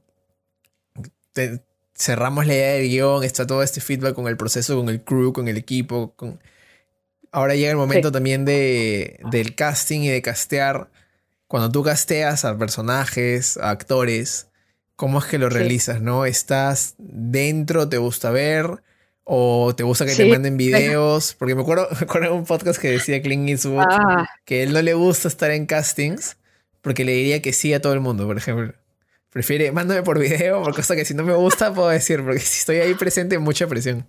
cerramos 1.95 2.47
la 2.47 2.53
idea 2.53 2.73
del 2.75 2.89
guion, 2.91 3.25
está 3.25 3.47
todo 3.47 3.63
este 3.63 3.81
feedback 3.81 4.15
con 4.15 4.29
el 4.29 4.37
proceso, 4.37 4.77
con 4.77 4.91
el 4.91 5.03
crew, 5.03 5.33
con 5.33 5.49
el 5.49 5.57
equipo. 5.57 6.13
Con... 6.15 6.39
Ahora 7.33 7.55
llega 7.55 7.71
el 7.71 7.77
momento 7.77 8.11
también 8.13 8.45
de, 8.45 9.21
del 9.31 9.55
casting 9.55 10.01
y 10.01 10.09
de 10.09 10.23
castear. 10.23 10.91
Cuando 11.47 11.71
tú 11.71 11.83
casteas 11.83 12.45
a 12.45 12.59
personajes, 12.59 13.57
a 13.57 13.71
actores, 13.71 14.49
¿cómo 14.97 15.19
es 15.19 15.25
que 15.27 15.39
lo 15.39 15.49
realizas? 15.49 16.01
¿No? 16.01 16.27
¿Estás 16.27 16.95
dentro? 16.99 17.89
¿Te 17.89 17.99
gusta 17.99 18.31
ver? 18.31 18.83
o 19.31 19.75
te 19.77 19.83
gusta 19.83 20.07
que 20.07 20.15
te 20.15 20.25
manden 20.25 20.57
videos, 20.57 21.35
porque 21.39 21.55
me 21.55 21.61
acuerdo, 21.61 21.87
me 21.93 21.99
acuerdo 21.99 22.31
de 22.31 22.35
un 22.35 22.47
podcast 22.47 22.81
que 22.81 22.93
decía 22.93 23.21
Clint 23.21 23.47
Eastwood 23.47 23.85
ah. 23.87 24.27
que 24.47 24.63
él 24.63 24.73
no 24.73 24.81
le 24.81 24.95
gusta 24.95 25.29
estar 25.29 25.51
en 25.51 25.67
castings 25.67 26.39
porque 26.81 27.05
le 27.05 27.13
diría 27.13 27.43
que 27.43 27.53
sí 27.53 27.75
a 27.75 27.83
todo 27.83 27.93
el 27.93 28.01
mundo, 28.01 28.27
por 28.27 28.39
ejemplo. 28.39 28.73
Prefiere, 29.29 29.71
mándame 29.71 30.03
por 30.03 30.19
video, 30.19 30.63
por 30.63 30.75
cosa 30.75 30.97
que 30.97 31.05
si 31.05 31.13
no 31.13 31.25
me 31.25 31.35
gusta 31.35 31.75
puedo 31.75 31.91
decir, 31.91 32.25
porque 32.25 32.41
si 32.41 32.61
estoy 32.61 32.77
ahí 32.79 32.95
presente, 32.95 33.39
mucha 33.39 33.67
presión. 33.67 34.07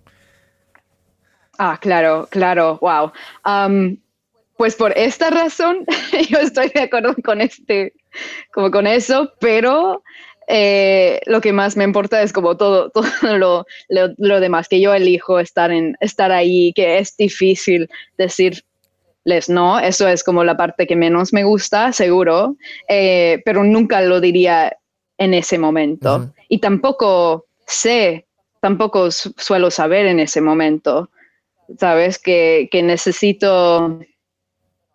Ah, 1.62 1.76
claro, 1.78 2.26
claro, 2.30 2.78
wow. 2.80 3.12
pues 4.56 4.74
por 4.76 4.96
esta 4.96 5.28
razón, 5.28 5.84
yo 6.30 6.38
estoy 6.38 6.70
de 6.70 6.80
acuerdo 6.80 7.14
con 7.22 7.42
este, 7.42 7.92
como 8.50 8.70
con 8.70 8.86
eso, 8.86 9.30
pero 9.40 10.02
eh, 10.48 11.20
lo 11.26 11.42
que 11.42 11.52
más 11.52 11.76
me 11.76 11.84
importa 11.84 12.22
es 12.22 12.32
como 12.32 12.56
todo, 12.56 12.88
todo 12.94 13.04
lo, 13.36 13.66
lo, 13.90 14.40
demás, 14.40 14.68
que 14.68 14.80
yo 14.80 14.94
elijo 14.94 15.38
estar, 15.38 15.70
en, 15.70 15.98
estar 16.00 16.32
ahí, 16.32 16.72
que 16.72 16.96
es 16.96 17.14
difícil 17.18 17.90
decirles 18.16 18.64
no, 19.48 19.78
eso 19.78 20.08
es 20.08 20.24
como 20.24 20.44
la 20.44 20.56
parte 20.56 20.86
que 20.86 20.96
menos 20.96 21.34
me 21.34 21.44
gusta, 21.44 21.92
seguro, 21.92 22.56
eh, 22.88 23.42
pero 23.44 23.64
nunca 23.64 24.00
lo 24.00 24.22
diría 24.22 24.78
en 25.18 25.34
ese 25.34 25.58
momento. 25.58 26.32
Y 26.48 26.60
tampoco 26.60 27.44
sé, 27.66 28.24
tampoco 28.62 29.10
suelo 29.10 29.70
saber 29.70 30.06
en 30.06 30.20
ese 30.20 30.40
momento, 30.40 31.10
¿sabes? 31.78 32.18
Que, 32.18 32.68
que 32.70 32.82
necesito 32.82 34.00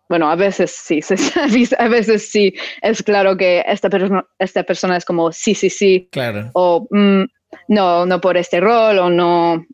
bueno, 0.08 0.30
a 0.30 0.36
veces 0.36 0.70
sí, 0.70 1.00
a 1.78 1.88
veces 1.88 2.30
sí, 2.30 2.54
es 2.82 3.02
claro 3.02 3.36
que 3.36 3.64
esta, 3.66 3.90
persona 3.90 4.24
esta 4.38 4.62
persona 4.62 4.96
es 4.96 5.04
como 5.04 5.32
sí, 5.32 5.54
sí, 5.54 5.68
sí. 5.68 6.08
Claro. 6.12 6.50
O 6.54 6.86
mm, 6.90 7.24
no, 7.68 8.06
no 8.06 8.20
por 8.20 8.36
este 8.36 8.60
rol 8.60 8.98
o 8.98 9.10
no, 9.10 9.66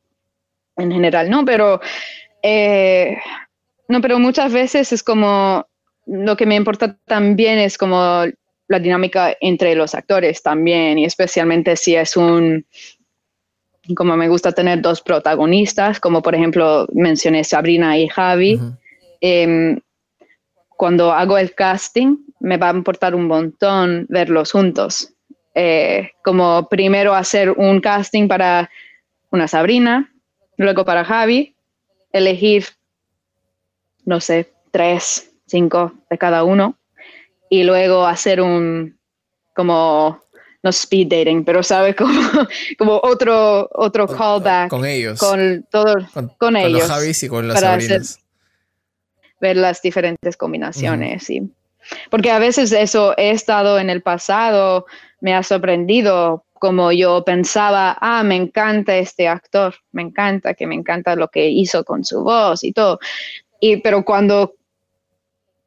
en 0.77 0.91
general, 0.91 1.29
no, 1.29 1.45
pero, 1.45 1.81
eh, 2.43 3.17
no, 3.89 4.01
pero 4.01 4.19
muchas 4.19 4.53
veces 4.53 4.93
es 4.93 5.03
como, 5.03 5.67
lo 6.07 6.37
que 6.37 6.47
me 6.47 6.57
importa 6.57 6.99
también 7.07 7.59
es 7.59 7.77
como 7.77 8.25
la 8.69 8.79
dinámica 8.79 9.37
entre 9.41 9.75
los 9.75 9.95
actores 9.95 10.43
también, 10.43 10.99
y 10.99 11.05
especialmente 11.05 11.77
si 11.77 11.95
es 11.95 12.17
un, 12.17 12.67
como 13.97 14.17
me 14.17 14.29
gusta 14.29 14.53
tener 14.53 14.81
dos 14.81 15.01
protagonistas, 15.01 16.01
como 16.01 16.23
por 16.23 16.35
ejemplo 16.35 16.87
mencioné 16.93 17.45
Sabrina 17.45 17.99
y 17.99 18.09
Javi 18.09 18.61
cuando 20.83 21.13
hago 21.13 21.39
el 21.39 21.55
casting, 21.55 22.17
me 22.41 22.57
va 22.57 22.71
a 22.71 22.75
importar 22.75 23.15
un 23.15 23.29
montón 23.29 24.05
verlos 24.09 24.51
juntos. 24.51 25.13
Eh, 25.55 26.11
como 26.25 26.69
primero 26.69 27.15
hacer 27.15 27.51
un 27.53 27.81
casting 27.81 28.27
para 28.27 28.69
una 29.31 29.47
Sabrina, 29.47 30.13
luego 30.57 30.85
para 30.85 31.05
Javi, 31.05 31.55
elegir, 32.13 32.65
no 34.05 34.19
sé, 34.19 34.51
tres, 34.73 35.31
cinco 35.47 35.93
de 36.11 36.19
cada 36.19 36.43
uno, 36.43 36.77
y 37.49 37.63
luego 37.63 38.05
hacer 38.05 38.41
un, 38.41 38.99
como, 39.55 40.22
no 40.63 40.71
speed 40.71 41.09
dating, 41.09 41.45
pero 41.45 41.63
sabe, 41.63 41.95
como, 41.95 42.13
como 42.79 43.01
otro, 43.03 43.69
otro 43.73 44.07
callback. 44.07 44.69
Con 44.71 44.85
ellos. 44.85 45.19
Con, 45.19 45.67
todo, 45.71 45.95
con, 46.39 46.57
ellos. 46.57 46.73
Con 46.73 46.81
los 46.81 46.89
Javis 46.89 47.23
y 47.23 47.29
con 47.29 47.49
las 47.49 47.61
Sabrinas 47.61 48.23
ver 49.43 49.57
las 49.57 49.83
diferentes 49.83 50.37
combinaciones. 50.39 51.27
Porque 52.11 52.31
a 52.31 52.39
veces 52.39 52.73
eso 52.73 53.13
he 53.19 53.33
estado 53.33 53.79
en 53.79 53.91
el 53.91 54.01
pasado, 54.01 54.87
me 55.21 55.35
ha 55.35 55.43
sorprendido 55.43 56.47
como 56.55 56.93
yo 56.93 57.25
pensaba, 57.25 57.99
ah, 58.01 58.23
me 58.23 58.37
encanta 58.37 58.97
este 58.97 59.27
actor, 59.27 59.75
me 59.91 60.03
encanta, 60.03 60.55
que 60.55 60.65
me 60.69 60.77
encanta 60.77 61.17
lo 61.17 61.27
que 61.27 61.49
hizo 61.49 61.85
con 61.85 62.05
su 62.05 62.23
voz 62.23 62.63
y 62.63 62.73
todo. 62.73 63.01
Y, 63.59 63.79
pero 63.79 64.05
cuando 64.05 64.55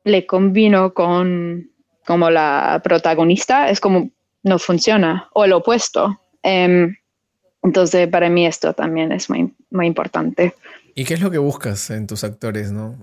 le 0.06 0.26
combino 0.26 0.94
con 0.94 1.70
como 2.06 2.30
la 2.30 2.80
protagonista, 2.82 3.70
es 3.70 3.82
como 3.82 4.12
no 4.46 4.60
funciona, 4.60 5.28
o 5.34 5.44
el 5.44 5.54
opuesto. 5.54 6.22
Em, 6.44 6.96
entonces, 7.64 8.08
para 8.08 8.30
mí 8.30 8.46
esto 8.46 8.74
también 8.74 9.12
es 9.12 9.30
muy, 9.30 9.52
muy 9.72 9.88
importante. 9.88 10.54
¿Y 10.94 11.04
qué 11.04 11.16
es 11.16 11.22
lo 11.22 11.32
que 11.32 11.40
buscas 11.40 11.90
en 11.90 12.06
tus 12.06 12.24
actores, 12.24 12.72
no? 12.72 12.96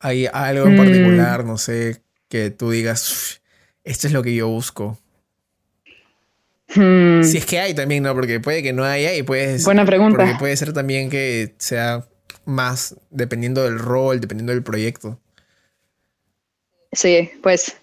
¿Hay 0.00 0.26
algo 0.26 0.66
en 0.66 0.76
particular, 0.76 1.44
mm. 1.44 1.46
no 1.46 1.58
sé, 1.58 2.02
que 2.28 2.50
tú 2.50 2.70
digas, 2.70 3.42
esto 3.84 4.06
es 4.06 4.14
lo 4.14 4.22
que 4.22 4.34
yo 4.34 4.48
busco? 4.48 4.98
Hmm. 6.74 7.22
Si 7.22 7.36
es 7.36 7.44
que 7.44 7.60
hay 7.60 7.74
también, 7.74 8.02
¿no? 8.02 8.14
Porque 8.14 8.40
puede 8.40 8.62
que 8.62 8.72
no 8.72 8.82
haya 8.82 9.14
y 9.14 9.22
puede 9.22 9.62
Buena 9.62 9.84
pregunta. 9.84 10.16
Porque 10.16 10.34
puede 10.38 10.56
ser 10.56 10.72
también 10.72 11.10
que 11.10 11.54
sea 11.58 12.06
más 12.46 12.96
dependiendo 13.10 13.62
del 13.62 13.78
rol, 13.78 14.20
dependiendo 14.20 14.54
del 14.54 14.62
proyecto. 14.62 15.20
Sí, 16.92 17.30
pues 17.42 17.76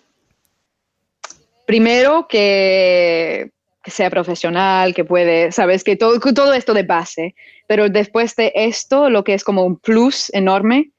primero 1.70 2.28
que, 2.28 3.52
sea 3.86 4.10
profesional, 4.10 4.96
que 4.96 5.06
puede, 5.06 5.52
sabes, 5.52 5.84
que 5.84 5.96
todo, 5.96 6.20
todo 6.20 6.52
esto 6.56 6.74
de 6.74 6.82
base, 6.82 7.36
pero 7.68 7.90
después 7.90 8.36
de 8.36 8.52
esto, 8.56 9.12
lo 9.12 9.24
que 9.24 9.36
es 9.36 9.44
como 9.44 9.64
un 9.64 9.78
plus 9.78 10.34
enorme 10.34 10.90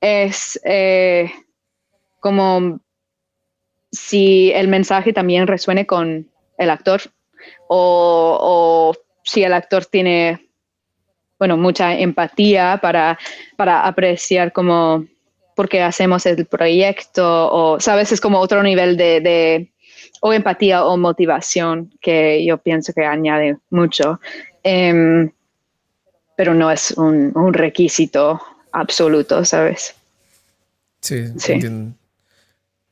es 0.00 0.60
eh, 0.64 1.30
como 2.18 2.80
si 3.92 4.50
el 4.50 4.66
mensaje 4.66 5.12
también 5.12 5.46
resuene 5.46 5.86
con 5.86 6.28
el 6.58 6.70
actor 6.70 7.02
o, 7.68 8.92
si 9.22 9.44
el 9.44 9.52
actor 9.52 9.86
tiene, 9.86 10.48
bueno, 11.38 11.56
mucha 11.56 11.96
empatía 11.96 12.80
para, 12.82 13.16
para 13.56 13.86
apreciar 13.86 14.52
como 14.52 15.06
por 15.54 15.68
qué 15.68 15.82
hacemos 15.82 16.26
el 16.26 16.46
proyecto 16.46 17.48
o, 17.52 17.78
sabes, 17.78 18.10
es 18.10 18.20
como 18.20 18.40
otro 18.40 18.60
nivel 18.64 18.96
de, 18.96 19.70
o 20.20 20.32
empatía 20.32 20.84
o 20.84 20.96
motivación 20.96 21.92
que 22.00 22.44
yo 22.44 22.58
pienso 22.58 22.92
que 22.92 23.04
añade 23.04 23.58
mucho. 23.70 24.20
Em, 24.62 25.32
pero 26.36 26.54
no 26.54 26.70
es 26.70 26.92
un, 26.92 27.52
requisito 27.52 28.40
absoluto, 28.72 29.44
¿sabes? 29.44 29.94
Sí, 31.00 31.26
sí. 31.38 31.58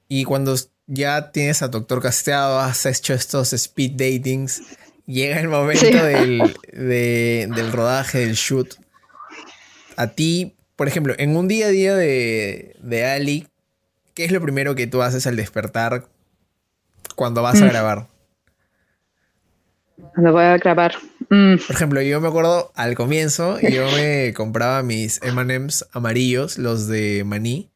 Y 0.09 0.25
cuando 0.25 0.55
ya 0.87 1.31
tienes 1.33 1.63
a 1.63 1.69
Doctor 1.69 2.03
Casteado, 2.03 2.59
has 2.59 2.85
hecho 2.87 3.15
estos 3.15 3.53
speed 3.53 3.93
datings, 3.93 4.63
llega 5.07 5.41
el 5.41 5.49
momento 5.49 5.87
del, 5.87 6.57
del 6.73 7.73
rodaje, 7.73 8.19
del 8.21 8.35
shoot. 8.35 8.75
A 9.97 10.09
ti, 10.09 10.55
por 10.77 10.89
ejemplo, 10.89 11.15
en 11.19 11.37
un 11.37 11.49
día 11.49 11.67
a 11.67 11.71
día 11.71 11.95
de, 11.95 12.77
de 12.81 13.07
Ali, 13.07 13.49
¿qué 14.15 14.25
es 14.25 14.33
lo 14.33 14.41
primero 14.41 14.75
que 14.75 14.87
tú 14.87 15.03
haces 15.03 15.27
al 15.27 15.37
despertar 15.37 16.07
cuando 17.19 17.43
vas 17.43 17.61
a 17.61 17.65
mm. 17.65 17.69
grabar? 17.69 18.07
Cuando 20.15 20.33
voy 20.33 20.45
a 20.45 20.57
grabar. 20.57 20.95
Mm. 21.29 21.57
Por 21.67 21.75
ejemplo, 21.75 22.01
yo 22.01 22.21
me 22.21 22.29
acuerdo 22.29 22.71
al 22.77 22.95
comienzo, 22.95 23.59
yo 23.61 23.91
me 23.91 24.33
compraba 24.35 24.85
mis 24.85 25.21
MMs 25.25 25.89
amarillos, 25.93 26.59
los 26.59 26.87
de 26.87 27.25
maní, 27.27 27.73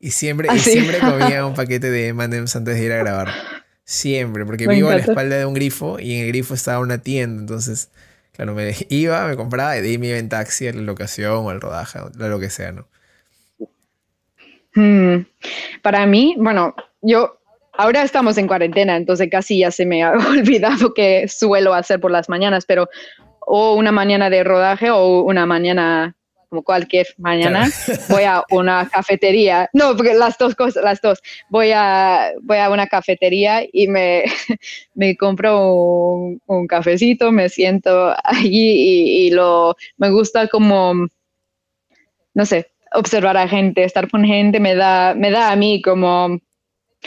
y 0.00 0.12
siempre, 0.12 0.48
y 0.54 0.58
siempre 0.58 1.00
comía 1.00 1.44
un 1.44 1.54
paquete 1.54 1.90
de 1.90 2.08
M&M's 2.08 2.56
antes 2.56 2.76
de 2.76 2.84
ir 2.84 2.92
a 2.92 2.96
grabar. 2.96 3.28
Siempre, 3.84 4.46
porque 4.46 4.66
vivo 4.66 4.88
a 4.88 4.94
la 4.94 5.00
espalda 5.00 5.36
de 5.36 5.44
un 5.44 5.54
grifo 5.54 5.98
y 6.00 6.14
en 6.14 6.24
el 6.24 6.28
grifo 6.28 6.54
estaba 6.54 6.78
una 6.78 6.98
tienda. 6.98 7.42
Entonces, 7.42 7.90
claro, 8.32 8.54
me 8.54 8.74
iba, 8.88 9.26
me 9.26 9.36
compraba 9.36 9.76
y 9.76 9.82
de 9.82 9.88
ahí 9.88 9.98
me 9.98 10.08
iba 10.08 10.16
en 10.16 10.30
taxi 10.30 10.66
a 10.66 10.72
la 10.72 10.80
locación 10.80 11.44
o 11.44 11.50
al 11.50 11.60
rodaje, 11.60 11.98
o 11.98 12.10
lo 12.10 12.40
que 12.40 12.48
sea, 12.48 12.72
¿no? 12.72 12.88
Hmm. 14.74 15.26
Para 15.82 16.06
mí, 16.06 16.36
bueno, 16.38 16.74
yo 17.02 17.38
ahora 17.78 18.02
estamos 18.02 18.36
en 18.36 18.48
cuarentena, 18.48 18.96
entonces 18.96 19.28
casi 19.30 19.60
ya 19.60 19.70
se 19.70 19.86
me 19.86 20.02
ha 20.02 20.12
olvidado 20.28 20.92
qué 20.92 21.26
suelo 21.28 21.72
hacer 21.72 22.00
por 22.00 22.10
las 22.10 22.28
mañanas, 22.28 22.66
pero 22.66 22.88
o 23.40 23.74
una 23.74 23.92
mañana 23.92 24.28
de 24.28 24.44
rodaje 24.44 24.90
o 24.90 25.22
una 25.22 25.46
mañana 25.46 26.14
como 26.50 26.62
cualquier 26.62 27.06
mañana, 27.18 27.68
voy 28.08 28.22
a 28.22 28.42
una 28.50 28.88
cafetería. 28.88 29.68
No, 29.74 29.94
porque 29.96 30.14
las 30.14 30.38
dos 30.38 30.54
cosas, 30.54 30.82
las 30.82 31.00
dos. 31.02 31.20
Voy 31.50 31.72
a, 31.74 32.32
voy 32.42 32.56
a 32.56 32.70
una 32.70 32.86
cafetería 32.86 33.62
y 33.70 33.86
me, 33.86 34.24
me 34.94 35.14
compro 35.16 36.38
un, 36.46 36.66
cafecito, 36.66 37.32
me 37.32 37.50
siento 37.50 38.14
allí 38.24 39.26
y, 39.26 39.30
lo, 39.30 39.76
me 39.98 40.10
gusta 40.10 40.48
como, 40.48 41.06
no 42.34 42.46
sé, 42.46 42.70
observar 42.94 43.36
a 43.36 43.46
gente, 43.46 43.84
estar 43.84 44.08
con 44.10 44.24
gente, 44.24 44.58
me 44.58 44.74
da, 44.74 45.14
me 45.14 45.30
da 45.30 45.52
a 45.52 45.56
mí 45.56 45.82
como, 45.82 46.40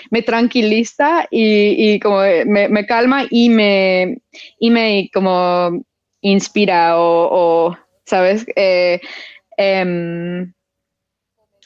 me 0.09 0.21
tranquiliza 0.21 1.27
y, 1.29 1.93
y 1.93 1.99
como 1.99 2.19
me, 2.45 2.69
me, 2.69 2.85
calma 2.85 3.25
y 3.29 3.49
me, 3.49 4.17
y 4.59 4.69
me 4.69 5.09
como 5.13 5.83
inspira 6.21 6.97
o, 6.97 7.69
o 7.69 7.77
¿sabes? 8.05 8.45
Eh, 8.55 8.99
Em, 9.61 10.53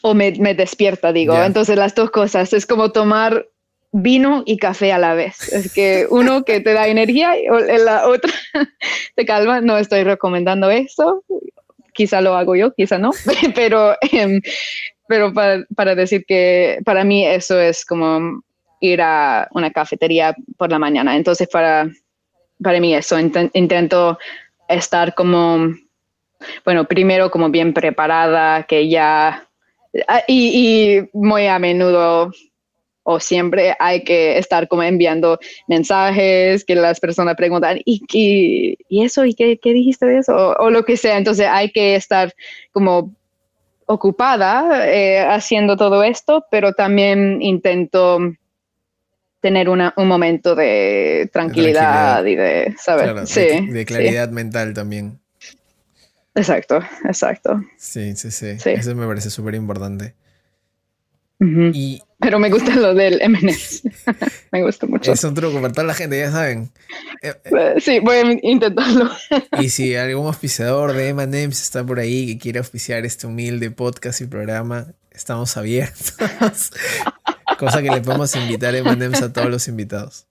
o 0.01 0.13
me, 0.13 0.31
despierta, 0.31 1.13
digo. 1.13 1.41
Entonces 1.41 1.77
las 1.77 1.95
dos 1.95 2.11
cosas, 2.11 2.53
es 2.53 2.65
como 2.65 2.91
tomar 2.91 3.47
vino 3.91 4.43
y 4.45 4.57
café 4.57 4.91
a 4.91 4.99
la 4.99 5.13
vez. 5.13 5.51
Es 5.53 5.71
que 5.71 6.05
uno 6.09 6.43
que 6.43 6.59
te 6.59 6.73
da 6.73 6.87
energía 6.87 7.37
y 7.37 7.45
la 7.79 8.07
otra 8.07 8.31
te 9.15 9.25
calma. 9.25 9.61
No 9.61 9.77
estoy 9.77 10.03
recomendando 10.03 10.69
eso. 10.69 11.23
Quizá 11.93 12.19
lo 12.19 12.35
hago 12.35 12.55
yo, 12.55 12.73
quizá 12.73 12.97
no. 12.97 13.11
pero 13.55 13.95
em, 14.11 14.41
pero 15.07 15.33
para, 15.33 15.95
decir 15.95 16.25
que 16.27 16.79
para 16.85 17.03
mí 17.03 17.25
eso 17.25 17.59
es 17.59 17.85
como 17.85 18.41
ir 18.81 19.01
a 19.01 19.47
una 19.51 19.71
cafetería 19.71 20.35
por 20.57 20.71
la 20.71 20.79
mañana. 20.79 21.15
Entonces 21.15 21.47
para, 21.47 21.89
para 22.61 22.79
mí 22.79 22.93
eso, 22.95 23.17
intento 23.19 24.17
estar 24.67 25.13
como 25.13 25.75
bueno, 26.65 26.85
primero 26.85 27.31
como 27.31 27.49
bien 27.49 27.73
preparada, 27.73 28.63
que 28.63 28.89
ya, 28.89 29.47
ah, 30.07 30.23
y, 30.27 31.01
muy 31.13 31.47
a 31.47 31.59
menudo 31.59 32.31
o 33.07 33.19
siempre 33.19 33.75
hay 33.79 34.03
que 34.03 34.37
estar 34.39 34.67
como 34.67 34.81
enviando 34.81 35.37
mensajes 35.67 36.65
que 36.65 36.73
las 36.73 36.99
personas 36.99 37.35
preguntan, 37.35 37.79
¿y, 37.85 38.01
y, 38.89 39.03
eso? 39.03 39.25
¿Y 39.25 39.35
qué, 39.35 39.59
dijiste 39.63 40.07
de 40.07 40.19
eso? 40.19 40.55
O, 40.57 40.69
lo 40.71 40.83
que 40.83 40.97
sea. 40.97 41.17
Entonces 41.17 41.47
hay 41.49 41.71
que 41.71 41.95
estar 41.95 42.33
como 42.71 43.13
ocupada 43.85 44.87
eh, 44.87 45.19
haciendo 45.19 45.77
todo 45.77 46.03
esto, 46.03 46.45
pero 46.49 46.73
también 46.73 47.41
intento 47.41 48.19
tener 49.39 49.69
un 49.69 50.07
momento 50.07 50.55
de 50.55 51.29
tranquilidad, 51.31 52.25
y 52.25 52.35
de 52.35 52.75
saber. 52.79 53.27
sí, 53.27 53.67
de, 53.67 53.85
claridad 53.85 54.29
mental 54.29 54.73
también. 54.73 55.19
Exacto, 56.33 56.79
exacto. 57.05 57.61
Sí, 57.77 58.15
sí, 58.15 58.31
sí. 58.31 58.57
Eso 58.65 58.95
me 58.95 59.05
parece 59.05 59.29
súper 59.29 59.53
importante. 59.53 60.15
Y, 61.39 62.01
Pero 62.19 62.39
me 62.39 62.49
gusta 62.49 62.75
lo 62.75 62.93
del 62.93 63.21
M&M's. 63.21 63.83
me 64.51 64.63
gusta 64.63 64.87
mucho. 64.87 65.11
Es 65.11 65.23
un 65.23 65.33
truco 65.33 65.61
para 65.61 65.73
toda 65.73 65.87
la 65.87 65.93
gente, 65.93 66.17
ya 66.17 66.31
saben. 66.31 66.71
Eh, 67.21 67.33
eh, 67.43 67.75
sí, 67.79 67.99
voy 67.99 68.15
a 68.15 68.39
intentarlo. 68.41 69.09
y 69.59 69.69
si 69.69 69.95
algún 69.95 70.27
auspiciador 70.27 70.93
de 70.93 71.09
M&M's 71.09 71.61
está 71.61 71.85
por 71.85 71.99
ahí 71.99 72.27
que 72.27 72.37
quiere 72.37 72.59
auspiciar 72.59 73.05
este 73.05 73.27
humilde 73.27 73.71
podcast 73.71 74.21
y 74.21 74.27
programa, 74.27 74.93
estamos 75.11 75.55
abiertos. 75.57 76.15
Cosa 77.59 77.81
que 77.81 77.89
le 77.89 78.01
podemos 78.01 78.35
invitar 78.35 78.75
M&M's 78.75 79.21
a 79.21 79.31
todos 79.31 79.49
los 79.49 79.67
invitados. 79.67 80.27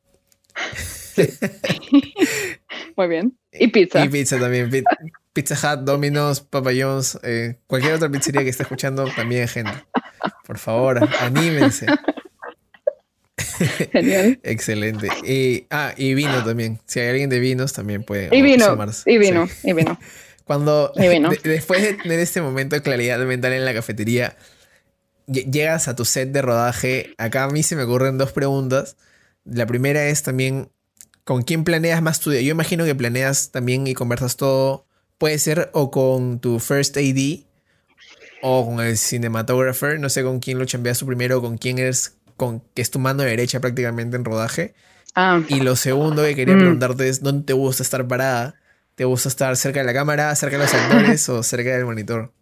Muy 2.97 3.09
bien. 3.09 3.37
Y 3.53 3.69
pizza. 3.69 4.05
Y 4.05 4.09
pizza 4.09 4.39
también. 4.39 4.71
Pizza 5.35 5.55
Hut, 5.55 5.81
Domino's, 5.81 6.41
Papa 6.41 6.71
John's, 6.79 7.19
eh, 7.25 7.59
cualquier 7.67 7.95
otra 7.95 8.09
pizzería 8.09 8.45
que 8.45 8.51
esté 8.51 8.63
escuchando, 8.63 9.05
también 9.17 9.49
gente. 9.49 9.73
Por 10.55 10.61
favor, 10.61 11.09
anímense. 11.21 11.87
Genial. 13.93 14.39
Excelente. 14.45 15.09
Y, 15.25 15.67
ah, 15.69 15.93
y 15.97 16.15
vino 16.15 16.45
también. 16.45 16.79
Si 16.87 17.01
hay 17.01 17.09
alguien 17.09 17.29
de 17.29 17.41
vinos, 17.41 17.73
también 17.73 18.05
puede 18.05 18.29
y 18.37 18.41
vino, 18.41 18.77
Y 19.05 19.19
vino, 19.19 19.49
y 19.65 19.73
vino. 19.73 19.99
Cuando, 20.45 20.93
después 21.43 21.83
de 21.83 21.95
tener 21.95 22.21
este 22.21 22.41
momento 22.41 22.77
de 22.77 22.83
claridad 22.83 23.19
mental 23.19 23.53
en 23.53 23.65
la 23.65 23.75
cafetería, 23.75 24.37
llegas 25.27 25.89
a 25.89 25.97
tu 25.97 26.05
set 26.05 26.31
de 26.31 26.41
rodaje. 26.41 27.15
Acá 27.19 27.45
a 27.45 27.51
mí 27.51 27.65
se 27.65 27.75
me 27.75 27.83
ocurren 27.83 28.17
dos 28.17 28.31
preguntas. 28.31 28.97
La 29.45 29.67
primera 29.67 30.07
es 30.07 30.23
también, 30.23 30.71
¿con 31.25 31.43
quién 31.43 31.65
planeas 31.65 32.01
más 32.01 32.21
tu 32.21 32.31
día? 32.31 32.43
Yo 32.43 32.53
imagino 32.53 32.85
que 32.85 32.95
planeas 32.95 33.51
también 33.51 33.89
y 33.89 33.95
conversas 33.95 34.37
todo 34.37 34.87
puede 35.19 35.39
ser 35.41 35.71
o 35.73 35.91
con 35.91 36.39
tu 36.39 36.61
first 36.61 36.97
AD 36.97 37.45
o 38.47 38.67
con 38.67 38.85
el 38.85 38.99
cinematographer, 38.99 39.99
no 39.99 40.11
sé 40.11 40.23
con 40.23 40.39
quién 40.39 40.59
lo 40.59 40.67
chambeas 40.67 40.99
tú 40.99 41.07
primero, 41.07 41.41
con 41.41 41.57
quién 41.57 41.79
eres, 41.79 42.19
con 42.37 42.61
que 42.75 42.83
es 42.83 42.91
tu 42.91 42.99
mano 42.99 43.23
derecha 43.23 43.59
prácticamente 43.59 44.19
en 44.19 44.25
rodaje. 44.27 44.75
Ah. 45.15 45.41
Y 45.49 45.61
lo 45.61 45.77
segundo 45.77 46.23
que 46.23 46.35
quería 46.35 46.55
mm. 46.55 46.59
preguntarte 46.59 47.09
es, 47.09 47.23
¿dónde 47.23 47.47
te 47.47 47.55
gusta 47.55 47.83
estar 47.83 48.07
parada? 48.07 48.57
¿Te 48.97 49.07
gusta 49.07 49.31
estar 49.31 49.57
cerca 49.57 49.81
de 49.81 49.87
la 49.87 49.95
cámara, 49.95 50.35
cerca 50.35 50.59
de 50.59 50.65
los 50.65 50.75
actores 50.75 51.27
o 51.31 51.43
cerca 51.43 51.71
del 51.71 51.87
monitor? 51.87 52.35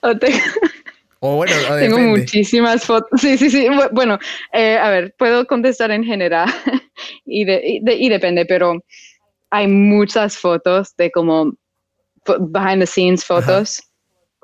o, 1.20 1.36
bueno, 1.36 1.54
tengo 1.78 2.00
muchísimas 2.00 2.84
fotos. 2.84 3.20
Sí, 3.20 3.38
sí, 3.38 3.48
sí. 3.48 3.68
Bueno, 3.92 4.18
eh, 4.52 4.76
a 4.76 4.90
ver, 4.90 5.14
puedo 5.16 5.46
contestar 5.46 5.92
en 5.92 6.02
general 6.02 6.52
y, 7.24 7.48
y 7.48 8.08
depende, 8.08 8.44
pero 8.44 8.84
hay 9.50 9.68
muchas 9.68 10.36
fotos 10.36 10.96
de 10.96 11.12
como 11.12 11.52
behind 12.40 12.80
the 12.80 12.86
scenes 12.86 13.24
fotos. 13.24 13.85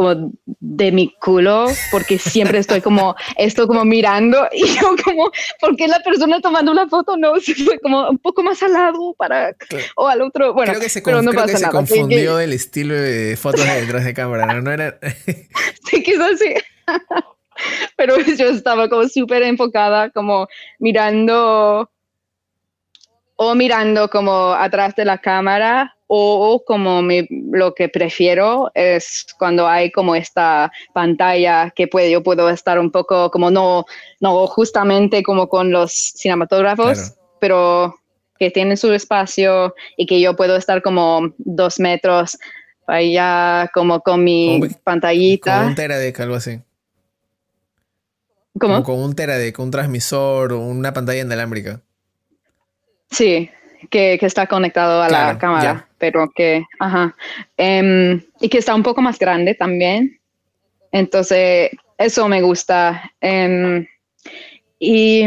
Como 0.02 0.32
de 0.46 0.92
mi 0.92 1.14
culo 1.20 1.66
porque 1.90 2.18
siempre 2.18 2.58
estoy 2.58 2.80
como 2.80 3.14
esto 3.36 3.66
como 3.66 3.84
mirando 3.84 4.48
y 4.52 4.66
yo 4.74 4.94
como 5.04 5.30
¿por 5.60 5.76
qué 5.76 5.88
la 5.88 6.00
persona 6.00 6.40
tomando 6.40 6.72
una 6.72 6.88
foto 6.88 7.16
no 7.16 7.38
se 7.40 7.54
fue 7.54 7.78
como 7.78 8.08
un 8.08 8.18
poco 8.18 8.42
más 8.42 8.62
al 8.62 8.72
lado 8.72 9.14
para 9.14 9.54
o 9.96 10.08
al 10.08 10.22
otro 10.22 10.54
bueno 10.54 10.72
creo 10.72 10.82
que 10.82 10.88
se, 10.88 11.02
pero 11.02 11.22
no 11.22 11.30
creo 11.30 11.46
que 11.46 11.56
se 11.56 11.68
confundió 11.68 12.38
el 12.38 12.52
estilo 12.52 12.94
de 12.94 13.36
fotos 13.36 13.64
de 13.64 13.80
detrás 13.80 14.04
de 14.04 14.14
cámara 14.14 14.46
no, 14.46 14.60
no 14.60 14.72
era 14.72 14.98
sí 15.90 16.02
quizás 16.02 16.38
sí. 16.38 16.54
Pero 17.96 18.18
yo 18.18 18.46
estaba 18.46 18.88
como 18.88 19.08
súper 19.08 19.42
enfocada 19.42 20.10
como 20.10 20.48
mirando 20.78 21.90
o 23.36 23.54
mirando 23.54 24.08
como 24.08 24.52
atrás 24.52 24.96
de 24.96 25.04
la 25.04 25.18
cámara 25.18 25.96
o 26.14 26.62
como 26.66 27.00
lo 27.52 27.74
que 27.74 27.88
prefiero 27.88 28.70
es 28.74 29.24
cuando 29.38 29.66
hay 29.66 29.90
como 29.90 30.14
esta 30.14 30.70
pantalla 30.92 31.72
que 31.74 31.88
puede, 31.88 32.10
yo 32.10 32.22
puedo 32.22 32.50
estar 32.50 32.78
un 32.78 32.90
poco 32.90 33.30
como 33.30 33.50
no, 33.50 33.86
no 34.20 34.46
justamente 34.46 35.22
como 35.22 35.48
con 35.48 35.70
los 35.70 35.90
cinematógrafos, 35.90 37.14
pero 37.40 37.94
que 38.38 38.50
tienen 38.50 38.76
su 38.76 38.92
espacio 38.92 39.74
y 39.96 40.04
que 40.04 40.20
yo 40.20 40.36
puedo 40.36 40.54
estar 40.56 40.82
como 40.82 41.32
dos 41.38 41.80
metros 41.80 42.36
allá 42.86 43.70
como 43.72 44.02
con 44.02 44.22
mi 44.22 44.60
pantallita. 44.84 45.60
Con 45.60 45.68
un 45.68 45.74
teradec, 45.76 46.20
algo 46.20 46.34
así. 46.34 46.60
¿Cómo? 48.60 48.82
Como 48.82 48.84
con 48.84 48.98
un 48.98 49.14
teradec, 49.14 49.58
un 49.58 49.70
transmisor 49.70 50.52
o 50.52 50.60
una 50.60 50.92
pantalla 50.92 51.22
inalámbrica. 51.22 51.80
Sí, 53.10 53.48
que, 53.90 54.18
está 54.20 54.46
conectado 54.46 55.02
a 55.02 55.08
la 55.08 55.38
cámara, 55.38 55.88
pero 55.98 56.30
que, 56.34 56.64
ajá, 56.78 57.14
em, 57.56 58.20
y 58.40 58.48
que 58.48 58.58
está 58.58 58.74
un 58.74 58.82
poco 58.82 59.02
más 59.02 59.18
grande 59.18 59.54
también. 59.54 60.20
Entonces, 60.90 61.70
eso 61.98 62.28
me 62.28 62.42
gusta. 62.42 63.12
Em, 63.20 63.86
y 64.78 65.24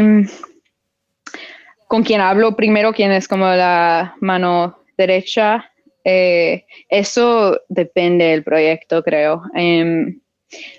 con 1.88 2.02
quien 2.02 2.20
hablo 2.20 2.56
primero, 2.56 2.92
quien 2.92 3.12
es 3.12 3.28
como 3.28 3.46
la 3.46 4.14
mano 4.20 4.78
derecha, 4.96 5.70
eh, 6.04 6.64
eso 6.88 7.60
depende 7.68 8.26
del 8.26 8.44
proyecto, 8.44 9.02
creo. 9.02 9.42
Em, 9.54 10.20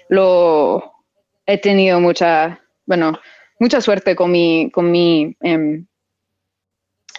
lo 0.10 0.94
he 1.46 1.58
tenido 1.58 2.00
mucha, 2.00 2.62
bueno, 2.86 3.20
mucha 3.60 3.82
suerte 3.82 4.16
con 4.16 4.32
mi, 4.32 4.70
con 4.72 4.92
mi 4.92 5.36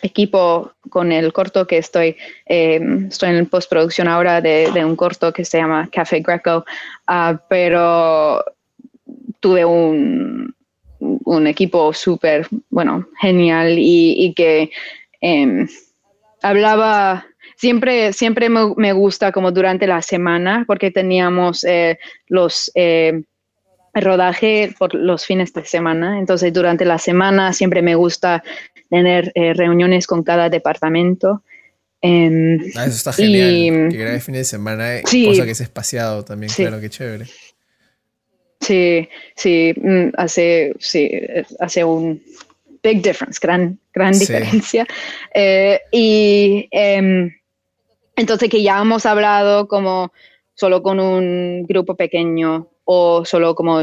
equipo 0.02 0.72
con 0.90 1.12
el 1.12 1.32
corto 1.32 1.66
que 1.66 1.78
estoy, 1.78 2.16
eh, 2.46 2.80
estoy 3.08 3.30
en 3.30 3.46
postproducción 3.46 4.08
ahora 4.08 4.40
de, 4.40 4.70
un 4.84 4.96
corto 4.96 5.32
que 5.32 5.44
se 5.44 5.58
llama 5.58 5.88
Café 5.90 6.20
Greco, 6.20 6.64
ah, 7.06 7.40
pero 7.48 8.44
tuve 9.40 9.64
un, 9.64 10.54
un 10.98 11.46
equipo 11.46 11.92
súper, 11.92 12.46
bueno, 12.70 13.08
genial 13.20 13.74
y, 13.78 14.32
que 14.34 14.70
em, 15.20 15.68
hablaba, 16.42 17.26
siempre, 17.56 18.12
siempre 18.12 18.48
me, 18.48 18.92
gusta 18.92 19.32
como 19.32 19.52
durante 19.52 19.86
la 19.86 20.02
semana 20.02 20.64
porque 20.66 20.90
teníamos 20.90 21.64
eh, 21.64 21.98
los... 22.28 22.70
Eh, 22.74 23.22
rodaje 23.94 24.74
por 24.78 24.94
los 24.94 25.24
fines 25.24 25.52
de 25.52 25.64
semana. 25.64 26.18
Entonces, 26.18 26.52
durante 26.52 26.84
la 26.84 26.98
semana 26.98 27.52
siempre 27.52 27.82
me 27.82 27.94
gusta 27.94 28.42
tener 28.88 29.32
eh, 29.34 29.54
reuniones 29.54 30.06
con 30.06 30.22
cada 30.22 30.48
departamento. 30.48 31.42
Em, 32.00 32.60
ah, 32.76 32.86
eso 32.86 32.96
está 32.96 33.12
genial. 33.12 33.88
que 33.90 34.14
el 34.14 34.20
fin 34.20 34.34
de 34.34 34.44
semana, 34.44 34.96
eh, 34.96 35.02
cosa 35.02 35.44
que 35.44 35.50
es 35.50 35.60
espaciado 35.60 36.24
también, 36.24 36.52
claro, 36.54 36.80
qué 36.80 36.90
chévere. 36.90 37.26
Sí, 38.60 39.08
sí, 39.36 39.72
mm, 39.76 40.08
hace, 40.16 40.74
sí, 40.78 41.10
hace 41.60 41.84
un 41.84 42.22
big 42.82 43.02
difference, 43.02 43.38
gran, 43.40 43.78
gran 43.92 44.12
diferencia. 44.18 44.86
Eh, 45.34 45.80
y 45.92 46.68
em, 46.70 47.32
entonces 48.16 48.48
que 48.48 48.62
ya 48.62 48.80
hemos 48.80 49.06
hablado 49.06 49.68
como 49.68 50.12
solo 50.54 50.82
con 50.82 50.98
un 50.98 51.64
grupo 51.66 51.94
pequeño 51.94 52.68
o 52.84 53.24
solo 53.24 53.54
como 53.54 53.82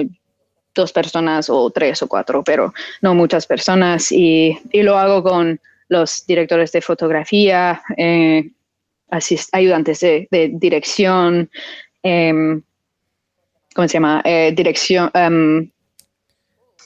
dos 0.75 0.91
personas 0.91 1.49
o 1.49 1.71
tres 1.71 2.01
o 2.03 2.07
cuatro, 2.07 2.43
pero 2.43 2.73
no 3.01 3.15
muchas 3.15 3.47
personas. 3.47 4.11
Y, 4.11 4.59
lo 4.73 4.97
hago 4.97 5.23
con 5.23 5.59
los 5.87 6.25
directores 6.27 6.71
de 6.71 6.81
fotografía, 6.81 7.81
eh, 7.97 8.51
ayudantes 9.51 9.99
de, 10.01 10.27
dirección, 10.53 11.49
em, 12.03 12.61
¿cómo 13.73 13.87
se 13.87 13.93
llama? 13.93 14.21
Eh, 14.25 14.53
dirección. 14.55 15.09
Um, 15.15 15.71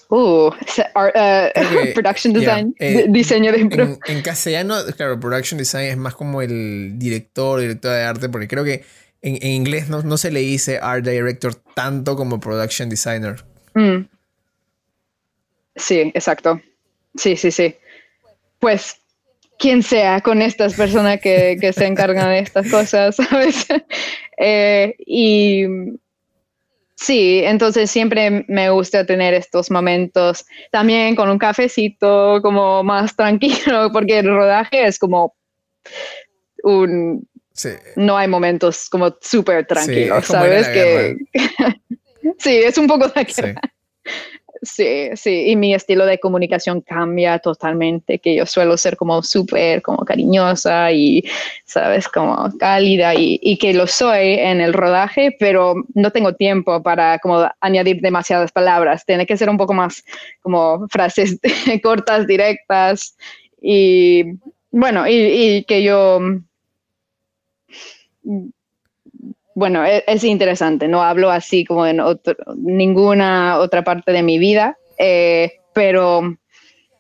uh, 0.10 0.52
production 1.94 2.34
design, 2.34 2.76
diseño 3.10 3.52
de... 3.52 3.60
En, 3.60 4.00
en, 4.06 4.22
castellano, 4.22 4.76
claro, 4.96 5.20
production 5.20 5.58
design 5.58 5.86
es 5.86 5.98
más 5.98 6.16
como 6.16 6.42
el 6.42 6.98
director, 6.98 7.60
directora 7.60 7.96
de 7.96 8.04
arte, 8.04 8.30
porque 8.30 8.48
creo 8.48 8.64
que 8.64 8.84
en, 9.22 9.46
inglés 9.46 9.90
no, 9.90 10.02
no, 10.04 10.18
se 10.18 10.32
le 10.32 10.40
dice 10.42 10.80
art 10.82 11.06
director 11.06 11.56
tanto 11.76 12.16
como 12.16 12.40
production 12.40 12.90
designer. 12.90 13.44
Mm. 13.74 14.06
Sí, 15.76 16.12
exacto. 16.14 16.62
Sí, 17.16 17.36
sí, 17.36 17.52
sí. 17.52 17.76
Pues 18.60 19.00
quien 19.58 19.84
sea 19.84 20.22
con 20.22 20.42
estas 20.42 20.74
personas 20.74 21.20
que, 21.20 21.58
se 21.74 21.86
encargan 21.86 22.30
de 22.30 22.40
estas 22.40 22.70
cosas, 22.72 23.16
¿sabes? 23.30 23.68
Eh, 24.38 24.96
y 25.06 25.66
sí, 26.96 27.42
entonces 27.44 27.92
siempre 27.92 28.46
me 28.48 28.70
gusta 28.70 29.06
tener 29.06 29.34
estos 29.34 29.70
momentos 29.70 30.46
también 30.72 31.16
con 31.16 31.30
un 31.30 31.38
cafecito 31.38 32.40
como 32.42 32.84
más 32.84 33.16
tranquilo, 33.16 33.92
porque 33.94 34.20
el 34.20 34.28
rodaje 34.28 34.88
es 34.88 34.98
como 34.98 35.36
un... 36.64 37.28
No 37.98 38.18
hay 38.18 38.30
momentos 38.30 38.88
como 38.90 39.18
súper 39.20 39.68
tranquilos, 39.68 40.26
¿sabes? 40.26 40.66
Que... 40.70 41.18
sí, 42.38 42.58
es 42.58 42.78
un 42.78 42.88
poco 42.88 43.08
de 43.08 43.24
guerra. 43.24 43.62
Sí, 44.62 45.10
sí, 45.16 45.52
y 45.52 45.56
mi 45.56 45.74
estilo 45.74 46.06
de 46.06 46.20
comunicación 46.20 46.82
cambia 46.82 47.40
totalmente, 47.40 48.20
que 48.20 48.36
yo 48.36 48.46
suelo 48.46 48.76
ser 48.76 48.98
como 48.98 49.24
súper, 49.24 49.82
como 49.82 50.04
cariñosa 50.04 50.92
y, 50.92 51.24
sabes, 51.64 52.10
como 52.10 52.50
cálida 52.58 53.14
y, 53.16 53.58
que 53.58 53.74
lo 53.74 53.88
soy 53.88 54.34
en 54.34 54.60
el 54.60 54.74
rodaje, 54.74 55.36
pero 55.40 55.76
no 55.94 56.12
tengo 56.12 56.36
tiempo 56.36 56.84
para 56.84 57.20
como 57.20 57.50
añadir 57.62 58.02
demasiadas 58.02 58.52
palabras, 58.52 59.06
tiene 59.06 59.26
que 59.26 59.38
ser 59.38 59.50
un 59.50 59.58
poco 59.58 59.74
más 59.74 60.04
como 60.42 60.88
frases 60.90 61.40
cortas, 61.84 62.28
directas 62.28 63.16
y 63.62 64.24
bueno, 64.72 65.06
y 65.08 65.64
que 65.64 65.84
yo 65.84 66.20
bueno, 69.56 69.86
e, 69.86 70.04
es, 70.08 70.24
interesante, 70.24 70.88
no 70.88 71.02
hablo 71.02 71.30
así 71.30 71.66
como 71.66 71.86
en 71.86 72.02
ninguna 72.58 73.58
otra 73.60 73.84
parte 73.84 74.12
de 74.12 74.24
mi 74.24 74.38
vida, 74.38 74.78
eh, 74.98 75.54
pero 75.74 76.38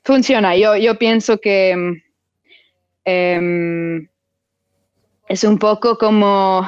funciona. 0.03 0.55
Yo, 0.55 0.75
yo 0.75 0.97
pienso 0.97 1.39
que 1.39 2.01
em, 3.05 4.07
es 5.27 5.43
un 5.43 5.59
poco 5.59 5.97
como, 5.97 6.67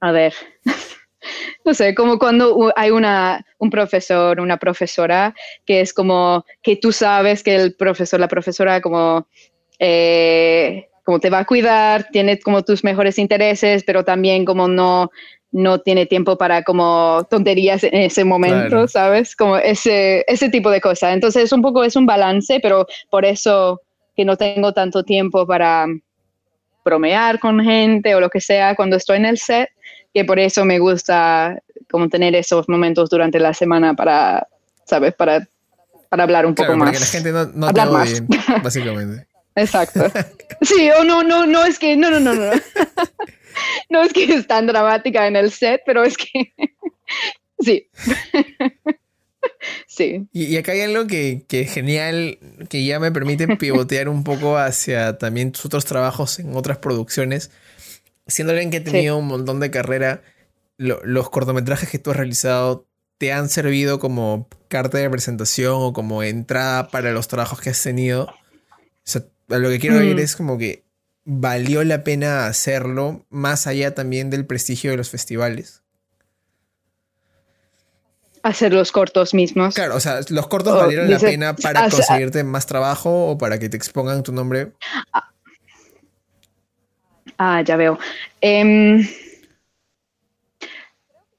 a 0.00 0.12
ver, 0.12 0.34
no 1.64 1.74
sé, 1.74 1.94
como 1.94 2.18
cuando 2.18 2.72
hay 2.76 2.90
una, 2.90 3.44
un 3.58 3.70
profesor, 3.70 4.40
una 4.40 4.56
profesora, 4.56 5.34
que 5.64 5.80
es 5.80 5.92
como 5.94 6.44
que 6.62 6.76
tú 6.76 6.92
sabes 6.92 7.42
que 7.42 7.54
el 7.54 7.74
profesor, 7.74 8.20
la 8.20 8.28
profesora 8.28 8.80
como... 8.80 9.28
Eh, 9.78 10.88
como 11.08 11.20
te 11.20 11.30
va 11.30 11.38
a 11.38 11.46
cuidar, 11.46 12.06
tiene 12.12 12.38
como 12.38 12.62
tus 12.62 12.84
mejores 12.84 13.18
intereses, 13.18 13.82
pero 13.82 14.04
también 14.04 14.44
como 14.44 14.68
no, 14.68 15.10
no 15.50 15.80
tiene 15.80 16.04
tiempo 16.04 16.36
para 16.36 16.62
como 16.64 17.26
tonterías 17.30 17.82
en 17.82 17.94
ese 17.94 18.24
momento, 18.24 18.86
¿sabes? 18.88 19.34
Como 19.34 19.56
ese, 19.56 20.22
ese 20.28 20.50
tipo 20.50 20.70
de 20.70 20.82
cosas. 20.82 21.14
Entonces 21.14 21.50
un 21.50 21.62
poco 21.62 21.82
es 21.82 21.96
un 21.96 22.04
balance, 22.04 22.60
pero 22.60 22.86
por 23.08 23.24
eso 23.24 23.80
que 24.14 24.26
no 24.26 24.36
tengo 24.36 24.74
tanto 24.74 25.02
tiempo 25.02 25.46
para 25.46 25.86
bromear 26.84 27.38
con 27.38 27.64
gente 27.64 28.14
o 28.14 28.20
lo 28.20 28.28
que 28.28 28.42
sea 28.42 28.74
cuando 28.76 28.96
estoy 28.96 29.16
en 29.16 29.24
el 29.24 29.38
set, 29.38 29.70
que 30.12 30.26
por 30.26 30.38
eso 30.38 30.66
me 30.66 30.78
gusta 30.78 31.58
como 31.90 32.10
tener 32.10 32.34
esos 32.34 32.68
momentos 32.68 33.08
durante 33.08 33.40
la 33.40 33.54
semana 33.54 33.94
para, 33.94 34.46
¿sabes? 34.84 35.14
Para, 35.14 35.48
para 36.10 36.24
hablar 36.24 36.44
un 36.44 36.54
poco 36.54 36.76
más. 36.76 36.90
Porque 36.90 37.00
la 37.00 37.06
gente 37.06 37.32
no, 37.32 37.46
no 37.46 37.72
te 37.72 37.80
oye, 37.80 38.20
básicamente. 38.62 39.26
Exacto. 39.58 40.10
Sí, 40.60 40.90
o 40.90 41.04
no, 41.04 41.22
no, 41.22 41.46
no 41.46 41.64
es 41.64 41.78
que, 41.78 41.96
no, 41.96 42.10
no, 42.10 42.18
no, 42.18 42.34
no. 42.34 42.50
No 43.90 44.02
es 44.04 44.12
que 44.12 44.24
es 44.24 44.46
tan 44.48 44.66
dramática 44.66 45.28
en 45.28 45.36
el 45.36 45.52
set, 45.52 45.82
pero 45.86 46.02
es 46.02 46.16
que 46.16 46.52
sí. 47.60 47.88
Sí. 49.86 50.26
Y, 50.32 50.56
acá 50.56 50.72
hay 50.72 50.80
algo 50.80 51.06
que, 51.06 51.44
que, 51.48 51.64
genial, 51.64 52.38
que 52.68 52.84
ya 52.84 52.98
me 52.98 53.12
permite 53.12 53.56
pivotear 53.56 54.08
un 54.08 54.24
poco 54.24 54.58
hacia 54.58 55.16
también 55.16 55.52
tus 55.52 55.66
otros 55.66 55.84
trabajos 55.84 56.40
en 56.40 56.56
otras 56.56 56.78
producciones. 56.78 57.52
siendo 58.26 58.52
alguien 58.52 58.70
que 58.70 58.78
ha 58.78 58.84
tenido 58.84 59.16
un 59.16 59.28
montón 59.28 59.60
de 59.60 59.70
carrera, 59.70 60.22
los 60.76 61.30
cortometrajes 61.30 61.88
que 61.88 62.00
tú 62.00 62.10
has 62.10 62.16
realizado 62.16 62.88
te 63.18 63.32
han 63.32 63.48
servido 63.48 63.98
como 63.98 64.48
carta 64.68 64.98
de 64.98 65.10
presentación 65.10 65.74
o 65.76 65.92
como 65.92 66.22
entrada 66.22 66.88
para 66.88 67.12
los 67.12 67.28
trabajos 67.28 67.60
que 67.60 67.70
has 67.70 67.82
tenido. 67.82 68.24
O 68.24 69.10
sea, 69.10 69.24
lo 69.48 69.68
que 69.68 69.78
quiero 69.78 69.96
mm. 69.96 70.18
es 70.18 70.36
como 70.36 70.58
que 70.58 70.84
valió 71.24 71.82
la 71.84 72.04
pena 72.04 72.46
hacerlo, 72.46 73.26
más 73.30 73.66
allá 73.66 73.94
también 73.94 74.30
del 74.30 74.46
prestigio 74.46 74.90
de 74.90 74.96
los 74.96 75.10
festivales. 75.10 75.82
Hacer 78.42 78.72
los 78.72 78.92
cortos 78.92 79.34
mismos. 79.34 79.74
Claro, 79.74 79.96
o 79.96 80.00
sea, 80.00 80.20
los 80.28 80.46
cortos 80.46 80.74
valieron 80.74 81.10
la 81.10 81.18
pena 81.18 81.56
para 81.56 81.88
conseguirte 81.90 82.44
más 82.44 82.66
trabajo 82.66 83.26
o 83.26 83.38
para 83.38 83.58
que 83.58 83.68
te 83.68 83.76
expongan 83.76 84.22
tu 84.22 84.32
nombre. 84.32 84.72
Ah, 85.12 85.30
ah 87.38 87.62
ya 87.62 87.76
veo. 87.76 87.98
Em, 88.40 89.06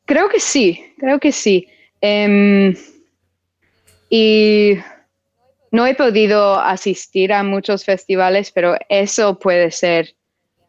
Creo 0.10 0.28
que 0.28 0.40
sí, 0.40 0.84
creo 0.98 1.20
que 1.20 1.32
sí. 1.32 1.68
Em, 2.02 2.76
y 4.10 4.74
no 5.72 5.86
he 5.86 5.96
podido 5.96 6.60
asistir 6.60 7.34
a 7.34 7.44
muchos 7.44 7.86
festivales, 7.86 8.52
pero 8.52 8.76
eso 8.90 9.38
puede 9.40 9.72
ser 9.72 10.16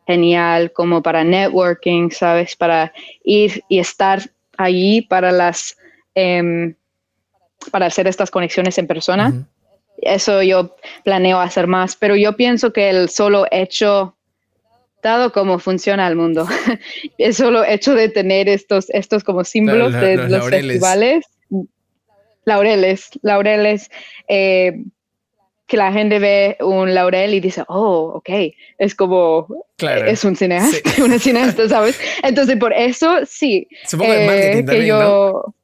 genial 0.07 0.73
como 0.73 1.03
para 1.03 1.25
networking, 1.25 2.11
¿sabes? 2.11 2.57
Para 2.57 2.93
ir 3.25 3.63
y 3.69 3.79
estar 3.79 4.23
allí 4.57 5.03
para 5.03 5.31
las 5.33 5.77
em, 6.15 6.75
para 7.71 7.87
hacer 7.87 8.07
estas 8.07 8.31
conexiones 8.31 8.79
en 8.79 8.87
persona. 8.87 9.47
Eso 9.99 10.43
yo 10.43 10.77
planeo 11.05 11.41
hacer 11.41 11.67
más, 11.67 11.95
pero 11.95 12.17
yo 12.17 12.37
pienso 12.37 12.73
que 12.73 12.89
el 12.89 13.11
solo 13.11 13.47
hecho 13.51 14.17
dado 15.03 15.33
cómo 15.33 15.59
funciona 15.59 16.07
el 16.09 16.17
mundo. 16.17 16.47
es 17.19 17.37
solo 17.37 17.65
hecho 17.65 17.95
de 17.95 18.09
tener 18.09 18.49
estos, 18.49 18.89
estos 18.91 19.25
como 19.25 19.45
símbolos 19.45 19.93
de 19.93 20.17
los, 20.29 20.49
festivales. 20.49 21.27
Laureles, 22.51 23.11
laureles, 23.23 23.91
eh, 24.29 24.83
que 25.71 25.77
la 25.77 25.93
gente 25.93 26.19
ve 26.19 26.57
un 26.61 26.93
laurel 26.93 27.33
y 27.33 27.39
dice, 27.39 27.63
oh, 27.69 28.15
ok, 28.17 28.29
es 28.77 28.95
como, 28.97 29.47
es 29.79 30.25
un 30.25 30.35
cineasta, 30.35 30.91
una 31.05 31.19
cineasta, 31.19 31.69
¿sabes? 31.69 31.99
Entonces, 32.25 32.57
por 32.57 32.73
eso, 32.73 33.21
sí. 33.25 33.69
Supongo 33.87 34.13
eh, 34.13 34.65
que 34.69 34.85
yo... 34.85 35.55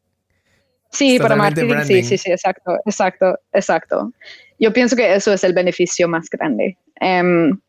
Sí, 0.92 1.18
para 1.18 1.34
marketing, 1.34 1.82
sí, 1.84 2.04
sí, 2.04 2.16
sí, 2.16 2.30
exacto, 2.30 2.78
exacto, 2.86 3.38
exacto. 3.52 4.12
Yo 4.60 4.72
pienso 4.72 4.94
que 4.94 5.12
eso 5.12 5.32
es 5.32 5.42
el 5.42 5.52
beneficio 5.52 6.08
más 6.08 6.30
grande. 6.30 6.78
Um, 7.00 7.60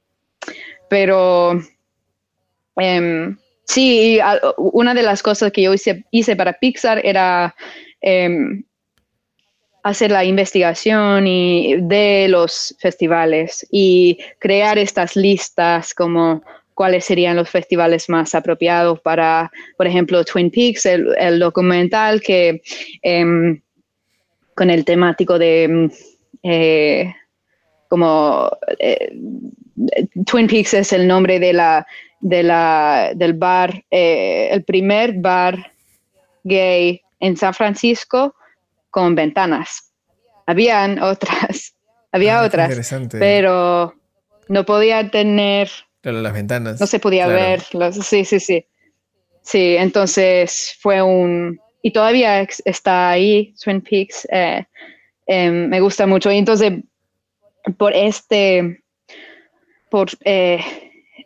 pero 0.90 1.60
em, 2.78 3.36
sí, 3.66 4.20
una 4.58 4.94
de 4.94 5.04
las 5.04 5.24
cosas 5.24 5.52
que 5.52 5.64
yo 5.64 5.74
hice, 6.12 6.36
para 6.36 6.54
Pixar 6.54 7.02
era 7.04 7.56
em, 8.00 8.64
hacer 9.88 10.12
la 10.12 10.26
investigación 10.26 11.28
y 11.28 11.78
de 11.78 12.28
los 12.30 12.76
festivales 12.80 13.66
y 13.72 14.18
crear 14.38 14.78
estas 14.78 15.16
listas 15.16 15.94
como 15.94 16.44
cuáles 16.74 17.06
serían 17.06 17.38
los 17.38 17.50
festivales 17.50 18.10
más 18.10 18.36
apropiados 18.36 19.00
para, 19.00 19.50
por 19.78 19.88
ejemplo, 19.88 20.24
Twin 20.26 20.52
Peaks, 20.52 20.86
el, 20.86 21.40
documental 21.40 22.22
que 22.22 22.62
em, 23.02 23.62
con 24.56 24.70
el 24.70 24.84
temático 24.84 25.40
de 25.40 25.90
eh, 26.44 27.14
como 27.88 28.50
eh, 28.80 29.14
Twin 30.26 30.48
Peaks 30.48 30.74
es 30.74 30.92
el 30.92 31.08
nombre 31.08 31.40
de 31.40 31.54
la, 31.54 31.88
de 32.20 32.44
la, 32.44 33.12
del 33.16 33.34
bar, 33.34 33.86
eh, 33.90 34.50
el 34.52 34.64
primer 34.66 35.14
bar 35.14 35.72
gay 36.44 37.02
en 37.22 37.38
San 37.38 37.54
Francisco 37.54 38.36
con 38.98 39.14
ventanas. 39.14 39.94
Habían 40.48 40.98
otras, 40.98 41.76
había 42.12 42.40
ah, 42.40 42.46
otras, 42.46 42.96
pero 43.12 43.94
no 44.48 44.66
podía 44.66 45.12
tener... 45.12 45.70
las 46.02 46.34
ventanas. 46.34 46.80
No 46.80 46.88
se 46.88 46.98
podía 46.98 47.28
ver. 47.28 47.62
sí, 48.02 48.26
sí, 48.26 48.40
sí. 48.40 48.66
Sí, 49.44 49.76
entonces 49.78 50.76
fue 50.80 51.04
un... 51.04 51.60
Y 51.84 51.92
todavía 51.92 52.42
está 52.66 53.12
ahí, 53.12 53.54
Twin 53.64 53.82
Peaks. 53.82 54.28
Eh, 54.32 54.66
em, 55.28 55.70
me 55.70 55.80
gusta 55.80 56.08
mucho. 56.08 56.32
Y 56.32 56.40
entonces, 56.40 56.74
por 57.78 57.94
este 57.94 58.82
por 59.92 60.10
eh, 60.26 60.60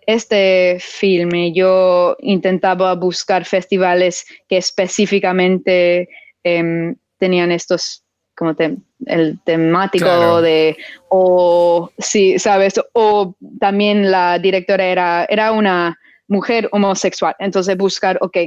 este 0.06 0.78
filme 0.82 1.54
yo 1.54 2.18
intentaba 2.20 2.96
buscar 2.96 3.46
festivales 3.46 4.26
que 4.50 4.58
específicamente 4.58 6.10
em, 6.44 6.96
tenían 7.22 7.52
estos 7.52 8.04
como 8.36 8.56
el 9.06 9.40
temático 9.44 10.42
de 10.42 10.76
o 11.10 11.92
sí 12.00 12.40
sabes 12.40 12.74
o 12.94 13.36
también 13.60 14.10
la 14.10 14.40
directora 14.40 14.84
era 14.84 15.26
era 15.30 15.52
una 15.52 16.00
mujer 16.28 16.68
homosexual. 16.72 17.36
Entonces 17.38 17.78
buscar 17.78 18.18
ok 18.22 18.38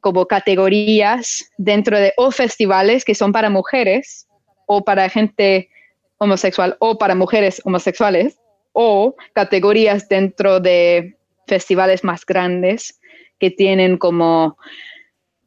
como 0.00 0.26
categorías 0.26 1.50
dentro 1.58 1.98
de 1.98 2.14
o 2.16 2.30
festivales 2.30 3.04
que 3.04 3.14
son 3.14 3.32
para 3.32 3.50
mujeres 3.50 4.26
o 4.66 4.82
para 4.82 5.10
gente 5.10 5.68
homosexual 6.16 6.76
o 6.78 6.96
para 6.96 7.14
mujeres 7.14 7.60
homosexuales 7.64 8.38
o 8.72 9.14
categorías 9.34 10.08
dentro 10.08 10.60
de 10.60 11.16
festivales 11.46 12.02
más 12.04 12.24
grandes 12.24 12.98
que 13.38 13.50
tienen 13.50 13.98
como, 13.98 14.56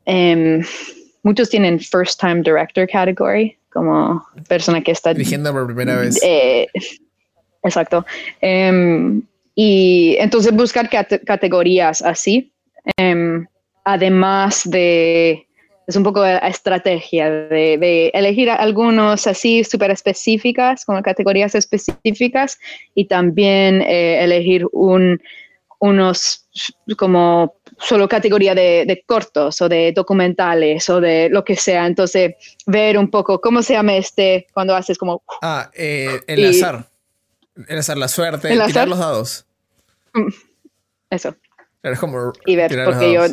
em, 0.06 0.62
muchos 1.24 1.50
tienen 1.50 1.80
first 1.80 2.20
time 2.20 2.42
director 2.42 2.88
category, 2.88 3.58
como 3.72 4.26
persona 4.48 4.82
que 4.82 4.92
está 4.92 5.14
dirigiendo 5.14 5.52
por 5.52 5.66
primera 5.66 5.98
vez. 5.98 6.20
Eh, 6.24 6.68
exacto. 7.64 8.06
Em, 8.42 9.22
y 9.56 10.16
entonces 10.20 10.54
buscar 10.54 10.90
categorías 10.90 12.02
así, 12.02 12.52
em, 12.98 13.46
además 13.84 14.64
de 14.66 15.48
es 15.88 15.96
un 15.96 16.04
poco 16.04 16.22
de 16.22 16.40
estrategia 16.44 17.30
de, 17.30 18.12
elegir 18.14 18.50
algunos 18.50 19.28
así 19.28 19.64
súper 19.64 19.92
específicas, 19.92 20.86
como 20.86 21.02
categorías 21.02 21.54
específicas, 21.54 22.58
y 22.96 23.06
también 23.06 23.82
eh, 23.82 24.24
elegir 24.24 24.66
un, 24.72 25.22
unos 25.80 26.48
como 26.98 27.56
solo 27.82 28.08
categoría 28.08 28.56
de, 28.56 29.04
cortos 29.06 29.62
o 29.62 29.70
de 29.70 29.92
documentales 29.92 30.90
o 30.90 31.02
de 31.02 31.30
lo 31.30 31.44
que 31.44 31.56
sea. 31.56 31.88
Entonces, 31.88 32.36
ver 32.66 32.98
un 32.98 33.10
poco 33.10 33.42
cómo 33.42 33.62
se 33.64 33.74
llama 33.74 33.96
este 33.96 34.48
cuando 34.54 34.76
haces 34.76 34.98
como... 34.98 35.24
Ah, 35.42 35.70
eh, 35.74 36.22
el 36.28 36.50
azar. 36.50 36.86
El 37.68 37.80
azar, 37.80 37.98
la 37.98 38.08
suerte, 38.08 38.50
tirar 38.50 38.88
los 38.88 39.00
dados. 39.00 39.46
Mm, 40.14 40.28
eso. 41.10 41.36
como 42.00 42.34
y 42.46 42.56
ver, 42.56 42.72
porque 42.86 43.14
yo 43.14 43.24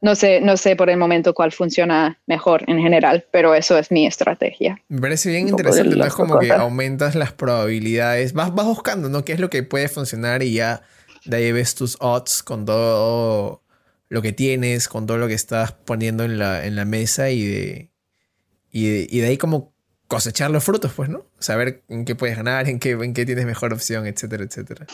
no 0.00 0.16
sé, 0.16 0.40
no 0.40 0.56
sé 0.56 0.74
por 0.74 0.90
el 0.90 0.96
momento 0.96 1.32
cuál 1.32 1.52
funciona 1.52 2.18
mejor 2.26 2.64
en 2.66 2.80
general, 2.80 3.24
pero 3.30 3.54
eso 3.54 3.78
es 3.78 3.92
mi 3.92 4.04
estrategia. 4.04 4.80
Me 4.88 5.00
parece 5.00 5.30
bien 5.30 5.48
interesante, 5.48 5.94
¿no? 5.94 6.04
Es 6.04 6.14
como 6.14 6.40
que 6.40 6.50
aumentas 6.50 7.14
las 7.14 7.32
probabilidades, 7.32 8.32
vas, 8.32 8.52
vas 8.52 8.66
buscando, 8.66 9.08
¿no? 9.08 9.24
¿Qué 9.24 9.32
es 9.32 9.38
lo 9.38 9.48
que 9.48 9.62
puede 9.62 9.88
funcionar? 9.88 10.42
Y 10.42 10.54
ya 10.54 10.82
de 11.24 11.36
ahí 11.36 11.52
ves 11.52 11.74
tus 11.74 11.96
odds 12.00 12.42
con 12.42 12.64
todo 12.64 13.62
lo 14.08 14.22
que 14.22 14.32
tienes, 14.32 14.88
con 14.88 15.06
todo 15.06 15.18
lo 15.18 15.28
que 15.28 15.34
estás 15.34 15.72
poniendo 15.72 16.24
en 16.24 16.38
la, 16.38 16.66
en 16.66 16.76
la 16.76 16.84
mesa 16.84 17.30
y 17.30 17.46
de, 17.46 17.90
y 18.70 19.20
de, 19.20 19.26
ahí 19.26 19.38
como 19.38 19.72
cosechar 20.06 20.50
los 20.50 20.64
frutos, 20.64 20.92
pues, 20.94 21.08
¿no? 21.08 21.26
Saber 21.38 21.82
en 21.88 22.04
qué 22.04 22.14
puedes 22.14 22.36
ganar, 22.36 22.68
en 22.68 22.78
qué, 22.78 22.90
en 22.90 23.14
qué 23.14 23.24
tienes 23.24 23.46
mejor 23.46 23.72
opción, 23.72 24.06
etcétera, 24.06 24.44
etcétera. 24.44 24.86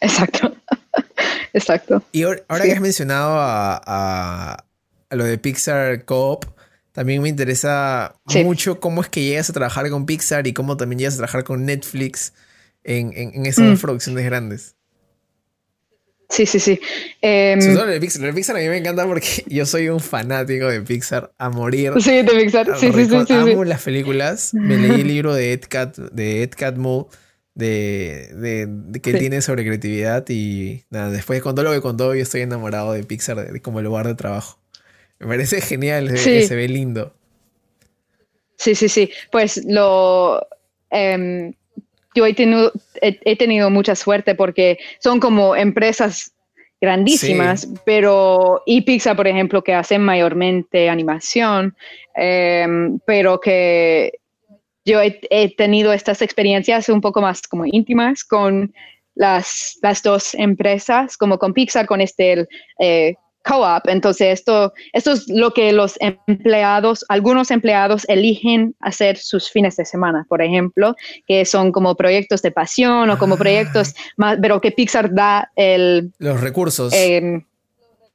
Exacto. 0.00 0.56
Exacto. 1.52 2.02
Y 2.10 2.24
ahora, 2.24 2.64
que 2.64 2.72
has 2.72 2.80
mencionado 2.80 3.36
a, 3.38 4.64
lo 5.10 5.24
de 5.24 5.38
Pixar 5.38 6.04
Coop, 6.04 6.44
también 6.90 7.22
me 7.22 7.28
interesa 7.28 8.16
mucho 8.42 8.80
cómo 8.80 9.02
es 9.02 9.08
que 9.08 9.22
llegas 9.22 9.50
a 9.50 9.52
trabajar 9.52 9.88
con 9.88 10.04
Pixar 10.04 10.48
y 10.48 10.52
cómo 10.52 10.76
también 10.76 10.98
llegas 10.98 11.14
a 11.14 11.18
trabajar 11.18 11.44
con 11.44 11.64
Netflix 11.64 12.32
en, 12.82 13.12
en, 13.14 13.46
esas 13.46 13.78
mm. 13.78 13.80
producciones 13.80 14.24
grandes. 14.24 14.73
Sí, 16.34 16.46
sí, 16.46 16.58
sí. 16.58 16.80
Lo 17.22 17.86
de 17.86 18.00
Pixar. 18.00 18.22
De 18.22 18.32
Pixar 18.32 18.56
a 18.56 18.58
mí 18.58 18.68
me 18.68 18.78
encanta 18.78 19.06
porque 19.06 19.44
yo 19.46 19.64
soy 19.66 19.88
un 19.88 20.00
fanático 20.00 20.66
de 20.66 20.80
Pixar 20.80 21.32
a 21.38 21.48
morir. 21.48 21.92
Sí, 22.00 22.10
de 22.10 22.24
Pixar. 22.24 22.76
Sí, 22.76 22.90
sí, 22.92 23.06
sí, 23.06 23.32
Amo 23.32 23.64
las 23.64 23.82
películas. 23.82 24.52
Me 24.52 24.76
leí 24.76 25.02
el 25.02 25.06
libro 25.06 25.32
de 25.32 25.52
Ed, 25.52 25.62
Cat, 25.68 25.96
de 25.96 26.42
Ed 26.42 26.50
Catmull 26.56 27.06
de, 27.54 28.30
de, 28.34 29.00
que 29.00 29.14
tiene 29.14 29.40
sobre 29.42 29.64
creatividad 29.64 30.24
y 30.28 30.82
nada, 30.90 31.10
después 31.10 31.40
con 31.40 31.54
todo 31.54 31.64
lo 31.64 31.72
que 31.72 31.80
contó 31.80 32.12
yo 32.12 32.22
estoy 32.22 32.40
enamorado 32.40 32.92
de 32.94 33.04
Pixar 33.04 33.52
de, 33.52 33.60
como 33.60 33.80
lugar 33.80 34.08
de 34.08 34.16
trabajo. 34.16 34.58
Me 35.20 35.28
parece 35.28 35.60
genial, 35.60 36.18
se, 36.18 36.52
ve 36.52 36.68
lindo. 36.68 37.14
Sí, 38.56 38.74
sí, 38.74 38.88
sí. 38.88 39.08
Pues 39.30 39.64
lo... 39.64 40.44
Em, 40.90 41.54
yo 42.14 42.26
he 42.26 42.34
tenido, 42.34 42.72
he, 43.00 43.36
tenido 43.36 43.70
mucha 43.70 43.94
suerte 43.94 44.34
porque 44.34 44.78
son 45.00 45.20
como 45.20 45.56
empresas 45.56 46.32
grandísimas, 46.80 47.68
pero 47.84 48.62
y 48.66 48.82
Pixar, 48.82 49.16
por 49.16 49.26
ejemplo, 49.26 49.62
que 49.62 49.74
hacen 49.74 50.02
mayormente 50.02 50.88
animación, 50.88 51.74
em, 52.14 52.98
pero 53.06 53.40
que 53.40 54.12
yo 54.84 55.00
he, 55.00 55.54
tenido 55.56 55.92
estas 55.92 56.20
experiencias 56.20 56.88
un 56.88 57.00
poco 57.00 57.22
más 57.22 57.42
como 57.42 57.64
íntimas 57.64 58.22
con 58.22 58.74
las, 59.14 59.78
las 59.82 60.02
dos 60.02 60.34
empresas, 60.34 61.16
como 61.16 61.38
con 61.38 61.54
Pixar, 61.54 61.86
con 61.86 62.00
este 62.00 62.46
eh, 62.78 63.14
co-op. 63.44 63.86
Entonces, 63.88 64.40
esto, 64.40 64.72
esto 64.92 65.12
es 65.12 65.28
lo 65.28 65.52
que 65.52 65.72
los 65.72 65.96
empleados, 66.00 67.04
algunos 67.08 67.50
empleados 67.50 68.04
eligen 68.08 68.74
hacer 68.80 69.16
sus 69.16 69.50
fines 69.50 69.76
de 69.76 69.84
semana, 69.84 70.26
por 70.28 70.42
ejemplo, 70.42 70.96
que 71.26 71.44
son 71.44 71.70
como 71.70 71.94
proyectos 71.94 72.42
de 72.42 72.50
pasión 72.50 73.10
o 73.10 73.18
como 73.18 73.36
proyectos 73.36 73.94
ah. 73.96 74.02
más, 74.16 74.38
pero 74.40 74.60
que 74.60 74.72
Pixar 74.72 75.14
da 75.14 75.50
el... 75.56 76.12
Los 76.18 76.40
recursos. 76.40 76.92
Em, 76.94 77.44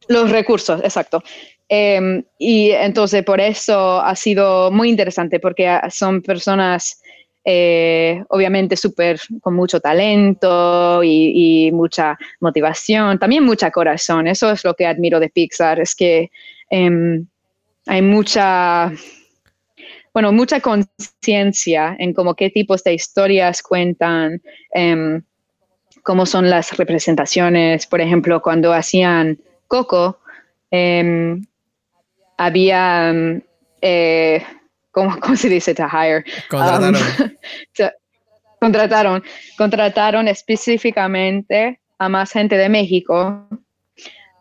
los 0.08 0.32
recursos, 0.32 0.82
exacto. 0.84 1.24
Em, 1.70 2.24
y 2.40 2.72
entonces 2.72 3.24
por 3.24 3.40
eso 3.40 4.02
ha 4.02 4.16
sido 4.16 4.72
muy 4.72 4.90
interesante 4.90 5.40
porque 5.40 5.80
son 5.92 6.24
personas 6.24 7.00
eh, 7.46 8.24
obviamente 8.30 8.76
súper 8.76 9.20
con 9.42 9.56
mucho 9.56 9.80
talento 9.80 11.02
y, 11.04 11.72
mucha 11.74 12.18
motivación, 12.40 13.18
también 13.18 13.44
mucha 13.44 13.72
corazón. 13.72 14.28
Eso 14.28 14.52
es 14.52 14.64
lo 14.64 14.74
que 14.74 14.86
admiro 14.86 15.20
de 15.20 15.30
Pixar, 15.30 15.80
es 15.80 15.96
que 15.96 16.32
em, 16.70 17.26
hay 17.88 18.02
mucha, 18.02 18.92
bueno, 20.14 20.32
mucha 20.32 20.60
conciencia 20.60 21.96
en 21.98 22.14
como 22.14 22.36
qué 22.36 22.50
tipos 22.50 22.84
de 22.84 22.94
historias 22.94 23.64
cuentan, 23.64 24.42
em, 24.74 25.24
cómo 26.04 26.26
son 26.26 26.50
las 26.50 26.78
representaciones. 26.78 27.88
Por 27.88 28.02
ejemplo, 28.02 28.42
cuando 28.42 28.74
hacían 28.74 29.40
Coco, 29.68 30.20
em, 30.72 31.46
había 32.38 33.14
¿cómo, 35.20 35.36
se 35.36 35.50
dice 35.50 35.74
to 35.74 35.88
hire? 35.88 36.24
Contrataron. 36.50 36.96
Um, 36.96 37.90
contrataron. 38.60 39.24
Contrataron 39.58 40.28
específicamente 40.28 41.80
a 41.98 42.10
más 42.10 42.32
gente 42.32 42.58
de 42.58 42.70
México 42.70 43.48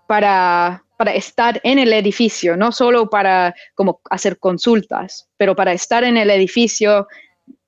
para, 0.07 0.83
para 0.97 1.15
estar 1.15 1.61
en 1.65 1.79
el 1.79 1.93
edificio, 1.93 2.57
no 2.57 2.73
solo 2.73 3.11
para 3.11 3.55
como 3.75 4.01
hacer 4.11 4.39
consultas, 4.39 5.29
pero 5.37 5.55
para 5.55 5.73
estar 5.73 6.05
en 6.05 6.17
el 6.17 6.31
edificio 6.31 7.07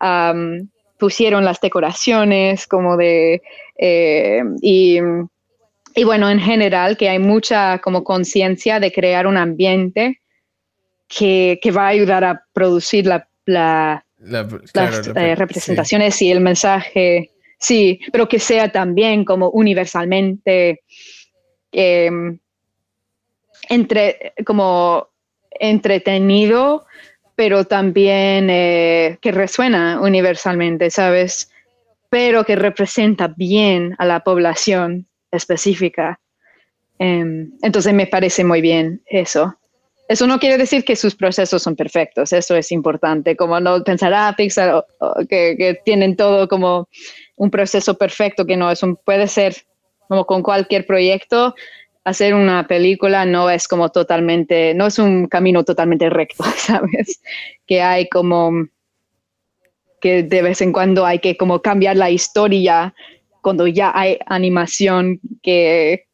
um, 0.01 0.69
pusieron 0.99 1.45
las 1.45 1.61
decoraciones 1.61 2.67
como 2.67 2.97
de 2.97 3.43
eh, 3.79 4.43
y, 4.63 4.99
y 5.95 6.05
bueno, 6.05 6.31
en 6.31 6.39
general 6.39 6.97
que 6.97 7.09
hay 7.09 7.19
mucha 7.19 7.79
como 7.79 8.05
conciencia 8.05 8.79
de 8.79 8.93
crear 8.93 9.27
un 9.27 9.37
ambiente 9.37 10.20
que, 11.11 11.73
va 11.77 11.87
a 11.87 11.89
ayudar 11.89 12.25
a 12.25 12.45
producir 12.53 13.07
la, 13.07 13.29
las 13.47 14.05
eh, 15.17 15.35
representaciones 15.35 16.23
y 16.23 16.31
el 16.31 16.41
mensaje, 16.41 17.33
sí, 17.59 18.01
pero 18.13 18.29
que 18.29 18.39
sea 18.39 18.71
también 18.71 19.25
como 19.25 19.51
universalmente 19.51 20.83
em, 21.73 22.39
entre, 23.69 24.35
como 24.47 25.09
entretenido, 25.51 26.87
pero 27.35 27.65
también 27.65 28.49
eh, 28.51 29.19
que 29.21 29.33
resuena 29.33 30.01
universalmente, 30.01 30.91
¿sabes? 30.91 31.51
Pero 32.09 32.45
que 32.45 32.57
representa 32.57 33.29
bien 33.37 33.97
a 33.99 34.05
la 34.05 34.21
población 34.21 35.09
específica. 35.33 36.21
Em, 36.99 37.53
entonces 37.63 37.95
me 37.95 38.07
parece 38.07 38.45
muy 38.45 38.61
bien 38.61 39.03
eso. 39.07 39.60
Eso 40.11 40.27
no 40.27 40.41
quiere 40.41 40.59
decir 40.59 40.85
que 40.85 40.97
sus 40.97 41.15
procesos 41.15 41.63
son 41.63 41.77
perfectos, 41.77 42.33
eso 42.33 42.57
es 42.57 42.73
importante, 42.73 43.37
como 43.37 43.61
no 43.61 43.85
pensar, 43.85 44.13
ah, 44.13 44.35
Pixar, 44.37 44.85
que, 45.29 45.79
tienen 45.85 46.17
todo 46.17 46.49
como 46.49 46.89
un 47.37 47.49
proceso 47.49 47.97
perfecto, 47.97 48.45
que 48.45 48.57
no 48.57 48.73
es 48.73 48.83
un, 48.83 48.97
puede 48.97 49.29
ser 49.29 49.55
como 50.09 50.27
con 50.27 50.43
cualquier 50.43 50.85
proyecto, 50.85 51.55
hacer 52.03 52.35
una 52.35 52.67
película 52.67 53.25
no 53.25 53.49
es 53.51 53.69
como 53.69 53.91
totalmente, 53.91 54.75
no 54.75 54.89
es 54.89 54.99
un 54.99 55.29
camino 55.29 55.63
totalmente 55.63 56.11
recto, 56.11 56.43
¿sabes? 56.57 57.23
Que 57.65 57.81
hay 57.81 58.09
como, 58.09 58.67
que 60.01 60.25
de 60.25 60.43
vez 60.43 60.61
en 60.61 60.73
cuando 60.73 61.07
hay 61.07 61.21
que 61.21 61.37
como 61.37 61.63
cambiar 61.63 61.97
la 61.97 62.11
historia 62.11 62.93
cuando 63.43 63.69
ya 63.69 63.93
hay 63.95 64.19
animación 64.27 65.21
que 65.41 66.09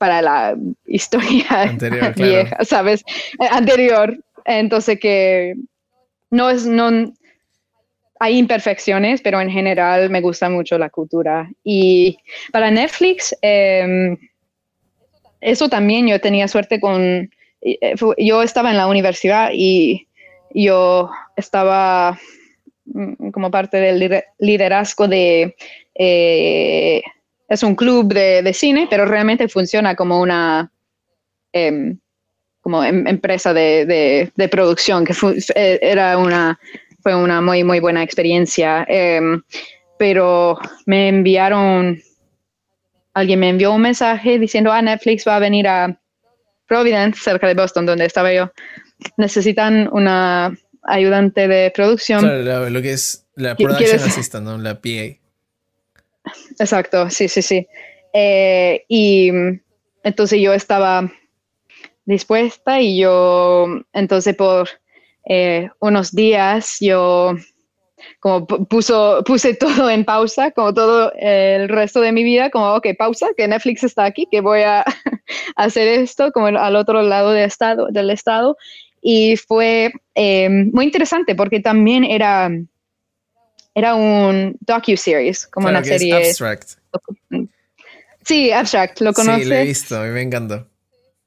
para 0.00 0.22
la 0.22 0.56
historia 0.86 1.44
Anterior, 1.50 2.14
vieja, 2.14 2.64
¿sabes? 2.64 3.04
Eh, 3.38 3.46
anterior. 3.50 4.16
Entonces 4.46 4.98
que 4.98 5.54
no 6.30 6.48
es, 6.48 6.64
no, 6.64 7.12
hay 8.18 8.38
imperfecciones, 8.38 9.20
pero 9.20 9.42
en 9.42 9.50
general 9.50 10.08
me 10.08 10.22
gusta 10.22 10.48
mucho 10.48 10.78
la 10.78 10.88
cultura. 10.88 11.50
Y 11.62 12.16
para 12.50 12.70
Netflix, 12.70 13.36
em, 13.42 14.16
eso 15.42 15.68
también 15.68 16.08
yo 16.08 16.18
tenía 16.18 16.48
suerte 16.48 16.80
con, 16.80 17.30
eh, 17.60 17.94
yo 18.16 18.42
estaba 18.42 18.70
en 18.70 18.78
la 18.78 18.86
universidad 18.86 19.50
y 19.52 20.08
yo 20.54 21.10
estaba 21.36 22.18
mm, 22.86 23.32
como 23.32 23.50
parte 23.50 23.76
del 23.76 24.24
liderazgo 24.38 25.08
de 25.08 25.54
eh, 25.94 27.02
es 27.50 27.64
un 27.64 27.74
club 27.74 28.14
de, 28.14 28.52
cine, 28.54 28.86
pero 28.88 29.04
realmente 29.04 29.48
funciona 29.48 29.96
como 29.96 30.20
una 30.20 30.70
em, 31.52 31.98
como 32.60 32.84
em, 32.84 33.06
empresa 33.08 33.52
de, 33.52 34.30
producción, 34.50 35.04
que 35.04 35.14
eh, 35.56 35.78
era 35.82 36.16
una, 36.16 36.58
fue 37.02 37.14
una 37.14 37.40
muy, 37.40 37.64
muy 37.64 37.80
buena 37.80 38.04
experiencia. 38.04 38.86
Em, 38.88 39.42
pero 39.98 40.58
me 40.86 41.08
enviaron, 41.08 42.00
alguien 43.14 43.40
me 43.40 43.48
envió 43.48 43.72
un 43.72 43.82
mensaje 43.82 44.38
diciendo, 44.38 44.70
ah, 44.72 44.80
Netflix 44.80 45.26
va 45.26 45.36
a 45.36 45.40
venir 45.40 45.66
a 45.66 45.98
Providence, 46.68 47.20
cerca 47.20 47.48
de 47.48 47.54
Boston, 47.54 47.84
donde 47.84 48.04
estaba 48.04 48.32
yo. 48.32 48.52
Necesitan 49.16 49.88
una 49.92 50.56
ayudante 50.84 51.48
de 51.48 51.72
producción. 51.74 52.20
Claro, 52.20 52.70
lo, 52.70 52.80
que 52.80 52.92
es 52.92 53.26
la 53.34 53.56
production 53.56 54.00
assistant, 54.00 54.44
¿no? 54.44 54.56
La 54.56 54.80
PA. 54.80 55.18
Exacto, 56.60 57.08
sí, 57.08 57.26
sí, 57.26 57.40
sí. 57.40 57.66
Eh, 58.12 58.84
y 58.86 59.30
entonces 60.04 60.40
yo 60.40 60.52
estaba 60.52 61.10
dispuesta 62.04 62.80
y 62.82 62.98
yo, 62.98 63.66
entonces 63.94 64.36
por 64.36 64.68
eh, 65.26 65.70
unos 65.80 66.12
días 66.12 66.76
yo 66.80 67.34
como 68.20 68.46
puso, 68.46 69.22
puse 69.24 69.54
todo 69.58 69.88
en 69.88 70.04
pausa, 70.04 70.50
como 70.50 70.74
todo 70.74 71.12
el 71.16 71.70
resto 71.70 72.02
de 72.02 72.12
mi 72.12 72.24
vida, 72.24 72.50
como, 72.50 72.74
ok, 72.74 72.88
pausa, 72.98 73.28
que 73.34 73.48
Netflix 73.48 73.82
está 73.82 74.04
aquí, 74.04 74.26
que 74.30 74.42
voy 74.42 74.60
a 74.60 74.84
hacer 75.56 75.88
esto 75.88 76.30
como 76.32 76.48
al 76.48 76.76
otro 76.76 77.00
lado 77.00 77.30
del 77.30 77.46
estado. 77.46 77.88
Del 77.90 78.10
estado. 78.10 78.58
Y 79.00 79.36
fue 79.36 79.92
eh, 80.14 80.50
muy 80.50 80.84
interesante 80.84 81.34
porque 81.34 81.60
también 81.60 82.04
era 82.04 82.50
era 83.74 83.94
un 83.94 84.56
docu-series, 84.60 85.46
como 85.46 85.68
una 85.68 85.84
serie. 85.84 86.14
abstract. 86.14 86.72
Sí, 88.24 88.52
Abstract, 88.52 89.00
¿lo 89.00 89.12
conoces? 89.12 89.44
Sí, 89.44 89.48
lo 89.48 89.54
he 89.56 89.64
visto, 89.64 90.00
a 90.00 90.04
mí 90.04 90.10
me 90.10 90.22
encantó. 90.22 90.68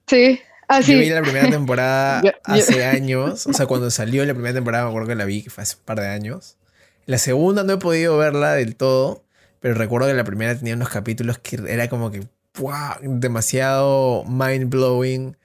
Sí. 0.08 0.40
Ah, 0.68 0.80
Yo 0.80 0.98
vi 0.98 1.10
la 1.10 1.22
primera 1.22 1.50
temporada 1.50 2.22
hace 2.46 2.86
años, 2.86 3.46
o 3.48 3.54
sea, 3.54 3.66
cuando 3.66 3.92
salió 3.92 4.26
la 4.26 4.34
primera 4.34 4.54
temporada, 4.54 4.86
me 4.86 4.90
acuerdo 4.90 5.10
que 5.10 5.16
la 5.16 5.26
vi, 5.26 5.44
que 5.44 5.50
fue 5.50 5.64
hace 5.64 5.76
un 5.78 5.84
par 5.84 6.00
de 6.00 6.08
años. 6.08 6.58
La 7.06 7.18
segunda 7.18 7.64
no 7.64 7.74
he 7.74 7.78
podido 7.78 8.18
verla 8.18 8.54
del 8.54 8.76
todo, 8.76 9.26
pero 9.60 9.74
recuerdo 9.74 10.08
que 10.08 10.14
la 10.14 10.24
primera 10.24 10.58
tenía 10.58 10.76
unos 10.76 10.90
capítulos 10.90 11.40
que 11.40 11.60
era 11.68 11.90
como 11.90 12.12
que 12.12 12.22
wow, 12.60 12.98
demasiado 13.02 14.24
mind 14.26 14.70
blowing, 14.70 15.36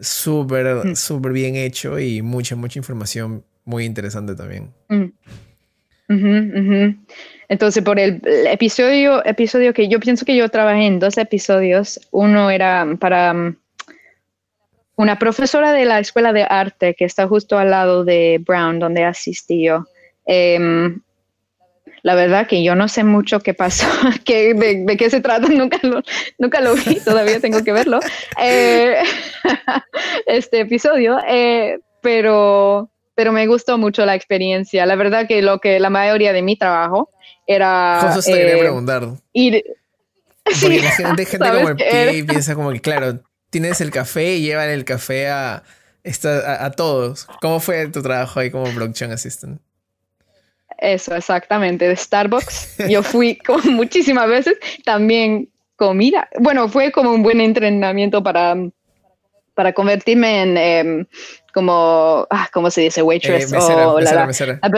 súper, 0.00 0.86
mm. 0.86 0.96
súper 0.96 1.32
bien 1.32 1.56
hecho 1.56 1.98
y 1.98 2.22
mucha, 2.22 2.56
mucha 2.56 2.78
información 2.78 3.44
muy 3.64 3.84
interesante 3.84 4.34
también. 4.34 4.72
Mm. 4.88 5.06
Entonces, 7.48 7.82
por 7.82 7.98
el, 8.00 8.20
episodio, 8.46 9.24
episodio 9.26 9.74
que 9.74 9.88
yo 9.88 10.00
pienso 10.00 10.24
que 10.24 10.36
yo 10.36 10.48
trabajé 10.48 10.86
en 10.86 10.98
dos 10.98 11.18
episodios, 11.18 12.00
uno 12.10 12.50
era 12.50 12.86
para 12.98 13.32
um, 13.32 13.54
una 14.96 15.18
profesora 15.18 15.72
de 15.72 15.84
la 15.84 15.98
escuela 15.98 16.32
de 16.32 16.44
arte 16.48 16.94
que 16.94 17.04
está 17.04 17.26
justo 17.28 17.58
al 17.58 17.70
lado 17.70 18.04
de 18.04 18.40
Brown, 18.46 18.78
donde 18.78 19.04
asistí 19.04 19.64
yo. 19.64 19.84
Em, 20.24 21.00
la 22.02 22.14
verdad 22.14 22.46
que 22.46 22.62
yo 22.62 22.74
no 22.74 22.88
sé 22.88 23.04
mucho 23.04 23.40
qué 23.40 23.54
pasó, 23.54 23.86
de, 24.26 24.96
qué 24.98 25.10
se 25.10 25.20
trata, 25.20 25.48
nunca 25.50 25.78
lo, 25.82 26.02
nunca 26.38 26.60
lo 26.60 26.74
vi, 26.74 27.00
todavía 27.04 27.40
tengo 27.40 27.62
que 27.62 27.72
verlo, 27.72 28.00
eh, 28.40 28.96
este 30.26 30.60
episodio, 30.60 31.18
eh, 31.28 31.78
pero 32.00 32.91
pero 33.14 33.32
me 33.32 33.46
gustó 33.46 33.78
mucho 33.78 34.04
la 34.06 34.14
experiencia. 34.14 34.86
La 34.86 34.96
verdad 34.96 35.26
que 35.26 35.42
lo 35.42 35.58
que 35.58 35.80
la 35.80 35.90
mayoría 35.90 36.32
de 36.32 36.42
mi 36.42 36.56
trabajo 36.56 37.10
era 37.46 38.14
eh, 38.26 38.56
preguntar. 38.58 39.08
ir. 39.32 39.64
Porque 40.44 40.80
la 40.80 40.90
gente, 40.96 41.26
gente 41.26 41.48
como 41.48 41.68
el 41.68 41.76
pie 41.76 42.24
piensa 42.24 42.54
como 42.54 42.72
que, 42.72 42.80
claro, 42.80 43.20
tienes 43.50 43.80
el 43.80 43.90
café 43.90 44.34
y 44.34 44.42
llevan 44.42 44.70
el 44.70 44.84
café 44.84 45.28
a, 45.28 45.62
a, 46.24 46.64
a, 46.64 46.70
todos. 46.72 47.26
¿Cómo 47.40 47.60
fue 47.60 47.88
tu 47.88 48.02
trabajo 48.02 48.40
ahí 48.40 48.50
como 48.50 48.64
production 48.72 49.12
assistant? 49.12 49.60
Eso, 50.78 51.14
exactamente, 51.14 51.86
de 51.86 51.94
Starbucks. 51.94 52.88
Yo 52.88 53.02
fui 53.02 53.36
como 53.46 53.62
muchísimas 53.70 54.28
veces, 54.28 54.56
también 54.84 55.48
comida. 55.76 56.28
Bueno, 56.40 56.68
fue 56.68 56.90
como 56.90 57.12
un 57.12 57.22
buen 57.22 57.40
entrenamiento 57.40 58.22
para, 58.22 58.56
para 59.54 59.72
convertirme 59.72 60.42
en 60.42 60.56
em, 60.56 61.06
como, 61.52 62.26
ah, 62.30 62.48
¿cómo 62.52 62.70
se 62.70 62.82
dice? 62.82 63.02
Waitress 63.02 63.52
eh, 63.52 63.56
o 63.56 64.00
la, 64.00 64.26
mesera. 64.26 64.58
Ah, 64.62 64.70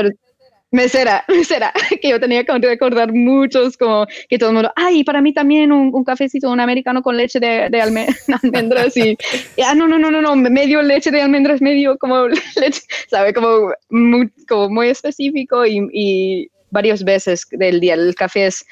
mesera, 0.75 1.25
mesera, 1.29 1.73
que 2.03 2.09
yo 2.09 2.21
tenía 2.21 2.45
que 2.45 2.53
recordar 2.59 3.13
muchos, 3.13 3.77
como 3.77 4.07
que 4.29 4.39
todo 4.39 4.51
el 4.51 4.55
mundo, 4.55 4.73
ay, 4.77 5.05
para 5.05 5.23
mí 5.23 5.33
también 5.33 5.73
un, 5.73 6.05
cafecito, 6.05 6.51
un 6.51 6.61
americano 6.61 7.03
con 7.03 7.17
leche 7.17 7.39
de, 7.41 7.69
de 7.71 7.81
almendras 8.43 8.97
y, 8.97 9.17
ah, 9.65 9.75
no, 9.75 9.87
no, 9.87 9.99
no, 9.99 10.11
no, 10.11 10.21
no, 10.21 10.37
medio 10.37 10.83
leche 10.83 11.11
de 11.11 11.23
almendras, 11.23 11.63
medio 11.63 11.97
como 11.97 12.27
leche, 12.57 12.83
¿sabe? 13.09 13.33
Como 13.33 13.73
muy, 13.89 14.31
como 14.49 14.69
muy 14.69 14.89
específico 14.89 15.65
y, 15.65 15.89
y 15.93 16.51
varias 16.71 17.05
veces 17.05 17.47
del 17.53 17.81
día. 17.81 17.95
El 17.95 18.15
café 18.17 18.47
es 18.47 18.65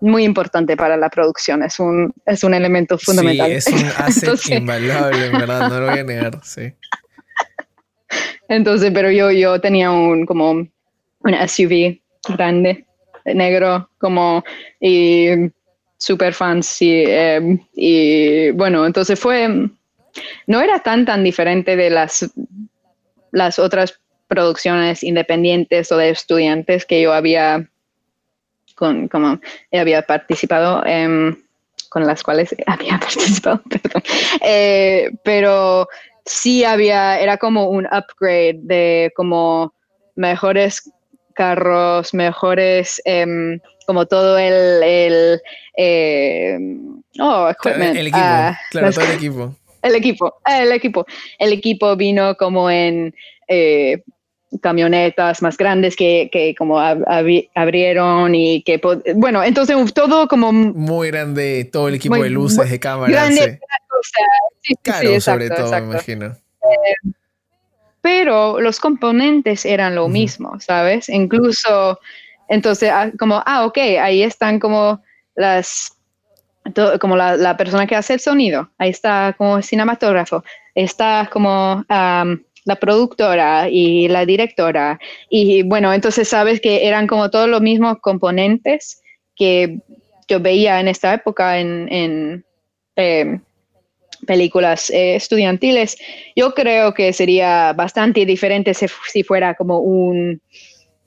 muy 0.00 0.24
importante 0.24 0.76
para 0.76 0.96
la 0.96 1.10
producción, 1.10 1.62
es 1.62 1.78
un, 1.78 2.12
es 2.24 2.42
un 2.44 2.54
elemento 2.54 2.98
fundamental. 2.98 3.60
Sí, 3.60 3.74
es 3.74 3.82
un 3.82 3.88
asset 3.98 4.58
invaluable, 4.58 5.26
en 5.26 5.32
verdad, 5.32 5.68
no 5.68 5.80
lo 5.80 5.90
voy 5.90 5.98
a 5.98 6.04
negar, 6.04 6.40
sí. 6.42 6.72
Entonces, 8.48 8.90
pero 8.92 9.10
yo, 9.10 9.30
yo 9.30 9.60
tenía 9.60 9.90
un, 9.90 10.26
como 10.26 10.50
un 10.50 11.48
SUV 11.48 12.00
grande, 12.28 12.84
negro, 13.24 13.88
como, 13.98 14.42
y 14.80 15.50
super 15.96 16.34
fancy. 16.34 17.04
Em, 17.06 17.60
y 17.74 18.50
bueno, 18.52 18.86
entonces 18.86 19.18
fue, 19.18 19.48
no 20.46 20.60
era 20.60 20.80
tan, 20.80 21.04
tan 21.04 21.22
diferente 21.22 21.76
de 21.76 21.90
las, 21.90 22.28
las 23.30 23.58
otras 23.58 24.00
producciones 24.26 25.02
independientes 25.02 25.92
o 25.92 25.96
de 25.96 26.10
estudiantes 26.10 26.86
que 26.86 27.02
yo 27.02 27.12
había, 27.12 27.68
con, 28.80 29.08
como, 29.08 29.38
había 29.72 30.02
participado. 30.02 30.82
con 31.90 32.06
las 32.06 32.22
cuales 32.22 32.54
había 32.66 32.98
participado, 32.98 33.62
perdón. 33.70 34.02
Eh, 34.40 35.10
pero 35.22 35.86
sí 36.24 36.64
había, 36.64 37.20
era 37.20 37.36
como 37.36 37.68
un 37.68 37.86
upgrade 37.86 38.58
de 38.62 39.12
como 39.14 39.74
mejores 40.16 40.90
carros, 41.34 42.14
mejores, 42.14 43.00
em, 43.04 43.60
como 43.86 44.06
todo 44.06 44.38
el, 44.38 44.82
el 44.82 45.40
em, 45.74 47.02
oh, 47.20 47.50
equipment. 47.50 47.96
El 47.96 48.06
equipo, 48.06 48.22
ah, 48.24 48.58
claro, 48.70 48.92
todo 48.92 49.04
el 49.04 49.12
equipo. 49.12 49.54
El 49.82 49.94
equipo, 49.94 50.40
el 50.46 50.72
equipo. 50.72 51.06
El 51.38 51.52
equipo 51.52 51.96
vino 51.96 52.34
como 52.36 52.70
en 52.70 53.14
eh, 53.48 54.02
camionetas 54.60 55.42
más 55.42 55.56
grandes 55.56 55.94
que, 55.94 56.28
que 56.32 56.54
como 56.56 56.78
abrieron 56.78 58.34
y 58.34 58.62
que, 58.62 58.80
bueno, 59.14 59.42
entonces 59.44 59.76
todo 59.94 60.26
como... 60.28 60.52
Muy 60.52 61.10
grande, 61.10 61.68
todo 61.70 61.88
el 61.88 61.94
equipo 61.94 62.16
de 62.16 62.30
luces, 62.30 62.70
de 62.70 62.80
cámaras. 62.80 63.12
Grande, 63.12 63.60
sí. 64.62 64.74
Caro 64.82 65.20
sobre 65.20 65.50
todo, 65.50 65.70
me 65.70 65.78
imagino. 65.78 66.26
Eh, 66.26 67.10
pero 68.00 68.60
los 68.60 68.80
componentes 68.80 69.64
eran 69.64 69.94
lo 69.94 70.08
mismo, 70.08 70.58
¿sabes? 70.60 71.08
Incluso, 71.08 72.00
entonces, 72.48 72.90
ah, 72.92 73.10
como, 73.18 73.42
ah, 73.44 73.66
ok, 73.66 73.78
ahí 74.00 74.22
están 74.22 74.58
como 74.58 75.02
las, 75.34 75.96
como 77.00 77.16
la, 77.16 77.56
persona 77.56 77.86
que 77.86 77.96
hace 77.96 78.14
el 78.14 78.20
sonido, 78.20 78.70
ahí 78.78 78.90
está 78.90 79.34
como 79.36 79.60
cinematógrafo, 79.62 80.42
está 80.74 81.28
como 81.30 81.84
la 82.64 82.76
productora 82.76 83.68
y 83.68 84.08
la 84.08 84.26
directora, 84.26 84.98
y 85.28 85.62
bueno, 85.62 85.92
entonces 85.92 86.28
sabes 86.28 86.60
que 86.60 86.86
eran 86.86 87.06
como 87.06 87.30
todos 87.30 87.48
los 87.48 87.60
mismos 87.60 87.98
componentes 88.00 89.00
que 89.36 89.78
yo 90.28 90.40
veía 90.40 90.80
en 90.80 90.88
esta 90.88 91.14
época 91.14 91.58
en, 91.58 91.88
en 91.90 92.44
em, 92.96 93.40
películas 94.26 94.90
eh, 94.90 95.16
estudiantiles, 95.16 95.96
yo 96.36 96.54
creo 96.54 96.94
que 96.94 97.12
sería 97.12 97.72
bastante 97.72 98.24
diferente 98.26 98.72
si, 98.74 99.22
fuera 99.22 99.54
como 99.54 99.80
un 99.80 100.40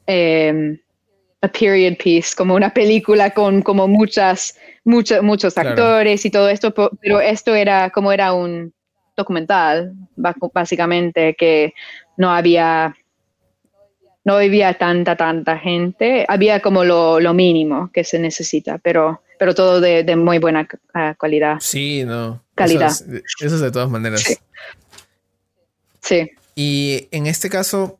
em, 0.08 0.78
a 1.42 1.48
period 1.48 1.98
piece, 1.98 2.36
como 2.36 2.56
una 2.56 2.74
película 2.74 3.32
con 3.32 3.62
como 3.62 3.88
muchas, 3.88 4.58
muchos 4.84 5.22
muchos 5.22 5.58
actores 5.58 6.26
y 6.26 6.30
todo 6.30 6.50
esto, 6.50 6.74
pero 7.02 7.22
esto 7.22 7.54
era 7.54 7.90
como 7.90 8.12
era 8.12 8.34
un 8.34 8.74
documental, 9.16 9.94
básicamente, 10.16 11.36
que 11.36 11.74
no 12.18 12.32
había 12.32 12.96
no 14.26 14.36
había 14.36 14.74
tanta, 14.76 15.18
tanta 15.18 15.58
gente, 15.58 16.26
había 16.30 16.62
como 16.62 16.86
lo, 16.86 17.20
lo 17.20 17.34
mínimo 17.34 17.92
que 17.94 18.06
se 18.06 18.20
necesita, 18.20 18.78
pero 18.78 19.22
pero 19.44 19.56
todo 19.56 19.82
de, 19.82 20.16
muy 20.16 20.40
buena 20.40 20.66
calidad. 21.20 21.58
Sí, 21.60 22.06
no. 22.06 22.42
Calidad. 22.56 22.92
Eso 22.92 23.56
es, 23.56 23.60
de 23.60 23.72
todas 23.72 23.90
maneras. 23.90 24.24
Sí. 26.02 26.32
Y 26.56 27.10
en 27.12 27.28
este 27.28 27.50
caso, 27.50 28.00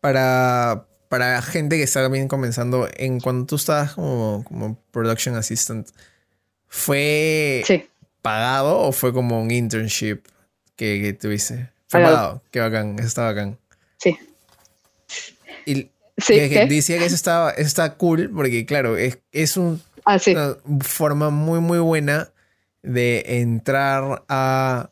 para, 0.00 0.86
para 1.08 1.40
gente 1.40 1.78
que 1.78 1.84
está 1.84 2.06
bien 2.08 2.28
comenzando, 2.28 2.88
en 2.94 3.20
cuando 3.20 3.46
tú 3.46 3.56
estabas 3.56 3.94
como, 3.94 4.44
como 4.44 4.78
production 4.90 5.36
assistant, 5.36 5.88
¿fue 6.66 7.62
pagado 8.22 8.78
o 8.78 8.92
fue 8.92 9.12
como 9.12 9.42
un 9.42 9.50
internship 9.50 10.22
que, 10.76 11.00
que 11.02 11.12
tuviste? 11.12 11.70
Fue 11.88 12.00
pagado. 12.00 12.42
Qué 12.50 12.60
bacán, 12.60 12.96
eso 12.98 13.08
está 13.08 13.24
bacán. 13.24 13.58
Sí. 13.98 14.16
Y 15.66 15.90
sí, 16.16 16.38
decía 16.38 16.98
que 16.98 17.04
eso 17.04 17.14
estaba, 17.14 17.50
eso 17.50 17.66
está 17.66 17.94
cool 17.94 18.30
porque, 18.34 18.64
claro, 18.64 18.96
es, 18.96 19.18
es 19.32 19.56
un 19.56 19.82
Ah, 20.04 20.18
Una 20.26 20.56
forma 20.80 21.30
muy, 21.30 21.60
muy 21.60 21.78
buena 21.78 22.30
de 22.82 23.24
entrar 23.40 24.24
a, 24.28 24.90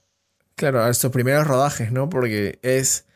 claro, 0.54 0.84
a 0.84 0.90
estos 0.90 1.10
primeros 1.10 1.46
rodajes, 1.46 1.90
¿no? 1.90 2.08
Porque 2.08 2.58
es, 2.62 3.06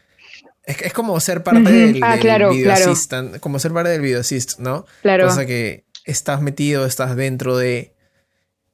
es, 0.64 0.92
como 0.92 1.18
ser 1.20 1.42
parte 1.44 1.70
del, 1.70 2.02
ah, 2.02 2.16
claro, 2.20 2.50
video 2.50 2.72
assistant, 2.72 3.38
como 3.38 3.58
ser 3.58 3.72
parte 3.72 3.90
del 3.90 4.00
video 4.00 4.20
assist, 4.20 4.58
¿no? 4.58 4.86
Claro. 5.02 5.26
Cosa 5.28 5.46
que 5.46 5.84
estás 6.04 6.40
metido, 6.40 6.84
estás 6.84 7.16
dentro 7.16 7.56
de... 7.56 7.93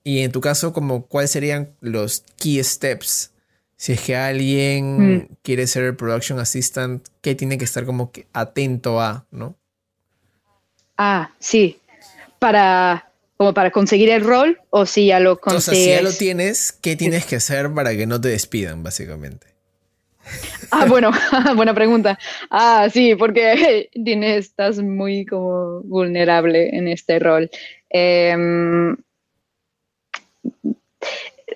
Y 0.02 0.20
en 0.20 0.32
tu 0.32 0.40
caso, 0.40 0.72
como, 0.72 1.06
¿cuáles 1.06 1.30
serían 1.30 1.70
los 1.80 2.24
key 2.38 2.62
steps? 2.62 3.32
Si 3.76 3.92
es 3.92 4.00
que 4.00 4.16
alguien 4.16 5.16
mm. 5.16 5.28
quiere 5.42 5.66
ser 5.66 5.84
el 5.84 5.96
production 5.96 6.38
assistant, 6.38 7.06
¿qué 7.20 7.34
tiene 7.34 7.58
que 7.58 7.64
estar 7.64 7.84
como 7.84 8.12
atento 8.32 9.00
a, 9.00 9.26
no? 9.30 9.56
Ah, 10.96 11.32
sí. 11.38 11.78
Para 12.38 13.10
como 13.40 13.54
para 13.54 13.70
conseguir 13.70 14.10
el 14.10 14.22
rol 14.22 14.60
o 14.68 14.84
si 14.84 15.06
ya 15.06 15.18
lo 15.18 15.40
consigues. 15.40 15.68
O 15.68 15.70
sea, 15.70 15.82
si 15.82 15.88
ya 15.88 16.02
lo 16.02 16.12
tienes, 16.12 16.72
¿qué 16.72 16.94
tienes 16.94 17.24
que 17.24 17.36
hacer 17.36 17.72
para 17.72 17.96
que 17.96 18.06
no 18.06 18.20
te 18.20 18.28
despidan, 18.28 18.82
básicamente? 18.82 19.46
Ah, 20.72 20.84
bueno, 20.84 21.10
buena 21.56 21.74
pregunta. 21.74 22.18
Ah, 22.50 22.88
sí, 22.92 23.14
porque 23.16 23.88
tienes, 24.04 24.44
estás 24.44 24.78
muy 24.78 25.24
como 25.24 25.80
vulnerable 25.80 26.68
en 26.76 26.86
este 26.86 27.18
rol. 27.18 27.50
Em, 27.88 28.94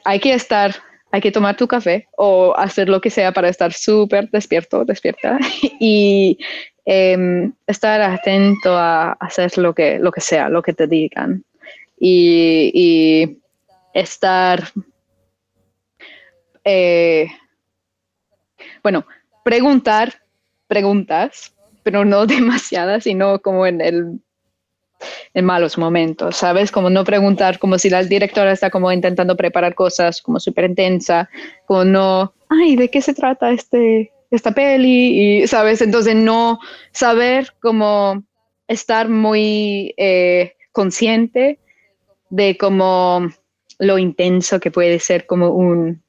hay 0.05 0.21
que 0.21 0.35
estar, 0.35 0.75
hay 1.11 1.21
que 1.21 1.33
tomar 1.33 1.57
tu 1.57 1.67
café 1.67 2.09
o 2.17 2.55
hacer 2.57 2.89
lo 2.89 3.01
que 3.01 3.11
sea 3.11 3.33
para 3.33 3.49
estar 3.49 3.73
súper 3.73 4.31
despierto, 4.31 4.85
despierta 4.85 5.39
y 5.81 6.39
em, 6.85 7.53
estar 7.67 8.01
atento 8.03 8.77
a 8.77 9.13
hacer 9.13 9.57
lo 9.59 9.75
que, 9.75 9.99
lo 9.99 10.13
que 10.13 10.21
sea, 10.21 10.49
lo 10.49 10.63
que 10.63 10.73
te 10.73 10.87
digan 10.87 11.45
y, 11.99 13.39
estar, 13.95 14.73
eh, 16.65 17.29
bueno, 18.83 19.07
preguntar 19.45 20.15
preguntas, 20.67 21.55
pero 21.83 22.05
no 22.05 22.27
demasiadas, 22.27 23.05
sino 23.05 23.41
como 23.41 23.67
en 23.67 23.81
el 23.81 24.21
en 25.35 25.45
malos 25.45 25.79
momentos, 25.79 26.37
¿sabes? 26.37 26.71
Como 26.71 26.91
no 26.91 27.05
preguntar, 27.05 27.59
como 27.59 27.79
si 27.79 27.91
la 27.91 28.03
directora 28.03 28.53
está 28.53 28.71
como 28.71 28.91
intentando 28.93 29.37
preparar 29.37 29.75
cosas 29.75 30.21
como 30.23 30.41
súper 30.41 30.67
intensa, 30.67 31.29
como 31.67 31.85
no, 31.85 32.33
ay, 32.49 32.77
¿de 32.77 32.91
qué 32.91 33.01
se 33.01 33.15
trata 33.15 33.51
este, 33.51 34.13
esta 34.31 34.53
peli? 34.53 35.43
Y, 35.43 35.47
¿sabes? 35.47 35.83
Entonces 35.83 36.15
no 36.15 36.59
saber 36.93 37.53
cómo 37.61 38.23
estar 38.69 39.09
muy 39.09 39.95
eh, 39.97 40.55
consciente 40.73 41.59
de 42.31 42.57
como 42.57 43.29
lo 43.79 43.99
intenso 43.99 44.61
que 44.61 44.71
puede 44.71 44.99
ser 44.99 45.27
como 45.27 45.51
un 45.51 46.03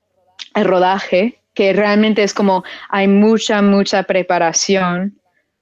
rodaje, 0.54 1.40
que 1.54 1.74
realmente 1.74 2.24
es 2.24 2.34
como 2.34 2.64
hay 2.90 3.08
mucha, 3.08 3.62
mucha 3.62 4.04
preparación 4.04 5.20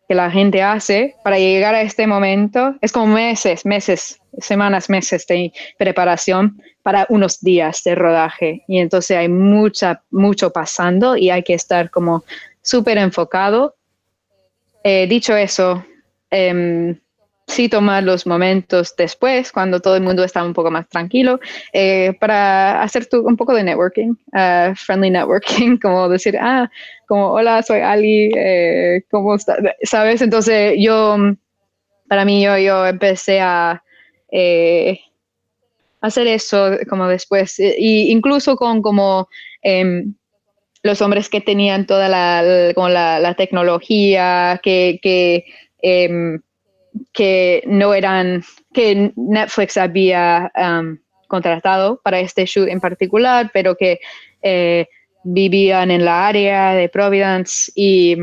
que 0.07 0.15
la 0.15 0.29
gente 0.29 0.61
hace 0.61 1.15
para 1.23 1.37
llegar 1.37 1.75
a 1.75 1.81
este 1.81 2.07
momento 2.07 2.75
es 2.81 2.91
como 2.91 3.07
meses, 3.07 3.65
meses, 3.65 4.19
semanas, 4.39 4.89
meses 4.89 5.25
de 5.27 5.51
preparación 5.77 6.61
para 6.81 7.05
unos 7.09 7.39
días 7.41 7.81
de 7.83 7.95
rodaje. 7.95 8.63
Y 8.67 8.79
entonces 8.79 9.17
hay 9.17 9.29
mucha, 9.29 10.03
mucho 10.11 10.51
pasando 10.51 11.15
y 11.15 11.29
hay 11.29 11.43
que 11.43 11.53
estar 11.53 11.89
como 11.89 12.23
súper 12.61 12.97
enfocado. 12.97 13.75
Eh, 14.83 15.07
dicho 15.07 15.35
eso, 15.35 15.85
eh, 16.31 16.95
sí 17.47 17.69
tomar 17.69 18.03
los 18.03 18.25
momentos 18.25 18.95
después, 18.97 19.51
cuando 19.51 19.79
todo 19.79 19.95
el 19.95 20.03
mundo 20.03 20.23
está 20.23 20.43
un 20.43 20.53
poco 20.53 20.71
más 20.71 20.87
tranquilo, 20.89 21.39
eh, 21.71 22.13
para 22.19 22.81
hacer 22.81 23.07
un 23.11 23.37
poco 23.37 23.53
de 23.53 23.63
networking, 23.63 24.15
uh, 24.33 24.75
friendly 24.75 25.09
networking, 25.09 25.77
como 25.81 26.09
decir, 26.09 26.37
ah, 26.39 26.69
como, 27.13 27.31
hola, 27.31 27.61
soy 27.61 27.81
Ali, 27.81 28.31
eh, 28.35 29.03
¿cómo 29.11 29.35
estás? 29.35 29.59
¿Sabes? 29.83 30.19
Entonces 30.23 30.73
yo, 30.79 31.15
para 32.07 32.25
mí, 32.25 32.43
yo, 32.43 32.57
yo 32.57 32.87
empecé 32.87 33.39
a 33.39 33.83
eh, 34.31 34.99
hacer 36.01 36.25
eso 36.25 36.71
como 36.89 37.07
después, 37.07 37.59
y 37.59 38.11
incluso 38.11 38.55
con 38.55 38.81
como... 38.81 39.27
Em, 39.61 40.15
los 40.81 41.01
hombres 41.01 41.29
que 41.29 41.39
tenían 41.39 41.85
toda 41.85 42.09
la, 42.09 42.73
como 42.75 42.89
la, 42.89 43.33
tecnología, 43.35 44.59
que, 44.61 44.99
que 45.01 45.45
em, 45.81 46.41
que 47.13 47.63
no 47.67 47.93
eran, 47.93 48.43
que 48.73 49.13
Netflix 49.15 49.77
había 49.77 50.51
um, 50.57 50.97
contratado 51.29 52.01
para 52.03 52.19
este 52.19 52.45
shoot 52.45 52.67
en 52.67 52.81
particular, 52.81 53.49
pero 53.53 53.75
que 53.75 53.99
eh, 54.41 54.87
vivían 55.23 55.91
en 55.91 56.05
la 56.05 56.27
área 56.27 56.73
de 56.73 56.89
Providence 56.89 57.71
y 57.75 58.15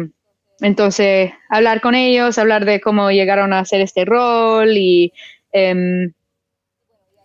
entonces 0.61 1.33
hablar 1.49 1.81
con 1.81 1.95
ellos, 1.95 2.39
hablar 2.39 2.65
de 2.65 2.81
cómo 2.81 3.11
llegaron 3.11 3.53
a 3.53 3.61
hacer 3.61 3.81
este 3.81 4.05
rol 4.05 4.77
y, 4.77 5.13
em, 5.53 6.13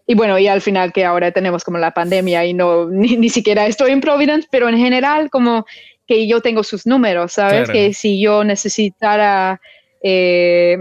y 0.07 0.15
bueno, 0.15 0.39
y 0.39 0.47
al 0.47 0.61
final 0.61 0.93
que 0.93 1.03
ahora 1.03 1.31
tenemos 1.31 1.63
como 1.63 1.77
la 1.77 1.91
pandemia 1.91 2.45
y 2.45 2.53
no, 2.53 2.85
ni, 2.89 3.29
siquiera 3.29 3.67
estoy 3.67 3.91
en 3.91 4.01
Providence, 4.01 4.47
pero 4.49 4.69
en 4.69 4.77
general 4.77 5.29
como 5.29 5.65
que 6.07 6.27
yo 6.27 6.41
tengo 6.41 6.63
sus 6.63 6.85
números, 6.85 7.33
¿sabes? 7.33 7.69
Que 7.69 7.93
si 7.93 8.21
yo 8.21 8.43
necesitara... 8.43 9.59
Eh, 10.03 10.77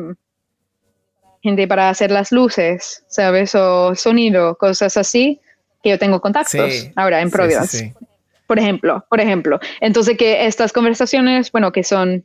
gente 1.44 1.68
para 1.68 1.90
hacer 1.90 2.10
las 2.10 2.32
luces, 2.32 3.04
¿sabes? 3.06 3.54
O 3.54 3.94
sonido, 3.94 4.56
cosas 4.56 4.96
así, 4.96 5.40
que 5.82 5.90
yo 5.90 5.98
tengo 5.98 6.18
contactos 6.18 6.90
ahora 6.96 7.20
en 7.20 7.30
Providence. 7.30 7.94
Por 8.46 8.58
ejemplo, 8.58 9.04
por 9.08 9.20
ejemplo. 9.20 9.58
Entonces 9.80 10.16
que 10.16 10.46
estas 10.46 10.72
conversaciones, 10.72 11.50
bueno, 11.52 11.72
que 11.72 11.84
son 11.84 12.24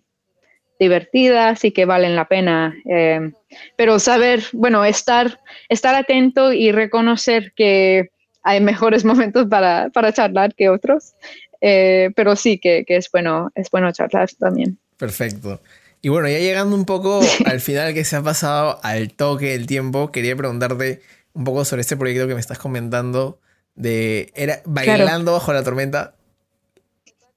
divertidas 0.80 1.66
y 1.66 1.72
que 1.72 1.86
valen 1.86 2.16
la 2.16 2.28
pena, 2.28 2.76
eh, 2.86 3.32
pero 3.76 4.00
saber, 4.00 4.44
bueno, 4.54 4.86
estar, 4.86 5.40
estar 5.68 5.94
atento 5.94 6.54
y 6.54 6.72
reconocer 6.72 7.52
que 7.56 8.10
hay 8.44 8.62
mejores 8.62 9.04
momentos 9.06 9.48
para, 9.48 9.90
para 9.94 10.14
charlar 10.14 10.56
que 10.56 10.70
otros, 10.70 11.14
eh, 11.62 12.12
pero 12.16 12.36
sí 12.36 12.58
que, 12.58 12.86
que, 12.86 12.96
es 12.96 13.12
bueno, 13.12 13.52
es 13.56 13.70
bueno 13.70 13.92
charlar 13.92 14.30
también. 14.40 14.78
Perfecto. 14.98 15.60
Y 16.02 16.08
bueno, 16.08 16.30
ya 16.30 16.40
llegando 16.40 16.76
un 16.76 16.86
poco 16.86 17.20
al 17.46 17.60
final 17.60 17.94
que 17.94 18.06
se 18.06 18.16
ha 18.16 18.24
pasado 18.24 18.80
al 18.84 19.12
toque 19.12 19.48
del 19.48 19.68
tiempo, 19.68 20.12
quería 20.12 20.36
preguntarte 20.36 21.02
un 21.34 21.44
poco 21.44 21.66
sobre 21.66 21.82
este 21.82 21.98
proyecto 21.98 22.28
que 22.28 22.34
me 22.34 22.40
estás 22.40 22.58
comentando 22.58 23.40
de 23.80 24.32
era 24.36 24.62
bailando 24.66 25.32
bajo 25.32 25.54
la 25.54 25.64
tormenta. 25.64 26.14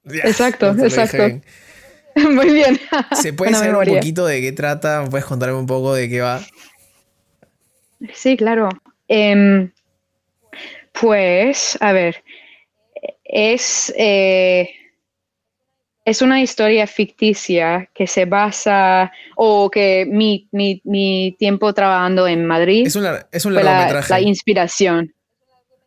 exacto, 0.05 0.71
exacto. 0.71 1.41
Muy 2.31 2.53
bien. 2.53 2.79
¿Se 3.13 3.33
puede 3.33 3.55
saber 3.55 3.75
un 3.75 3.97
poquito 3.97 4.27
de 4.27 4.43
qué 4.43 4.53
trata? 4.53 5.07
¿Puedes 5.09 5.25
contarme 5.25 5.57
un 5.57 5.67
poco 5.67 5.95
de 5.95 6.11
qué 6.11 6.21
va? 6.21 6.41
Sí, 8.13 8.37
claro. 8.37 8.69
Em, 9.09 9.71
pues, 10.93 11.79
a 11.81 11.93
ver, 11.93 12.23
es 13.25 13.95
eh, 13.97 14.69
es 16.05 16.21
una 16.21 16.43
historia 16.43 16.87
ficticia 16.87 17.89
que 17.95 18.07
se 18.07 18.25
basa, 18.25 19.13
o 19.37 19.71
que 19.71 20.05
mi, 20.07 20.49
mi, 20.51 21.37
tiempo 21.39 21.73
trabajando 21.73 22.27
en 22.27 22.45
Madrid. 22.45 22.87
Es, 22.87 22.99
es 23.31 23.45
un 23.45 23.55
largometraje. 23.55 24.13
La, 24.13 24.21
inspiración. 24.21 25.15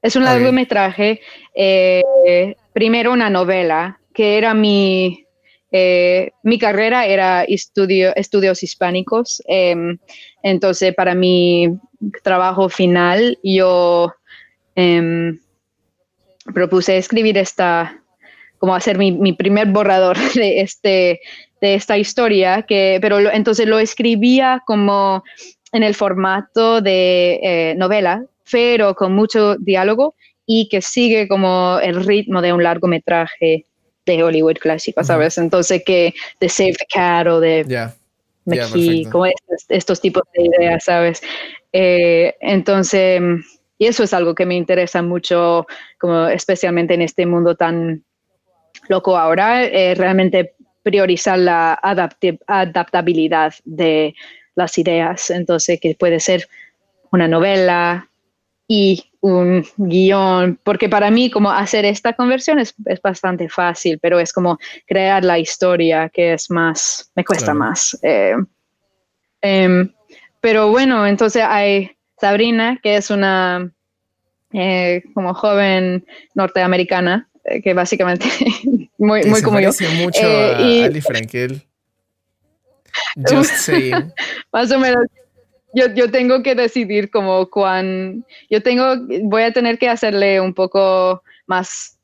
Es 0.06 0.16
un 0.16 0.24
largometraje. 0.24 1.20
Eh, 1.56 2.56
primero 2.74 3.12
una 3.12 3.28
novela, 3.32 4.00
que 4.14 4.38
era 4.38 4.54
mi, 4.54 5.26
eh, 5.72 6.30
mi 6.44 6.60
carrera, 6.60 7.08
era 7.08 7.44
estudio, 7.44 8.16
estudios 8.16 8.62
hispánicos. 8.62 9.42
Em, 9.48 9.98
entonces, 10.44 10.94
para 10.94 11.16
mi 11.16 11.80
trabajo 12.22 12.70
final, 12.70 13.40
yo 13.42 14.14
em, 14.76 15.40
propuse 16.54 16.98
escribir 16.98 17.40
esta 17.40 18.00
como 18.60 18.76
hacer 18.76 19.00
mi, 19.00 19.12
mi 19.12 19.34
primer 19.34 19.70
borrador 19.70 20.18
de, 20.36 20.62
este, 20.62 21.20
de 21.62 21.74
esta 21.74 21.98
historia, 21.98 22.62
que, 22.62 23.00
pero 23.02 23.18
entonces 23.32 23.68
lo 23.68 23.80
escribía 23.80 24.62
como 24.68 25.24
en 25.72 25.82
el 25.82 25.96
formato 25.96 26.80
de 26.80 27.40
eh, 27.42 27.76
novela, 27.76 28.24
pero 28.52 28.96
con 28.96 29.14
mucho 29.14 29.56
diálogo 29.58 30.16
y 30.46 30.70
que 30.70 30.82
sigue 30.82 31.28
como 31.28 31.80
el 31.82 32.04
ritmo 32.06 32.42
de 32.42 32.54
un 32.54 32.64
largometraje 32.64 33.66
de 34.06 34.24
Hollywood 34.24 34.58
clásico, 34.58 35.04
¿sabes? 35.04 35.38
Entonces 35.38 35.82
que 35.86 36.14
de 36.40 36.50
Save 36.50 36.74
the 36.74 36.86
Cat 36.94 37.28
o 37.28 37.40
de 37.40 37.66
yeah. 37.68 37.94
como 39.12 39.26
estos, 39.70 40.00
tipos 40.00 40.24
de 40.36 40.44
ideas, 40.44 40.84
¿sabes? 40.84 41.22
Eh, 41.74 42.36
entonces, 42.42 43.22
y 43.80 43.88
eso 43.88 44.04
es 44.04 44.14
algo 44.14 44.36
que 44.36 44.46
me 44.46 44.56
interesa 44.56 45.02
mucho, 45.02 45.66
como 46.00 46.28
especialmente 46.28 46.94
en 46.94 47.02
este 47.02 47.26
mundo 47.26 47.56
tan 47.56 48.04
loco 48.88 49.18
ahora 49.18 49.64
es 49.64 49.98
realmente 49.98 50.54
priorizar 50.84 51.40
la 51.40 51.74
adaptabilidad 51.82 53.54
de 53.64 54.14
las 54.54 54.78
ideas. 54.78 55.32
Entonces, 55.32 55.80
que 55.80 55.96
puede 55.96 56.20
ser 56.20 56.48
una 57.12 57.28
novela 57.28 58.08
y 58.68 59.12
un 59.22 59.66
guion, 59.78 60.60
porque 60.64 60.90
para 60.90 61.12
mí 61.12 61.30
como 61.30 61.52
hacer 61.52 61.86
esta 61.86 62.14
conversión 62.14 62.60
es, 62.60 62.76
bastante 63.04 63.50
fácil, 63.50 64.00
pero 64.00 64.20
es 64.20 64.34
como 64.34 64.58
crear 64.88 65.24
la 65.24 65.40
historia 65.40 66.10
que 66.10 66.34
es 66.34 66.50
más, 66.50 67.12
me 67.16 67.24
cuesta 67.24 67.54
más. 67.54 67.98
Eh, 68.02 68.36
em, 69.42 69.92
pero 70.42 70.70
bueno, 70.70 71.06
entonces 71.08 71.44
hay 71.44 71.92
Sabrina, 72.20 72.80
que 72.82 72.98
es 72.98 73.10
una 73.10 73.72
eh, 74.54 75.04
como 75.14 75.34
joven 75.34 76.06
norteamericana 76.34 77.30
eh, 77.46 77.62
que 77.62 77.74
básicamente 77.74 78.26
muy, 78.98 79.24
muy 79.26 79.42
como 79.42 79.60
yo. 79.60 79.70
mucho 79.98 80.22
eh, 80.22 80.86
a 80.86 80.98
y, 80.98 81.02
Frankel. 81.02 81.62
Just 83.30 83.52
saying. 83.58 84.12
Más 84.52 84.72
o 84.72 84.80
menos. 84.80 85.06
Yo, 85.76 85.94
yo, 85.94 86.10
tengo 86.10 86.42
que 86.42 86.56
decidir 86.56 87.12
como 87.12 87.50
cuán. 87.50 88.26
Yo 88.50 88.64
tengo. 88.64 88.96
Voy 89.24 89.44
a 89.44 89.52
tener 89.52 89.78
que 89.78 89.90
hacerle 89.90 90.40
un 90.40 90.54
poco 90.54 91.22
más. 91.48 92.00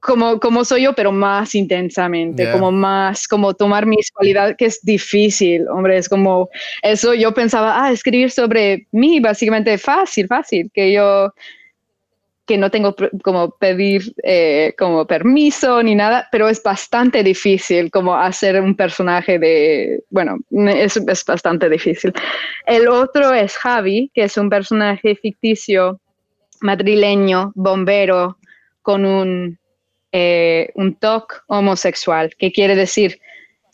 Como, 0.00 0.38
como 0.38 0.66
soy 0.66 0.82
yo, 0.82 0.92
pero 0.92 1.12
más 1.12 1.54
intensamente, 1.54 2.52
como 2.52 2.70
más, 2.70 3.26
como 3.26 3.54
tomar 3.54 3.86
mis 3.86 4.10
cualidades, 4.10 4.54
que 4.58 4.66
es 4.66 4.78
difícil, 4.82 5.66
hombre, 5.66 5.96
es 5.96 6.10
como, 6.10 6.50
eso 6.82 7.14
yo 7.14 7.32
pensaba, 7.32 7.82
ah, 7.82 7.90
escribir 7.90 8.30
sobre 8.30 8.86
mí, 8.92 9.18
básicamente 9.20 9.78
fácil, 9.78 10.26
fácil, 10.26 10.70
que 10.74 10.92
yo, 10.92 11.32
que 12.46 12.58
no 12.58 12.70
tengo 12.70 12.94
como 13.22 13.50
pedir 13.52 14.14
eh, 14.22 14.74
como 14.78 15.06
permiso 15.06 15.82
ni 15.82 15.94
nada, 15.94 16.28
pero 16.30 16.48
es 16.48 16.62
bastante 16.62 17.22
difícil 17.22 17.90
como 17.90 18.14
hacer 18.16 18.60
un 18.60 18.74
personaje 18.74 19.38
de, 19.38 20.04
bueno, 20.10 20.36
es, 20.50 20.96
es 20.96 21.24
bastante 21.24 21.68
difícil. 21.68 22.12
El 22.66 22.88
otro 22.88 23.32
es 23.32 23.56
Javi, 23.56 24.10
que 24.14 24.24
es 24.24 24.36
un 24.36 24.50
personaje 24.50 25.16
ficticio 25.16 26.00
madrileño, 26.60 27.52
bombero, 27.54 28.38
con 28.82 29.06
un, 29.06 29.58
eh, 30.12 30.70
un 30.74 30.94
toque 30.96 31.36
homosexual, 31.46 32.30
que 32.38 32.52
quiere 32.52 32.76
decir 32.76 33.18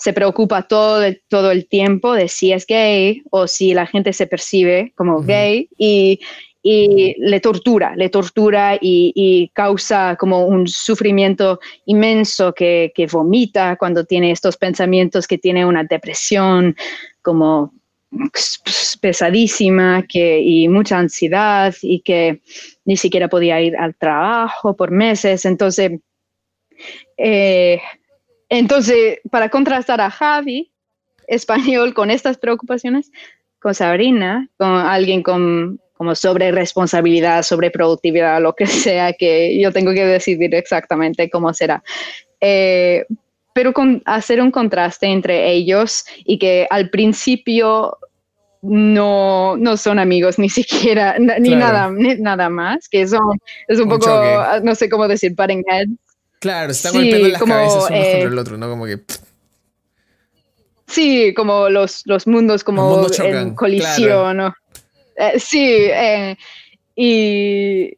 se 0.01 0.15
preocupa 0.15 0.63
todo, 0.63 1.05
todo 1.29 1.51
el 1.51 1.69
tiempo 1.69 2.15
de 2.15 2.29
si 2.29 2.53
es 2.53 2.67
gay 2.67 3.23
o 3.31 3.47
si 3.47 3.75
la 3.75 3.87
gente 3.87 4.15
se 4.15 4.27
percibe 4.27 4.95
como 4.97 5.21
gay 5.21 5.69
y 5.77 6.21
y 6.63 7.15
le 7.19 7.41
tortura, 7.41 7.97
le 7.97 8.11
tortura 8.11 8.77
y, 8.81 9.51
causa 9.55 10.17
como 10.17 10.47
un 10.47 10.67
sufrimiento 10.67 11.59
inmenso 11.87 12.53
que, 12.53 12.93
vomita 13.11 13.77
cuando 13.77 14.05
tiene 14.05 14.31
estos 14.31 14.57
pensamientos, 14.57 15.27
que 15.27 15.39
tiene 15.39 15.65
una 15.65 15.85
depresión 15.85 16.77
como 17.23 17.73
pesadísima 19.01 20.05
que, 20.07 20.41
y 20.41 20.69
mucha 20.69 20.99
ansiedad 20.99 21.75
y 21.81 22.01
que 22.01 22.41
ni 22.85 22.97
siquiera 22.97 23.29
podía 23.29 23.61
ir 23.61 23.77
al 23.77 23.95
trabajo 23.95 24.77
por 24.77 24.91
meses. 24.91 25.45
Entonces, 25.45 25.93
eh, 27.17 27.81
entonces 28.49 29.21
para 29.31 29.49
contrastar 29.49 30.01
a 30.01 30.11
Javi, 30.11 30.73
español 31.27 31.95
con 31.95 32.11
estas 32.11 32.37
preocupaciones 32.37 33.11
con 33.61 33.75
Sabrina, 33.75 34.49
con 34.57 34.69
alguien 34.71 35.23
con 35.23 35.81
como 36.01 36.15
sobre 36.15 36.51
responsabilidad, 36.51 37.43
sobre 37.43 37.71
productividad, 37.71 38.41
lo 38.41 38.55
que 38.55 38.67
sea, 38.67 39.13
que 39.13 39.61
yo 39.61 39.71
tengo 39.71 39.93
que 39.93 40.07
decidir 40.07 40.55
exactamente 40.55 41.29
cómo 41.29 41.53
será. 41.53 41.83
Eh, 42.41 43.05
pero 43.53 43.75
con 43.75 44.01
hacer 44.07 44.41
un 44.41 44.51
contraste 44.51 45.09
entre 45.09 45.53
ellos 45.53 46.07
y 46.25 46.39
que 46.39 46.67
al 46.71 46.89
principio 46.89 47.99
no, 48.63 49.59
no 49.59 49.77
son 49.77 49.99
amigos 49.99 50.39
ni 50.39 50.49
siquiera, 50.61 51.17
ni 51.19 51.55
nada, 51.55 51.91
nada 51.91 52.49
más, 52.49 52.89
que 52.89 53.07
son, 53.07 53.39
es 53.69 53.79
un, 53.79 53.91
poco, 53.91 54.09
no 54.63 54.75
sé 54.75 54.89
cómo 54.89 55.07
decir, 55.07 55.35
butting 55.37 55.63
heads. 55.69 55.93
Claro, 56.39 56.73
están 56.73 56.95
golpeando 56.95 57.29
las 57.29 57.43
cabezas 57.43 57.75
uno 57.75 57.83
contra 57.83 58.23
el 58.23 58.39
otro, 58.39 58.57
¿no? 58.57 58.71
Como 58.71 58.87
que... 58.87 59.01
Sí, 60.87 61.35
como 61.35 61.69
los, 61.69 62.07
los 62.07 62.27
mundos 62.27 62.65
como 62.65 63.07
en 63.23 63.55
colisión. 63.55 64.55
Eh, 65.21 65.39
sí, 65.39 65.65
eh, 65.65 66.37
y, 66.97 67.95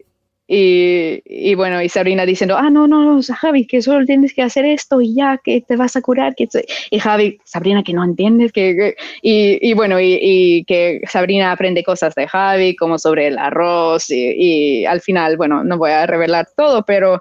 y, 0.49 1.55
bueno, 1.55 1.81
y 1.81 1.89
Sabrina 1.89 2.27
diciendo, 2.27 2.57
ah, 2.59 2.69
no, 2.69 2.87
no, 2.87 3.03
no, 3.05 3.23
Javi, 3.23 3.67
que 3.67 3.81
solo 3.81 4.05
tienes 4.05 4.35
que 4.35 4.43
hacer 4.43 4.65
esto 4.65 5.01
y 5.01 5.15
ya, 5.15 5.39
que 5.43 5.61
te 5.61 5.77
vas 5.77 5.97
a 5.97 6.03
curar. 6.03 6.35
Que 6.35 6.49
y 6.91 6.99
Javi, 6.99 7.39
Sabrina, 7.45 7.83
que 7.83 7.93
no 7.95 8.05
entiendes, 8.05 8.53
que, 8.53 8.97
y, 9.23 9.71
y, 9.71 9.73
bueno, 9.75 9.99
y, 10.01 10.65
que 10.67 11.01
Sabrina 11.09 11.53
aprende 11.53 11.85
cosas 11.85 12.15
de 12.17 12.27
Javi, 12.27 12.77
como 12.77 12.99
sobre 12.99 13.29
el 13.29 13.39
arroz, 13.39 14.11
y, 14.11 14.85
al 14.85 15.01
final, 15.01 15.37
bueno, 15.37 15.65
no 15.65 15.79
voy 15.79 15.93
a 15.93 16.07
revelar 16.07 16.49
todo, 16.57 16.85
pero 16.85 17.21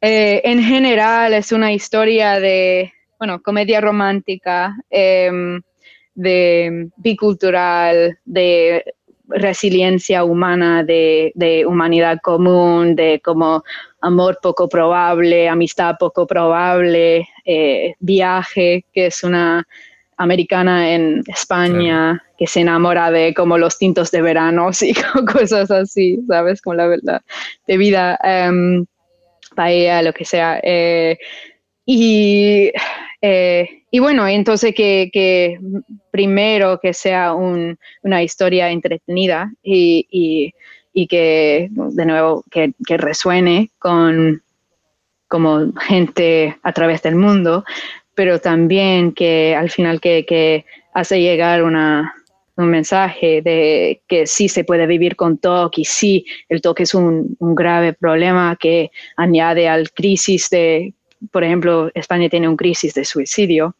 eh, 0.00 0.42
en 0.44 0.62
general 0.62 1.32
es 1.32 1.52
una 1.52 1.72
historia 1.72 2.38
de, 2.38 2.92
bueno, 3.18 3.42
comedia 3.42 3.80
romántica, 3.80 4.76
em, 4.90 5.62
de 6.14 6.90
bicultural, 6.96 8.18
de 8.24 8.84
resiliencia 9.34 10.24
humana, 10.24 10.84
de, 10.84 11.64
humanidad 11.66 12.18
común, 12.22 12.94
de 12.96 13.20
como 13.24 13.62
amor 14.00 14.38
poco 14.42 14.68
probable, 14.68 15.48
amistad 15.48 15.96
poco 15.98 16.26
probable, 16.26 17.28
eh, 17.44 17.94
viaje, 18.00 18.84
que 18.92 19.06
es 19.06 19.22
una 19.22 19.66
americana 20.16 20.92
en 20.92 21.22
España 21.26 22.22
que 22.38 22.46
se 22.46 22.60
enamora 22.60 23.10
de 23.10 23.34
como 23.34 23.58
los 23.58 23.78
tintos 23.78 24.10
de 24.10 24.22
verano 24.22 24.70
y 24.80 24.94
cosas 25.32 25.70
así, 25.70 26.18
¿sabes? 26.28 26.60
Como 26.62 26.74
la 26.74 26.86
verdad 26.86 27.22
de 27.66 27.76
vida, 27.76 28.18
um, 28.24 28.84
paella, 29.54 30.02
lo 30.02 30.12
que 30.12 30.24
sea. 30.24 30.60
Eh, 30.62 31.18
y 31.84 32.72
eh, 33.24 33.84
y 33.92 34.00
bueno, 34.00 34.26
entonces 34.26 34.74
que, 34.74 35.58
primero 36.10 36.80
que 36.80 36.92
sea 36.92 37.34
una 37.34 38.22
historia 38.22 38.70
entretenida 38.70 39.52
y, 39.62 40.52
que, 41.08 41.68
de 41.70 42.06
nuevo, 42.06 42.44
que, 42.50 42.72
resuene 42.96 43.70
con 43.78 44.42
como 45.28 45.72
gente 45.74 46.58
a 46.62 46.72
través 46.72 47.02
del 47.02 47.16
mundo, 47.16 47.64
pero 48.14 48.38
también 48.38 49.12
que 49.12 49.54
al 49.54 49.70
final 49.70 50.00
que, 50.00 50.64
hace 50.94 51.20
llegar 51.20 51.62
un 51.62 52.10
mensaje 52.56 53.40
de 53.40 54.02
que 54.08 54.26
sí 54.26 54.48
se 54.48 54.64
puede 54.64 54.86
vivir 54.86 55.16
con 55.16 55.38
TOC 55.38 55.78
y 55.78 55.84
sí, 55.84 56.26
el 56.48 56.60
TOC 56.60 56.80
es 56.80 56.94
un, 56.94 57.36
un 57.38 57.54
grave 57.54 57.92
problema 57.92 58.56
que 58.58 58.90
añade 59.16 59.68
al 59.68 59.90
crisis 59.92 60.50
de 60.50 60.92
por 61.30 61.44
ejemplo, 61.44 61.90
España 61.94 62.28
tiene 62.28 62.48
un 62.48 62.56
crisis 62.56 62.94
de 62.94 63.04
suicidio, 63.04 63.74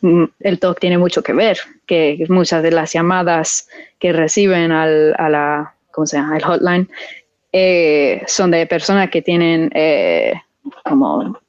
mm, 0.00 0.24
el 0.40 0.58
TOC 0.58 0.80
tiene 0.80 0.98
mucho 0.98 1.22
que 1.22 1.32
ver, 1.32 1.58
que 1.86 2.24
muchas 2.28 2.62
de 2.62 2.70
las 2.70 2.92
llamadas 2.92 3.68
que 3.98 4.12
reciben 4.12 4.72
al, 4.72 5.14
a 5.18 5.28
la, 5.28 5.74
¿cómo 5.90 6.06
se 6.06 6.16
llama? 6.16 6.36
el 6.36 6.44
hotline 6.44 6.88
eh, 7.52 8.22
son 8.26 8.50
de 8.50 8.66
personas 8.66 9.10
que 9.10 9.22
tienen 9.22 9.70
eh, 9.74 10.34
como 10.84 11.40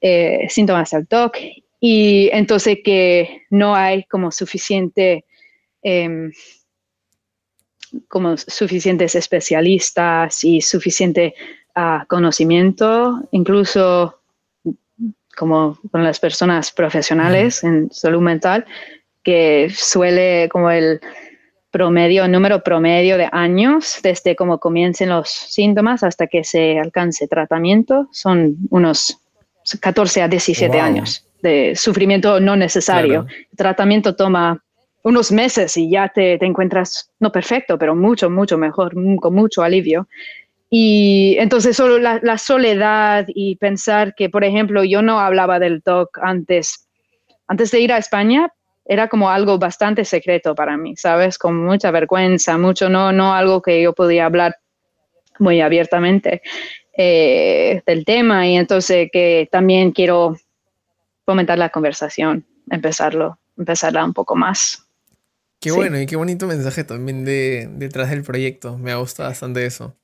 eh, 0.00 0.46
síntomas 0.48 0.90
del 0.90 1.06
TOC 1.06 1.36
y 1.80 2.28
entonces 2.32 2.78
que 2.84 3.42
no 3.50 3.74
hay 3.74 4.04
como 4.04 4.30
suficiente 4.30 5.24
em, 5.82 6.30
como 8.08 8.36
suficientes 8.36 9.14
especialistas 9.14 10.44
y 10.44 10.60
suficiente 10.60 11.34
conocimiento, 12.08 13.22
incluso 13.30 14.20
como 15.36 15.78
con 15.90 16.04
las 16.04 16.20
personas 16.20 16.70
profesionales 16.72 17.64
en 17.64 17.90
salud 17.90 18.20
mental, 18.20 18.66
que 19.22 19.70
suele 19.74 20.48
como 20.50 20.70
el 20.70 21.00
promedio, 21.70 22.26
número 22.28 22.62
promedio 22.62 23.16
de 23.16 23.28
años 23.32 24.00
desde 24.02 24.34
como 24.36 24.58
comiencen 24.58 25.08
los 25.08 25.30
síntomas 25.30 26.02
hasta 26.02 26.26
que 26.26 26.44
se 26.44 26.78
alcance 26.78 27.28
tratamiento, 27.28 28.08
son 28.12 28.56
unos 28.70 29.18
14 29.80 30.22
a 30.22 30.28
17 30.28 30.80
años 30.80 31.26
de 31.42 31.74
sufrimiento 31.76 32.40
no 32.40 32.56
necesario. 32.56 33.26
El 33.50 33.56
tratamiento 33.56 34.14
toma 34.14 34.62
unos 35.02 35.32
meses 35.32 35.76
y 35.76 35.90
ya 35.90 36.08
te, 36.08 36.38
te, 36.38 36.46
encuentras, 36.46 37.10
no 37.20 37.32
perfecto, 37.32 37.78
pero 37.78 37.94
mucho, 37.94 38.28
mucho 38.28 38.58
mejor, 38.58 38.94
con 39.20 39.34
mucho 39.34 39.62
alivio. 39.62 40.08
Y 40.72 41.34
entonces 41.40 41.76
solo 41.76 41.98
la, 41.98 42.38
soledad 42.38 43.26
y 43.26 43.56
pensar 43.56 44.14
que, 44.14 44.30
por 44.30 44.44
ejemplo, 44.44 44.84
yo 44.84 45.02
no 45.02 45.18
hablaba 45.18 45.58
del 45.58 45.82
TOC 45.82 46.18
antes, 46.22 46.88
antes 47.48 47.72
de 47.72 47.80
ir 47.80 47.92
a 47.92 47.98
España, 47.98 48.52
era 48.84 49.08
como 49.08 49.30
algo 49.30 49.58
bastante 49.58 50.04
secreto 50.04 50.54
para 50.54 50.76
mí, 50.76 50.94
¿sabes? 50.96 51.38
Con 51.38 51.56
mucha 51.56 51.90
vergüenza, 51.90 52.56
mucho, 52.56 52.88
no, 52.88 53.12
no 53.12 53.34
algo 53.34 53.60
que 53.60 53.82
yo 53.82 53.92
podía 53.92 54.26
hablar 54.26 54.56
muy 55.40 55.60
abiertamente 55.60 56.40
eh, 56.96 57.82
del 57.84 58.04
tema. 58.04 58.46
Y 58.46 58.56
entonces 58.56 59.08
que 59.12 59.48
también 59.50 59.90
quiero 59.90 60.36
fomentar 61.26 61.58
la 61.58 61.70
conversación, 61.70 62.46
empezarlo, 62.70 63.40
empezarla 63.58 64.04
un 64.04 64.14
poco 64.14 64.36
más. 64.36 64.86
Qué 65.60 65.72
bueno 65.72 66.00
y 66.00 66.06
qué 66.06 66.16
bonito 66.16 66.46
mensaje 66.46 66.84
también 66.84 67.24
de, 67.24 67.68
detrás 67.72 68.10
del 68.10 68.22
proyecto. 68.22 68.78
Me 68.78 68.92
ha 68.92 68.96
gustado 68.96 69.28
bastante 69.28 69.66
eso. 69.66 69.96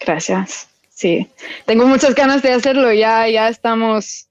Gracias. 0.00 0.68
Sí, 0.88 1.30
tengo 1.64 1.86
muchas 1.86 2.14
ganas 2.14 2.42
de 2.42 2.52
hacerlo. 2.52 2.92
Ya, 2.92 3.28
ya 3.28 3.48
estamos, 3.48 4.28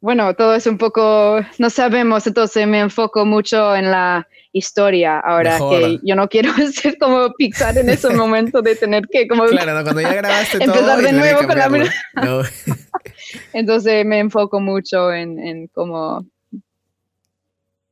bueno, 0.00 0.34
todo 0.34 0.54
es 0.54 0.66
un 0.66 0.78
poco, 0.78 1.40
no 1.58 1.70
sabemos, 1.70 2.26
entonces 2.26 2.66
me 2.66 2.80
enfoco 2.80 3.24
mucho 3.24 3.74
en 3.74 3.90
la 3.90 4.28
historia 4.52 5.18
ahora 5.18 5.58
que 5.58 5.98
yo 6.02 6.16
no 6.16 6.28
quiero 6.28 6.50
ser 6.72 6.96
como 6.98 7.32
Pixar 7.34 7.76
en 7.76 7.90
ese 7.90 8.08
momento 8.10 8.62
de 8.62 8.74
tener 8.74 9.02
que 9.10 9.28
como 9.28 9.44
claro 9.44 9.82
cuando 9.82 10.00
ya 10.00 10.14
grabaste 10.14 10.58
todo 10.64 10.68
empezar 10.68 11.02
de 11.02 11.12
nuevo 11.12 11.46
con 11.46 11.58
la 11.58 11.68
no. 12.14 12.42
entonces 13.52 14.06
me 14.06 14.18
enfoco 14.18 14.60
mucho 14.60 15.12
en, 15.12 15.38
en 15.38 15.66
cómo 15.68 16.24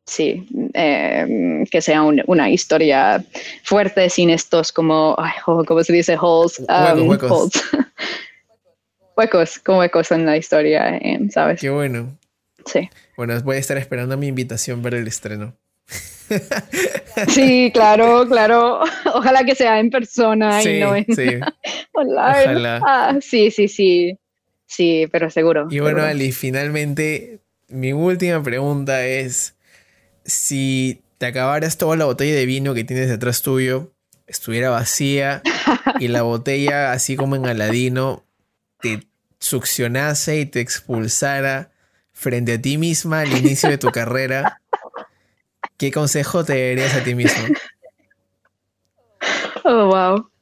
sí, 0.07 0.46
em, 0.74 1.64
que 1.66 1.80
sea 1.80 2.02
una 2.02 2.50
historia 2.50 3.24
fuerte 3.62 4.11
sin 4.11 4.30
estos 4.30 4.72
como, 4.72 5.14
ay, 5.18 5.32
¿cómo 5.44 5.82
se 5.82 5.92
dice? 5.92 6.16
Holes. 6.20 6.61
Um, 6.61 7.09
huecos. 7.09 7.50
huecos, 9.16 9.59
como 9.59 9.78
huecos 9.78 10.11
en 10.12 10.26
la 10.26 10.36
historia, 10.36 10.98
em, 11.00 11.30
¿sabes? 11.30 11.61
Qué 11.61 11.70
bueno. 11.70 12.16
Sí. 12.66 12.88
Bueno, 13.16 13.40
voy 13.42 13.57
a 13.57 13.61
estar 13.61 13.76
esperando 13.76 14.16
mi 14.16 14.28
invitación 14.28 14.82
para 14.82 14.98
el 14.98 15.07
estreno. 15.07 15.55
Sí, 17.28 17.70
claro, 17.72 18.26
claro. 18.26 18.80
Ojalá 19.14 19.44
que 19.44 19.55
sea 19.55 19.78
en 19.78 19.90
persona 19.90 20.62
y 20.62 20.80
no 20.80 20.96
en 20.96 21.05
sí. 21.14 21.28
online. 21.92 22.80
Ah, 22.84 23.16
sí, 23.20 23.50
sí, 23.50 23.68
sí. 23.68 24.18
Sí, 24.66 25.07
pero 25.12 25.30
seguro. 25.30 25.68
Y 25.70 25.78
bueno, 25.78 26.02
Ali, 26.02 26.32
finalmente 26.32 27.40
mi 27.68 27.92
última 27.92 28.42
pregunta 28.42 29.07
es, 29.07 29.53
si 30.25 31.03
te 31.18 31.27
acabaras 31.27 31.79
toda 31.79 31.97
la 31.97 32.05
botella 32.05 32.35
de 32.35 32.47
vino 32.47 32.75
que 32.75 32.85
tienes 32.85 33.09
detrás 33.09 33.43
tuyo, 33.43 33.93
estuviera 34.27 34.70
vacía 34.70 35.43
y 36.01 36.09
la 36.09 36.22
botella, 36.22 36.93
así 36.93 37.16
como 37.16 37.37
en 37.37 37.47
Aladino, 37.47 38.25
te 38.81 39.07
succionase 39.39 40.41
y 40.41 40.47
te 40.47 40.61
expulsara 40.61 41.70
frente 42.12 42.55
a 42.55 42.61
ti 42.61 42.79
misma 42.79 43.20
al 43.20 43.37
inicio 43.37 43.68
de 43.68 43.79
tu 43.79 43.89
carrera, 43.93 44.61
¿qué 45.77 45.91
consejo 45.91 46.45
te 46.45 46.68
darías 46.68 46.95
a 46.95 47.05
ti 47.05 47.14
mismo? 47.14 47.45
Oh, 49.64 49.87
wow. 49.89 50.34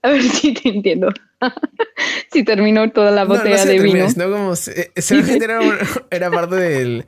A 0.02 0.08
ver 0.08 0.22
si 0.22 0.54
te 0.54 0.70
entiendo. 0.70 1.12
si 2.32 2.42
terminó 2.42 2.90
toda 2.90 3.10
la 3.10 3.24
botella 3.24 3.64
de 3.66 3.78
vino. 3.80 4.06
No, 4.16 4.30
como 4.30 4.54
era, 6.10 6.30
parte 6.30 6.56
del, 6.56 7.06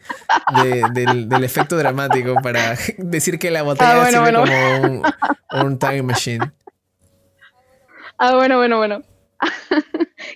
del, 0.93 1.45
efecto 1.45 1.76
dramático 1.76 2.34
para 2.43 2.76
decir 2.99 3.38
que 3.38 3.51
la 3.51 3.62
botella 3.62 4.03
ah, 4.03 4.11
sirve 4.11 4.32
como 4.34 5.66
un, 5.66 5.78
time 5.78 6.03
machine. 6.03 6.53
Ah, 8.18 8.34
bueno, 8.36 8.59
bueno, 8.59 8.76
bueno. 8.76 9.03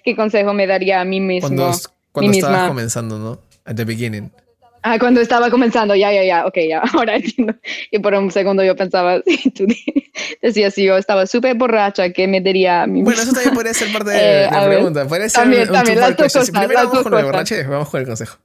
¿Qué 0.03 0.17
consejo 0.17 0.55
me 0.55 0.67
daría 0.67 1.03
a 1.03 1.05
mí 1.05 1.21
mismo? 1.21 1.49
Cuando, 1.49 1.73
cuando 2.13 2.33
estabas 2.33 2.69
comenzando, 2.69 3.19
¿no? 3.19 3.41
At 3.67 3.77
the 3.77 3.85
beginning. 3.85 4.33
Ah, 4.89 5.01
cuando 5.01 5.21
estaba 5.21 5.51
comenzando, 5.51 5.97
ya, 5.97 6.13
ya, 6.13 6.23
ya, 6.23 6.47
ok, 6.47 6.59
ya, 6.69 6.79
ahora 6.95 7.17
entiendo. 7.17 7.57
Y 7.91 7.99
por 7.99 8.15
un 8.15 8.31
segundo 8.31 8.63
yo 8.63 8.77
pensaba, 8.77 9.21
si 9.27 9.51
tú 9.51 9.67
decías 10.41 10.75
si 10.75 10.85
yo 10.85 10.97
estaba 10.97 11.27
súper 11.27 11.57
borracha, 11.57 12.11
¿qué 12.11 12.29
me 12.29 12.41
diría 12.41 12.87
mí 12.87 13.03
Bueno, 13.03 13.21
eso 13.21 13.33
también 13.33 13.53
podría 13.53 13.75
ser 13.75 13.93
parte 13.93 14.11
de 14.13 14.45
eh, 14.45 14.49
la 14.49 14.65
pregunta. 14.65 15.05
Podría 15.09 15.29
ser 15.29 15.43
también, 15.43 15.69
un 15.69 15.75
también, 15.75 15.99
las 15.99 16.17
dos 16.17 16.33
cosas, 16.33 16.51
Primero 16.53 16.89
vamos 16.89 17.03
con 17.03 17.19
el 17.19 17.25
borrache, 17.25 17.65
vamos 17.65 17.89
con 17.89 18.01
el 18.01 18.07
consejo. 18.07 18.39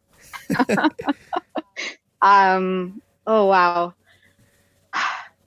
um, 2.24 3.00
oh, 3.26 3.46
wow. 3.46 3.94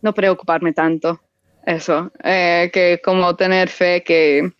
No 0.01 0.15
preocuparme 0.15 0.75
tanto, 0.75 1.21
eso. 1.67 2.13
Eh, 2.23 2.71
que 2.73 3.01
como 3.05 3.35
tener 3.35 3.69
fe 3.69 4.05
que 4.05 4.53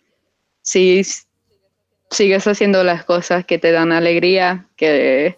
si 0.61 1.01
sigues 2.09 2.45
haciendo 2.45 2.83
las 2.83 3.05
cosas 3.05 3.45
que 3.45 3.57
te 3.57 3.71
dan 3.71 3.93
alegría, 3.93 4.67
que 4.75 5.37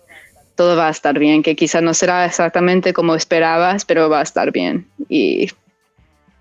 todo 0.58 0.76
va 0.76 0.88
a 0.88 0.92
estar 0.92 1.18
bien, 1.18 1.44
que 1.44 1.56
quizás 1.56 1.82
no 1.82 1.94
será 1.94 2.26
exactamente 2.26 2.92
como 2.92 3.16
esperabas, 3.16 3.86
pero 3.86 4.10
va 4.10 4.20
a 4.20 4.24
estar 4.24 4.52
bien. 4.52 4.88
Y 5.08 5.50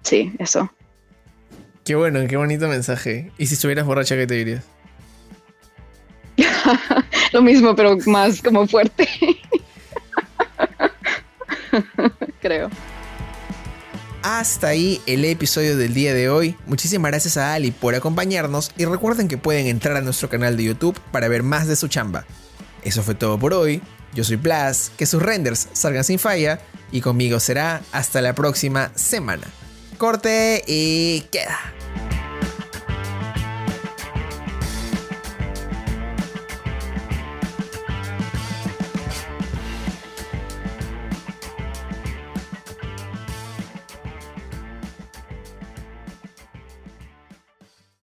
sí, 0.03 0.33
eso. 0.39 0.73
Qué 1.85 1.95
bueno, 1.95 2.27
qué 2.27 2.37
bonito 2.37 2.67
mensaje. 2.67 3.31
¿Y 3.39 3.47
si 3.47 3.55
estuvieras 3.55 3.87
borracha, 3.87 4.17
qué 4.17 4.27
te 4.27 4.35
dirías? 4.35 4.65
Lo 7.33 7.43
mismo, 7.43 7.77
pero 7.77 7.97
más 8.07 8.43
como 8.43 8.67
fuerte. 8.67 9.07
Creo. 12.41 12.71
Hasta 14.23 14.69
ahí 14.69 15.01
el 15.07 15.25
episodio 15.25 15.77
del 15.77 15.95
día 15.95 16.15
de 16.15 16.31
hoy. 16.31 16.57
Muchísimas 16.67 17.11
gracias 17.13 17.37
a 17.37 17.53
Ali 17.53 17.71
por 17.71 17.95
acompañarnos 17.95 18.73
y 18.79 18.87
recuerden 18.87 19.29
que 19.29 19.39
pueden 19.39 19.67
entrar 19.67 19.97
a 19.97 20.01
nuestro 20.01 20.29
canal 20.29 20.57
de 20.57 20.65
YouTube 20.65 20.99
para 21.13 21.29
ver 21.29 21.43
más 21.43 21.69
de 21.69 21.77
su 21.77 21.87
chamba. 21.87 22.25
Eso 22.83 23.03
fue 23.03 23.15
todo 23.15 23.39
por 23.39 23.53
hoy. 23.53 23.83
Yo 24.17 24.25
soy 24.25 24.37
Blas, 24.37 24.91
que 24.97 25.05
sus 25.05 25.23
renders 25.23 25.69
salgan 25.75 26.03
sin 26.03 26.19
falla 26.19 26.59
y 26.91 27.03
conmigo 27.03 27.39
será 27.39 27.83
hasta 27.93 28.23
la 28.23 28.35
próxima 28.35 28.91
semana. 28.95 29.47
Corte 29.99 30.65
y 30.67 31.21
queda. 31.31 31.76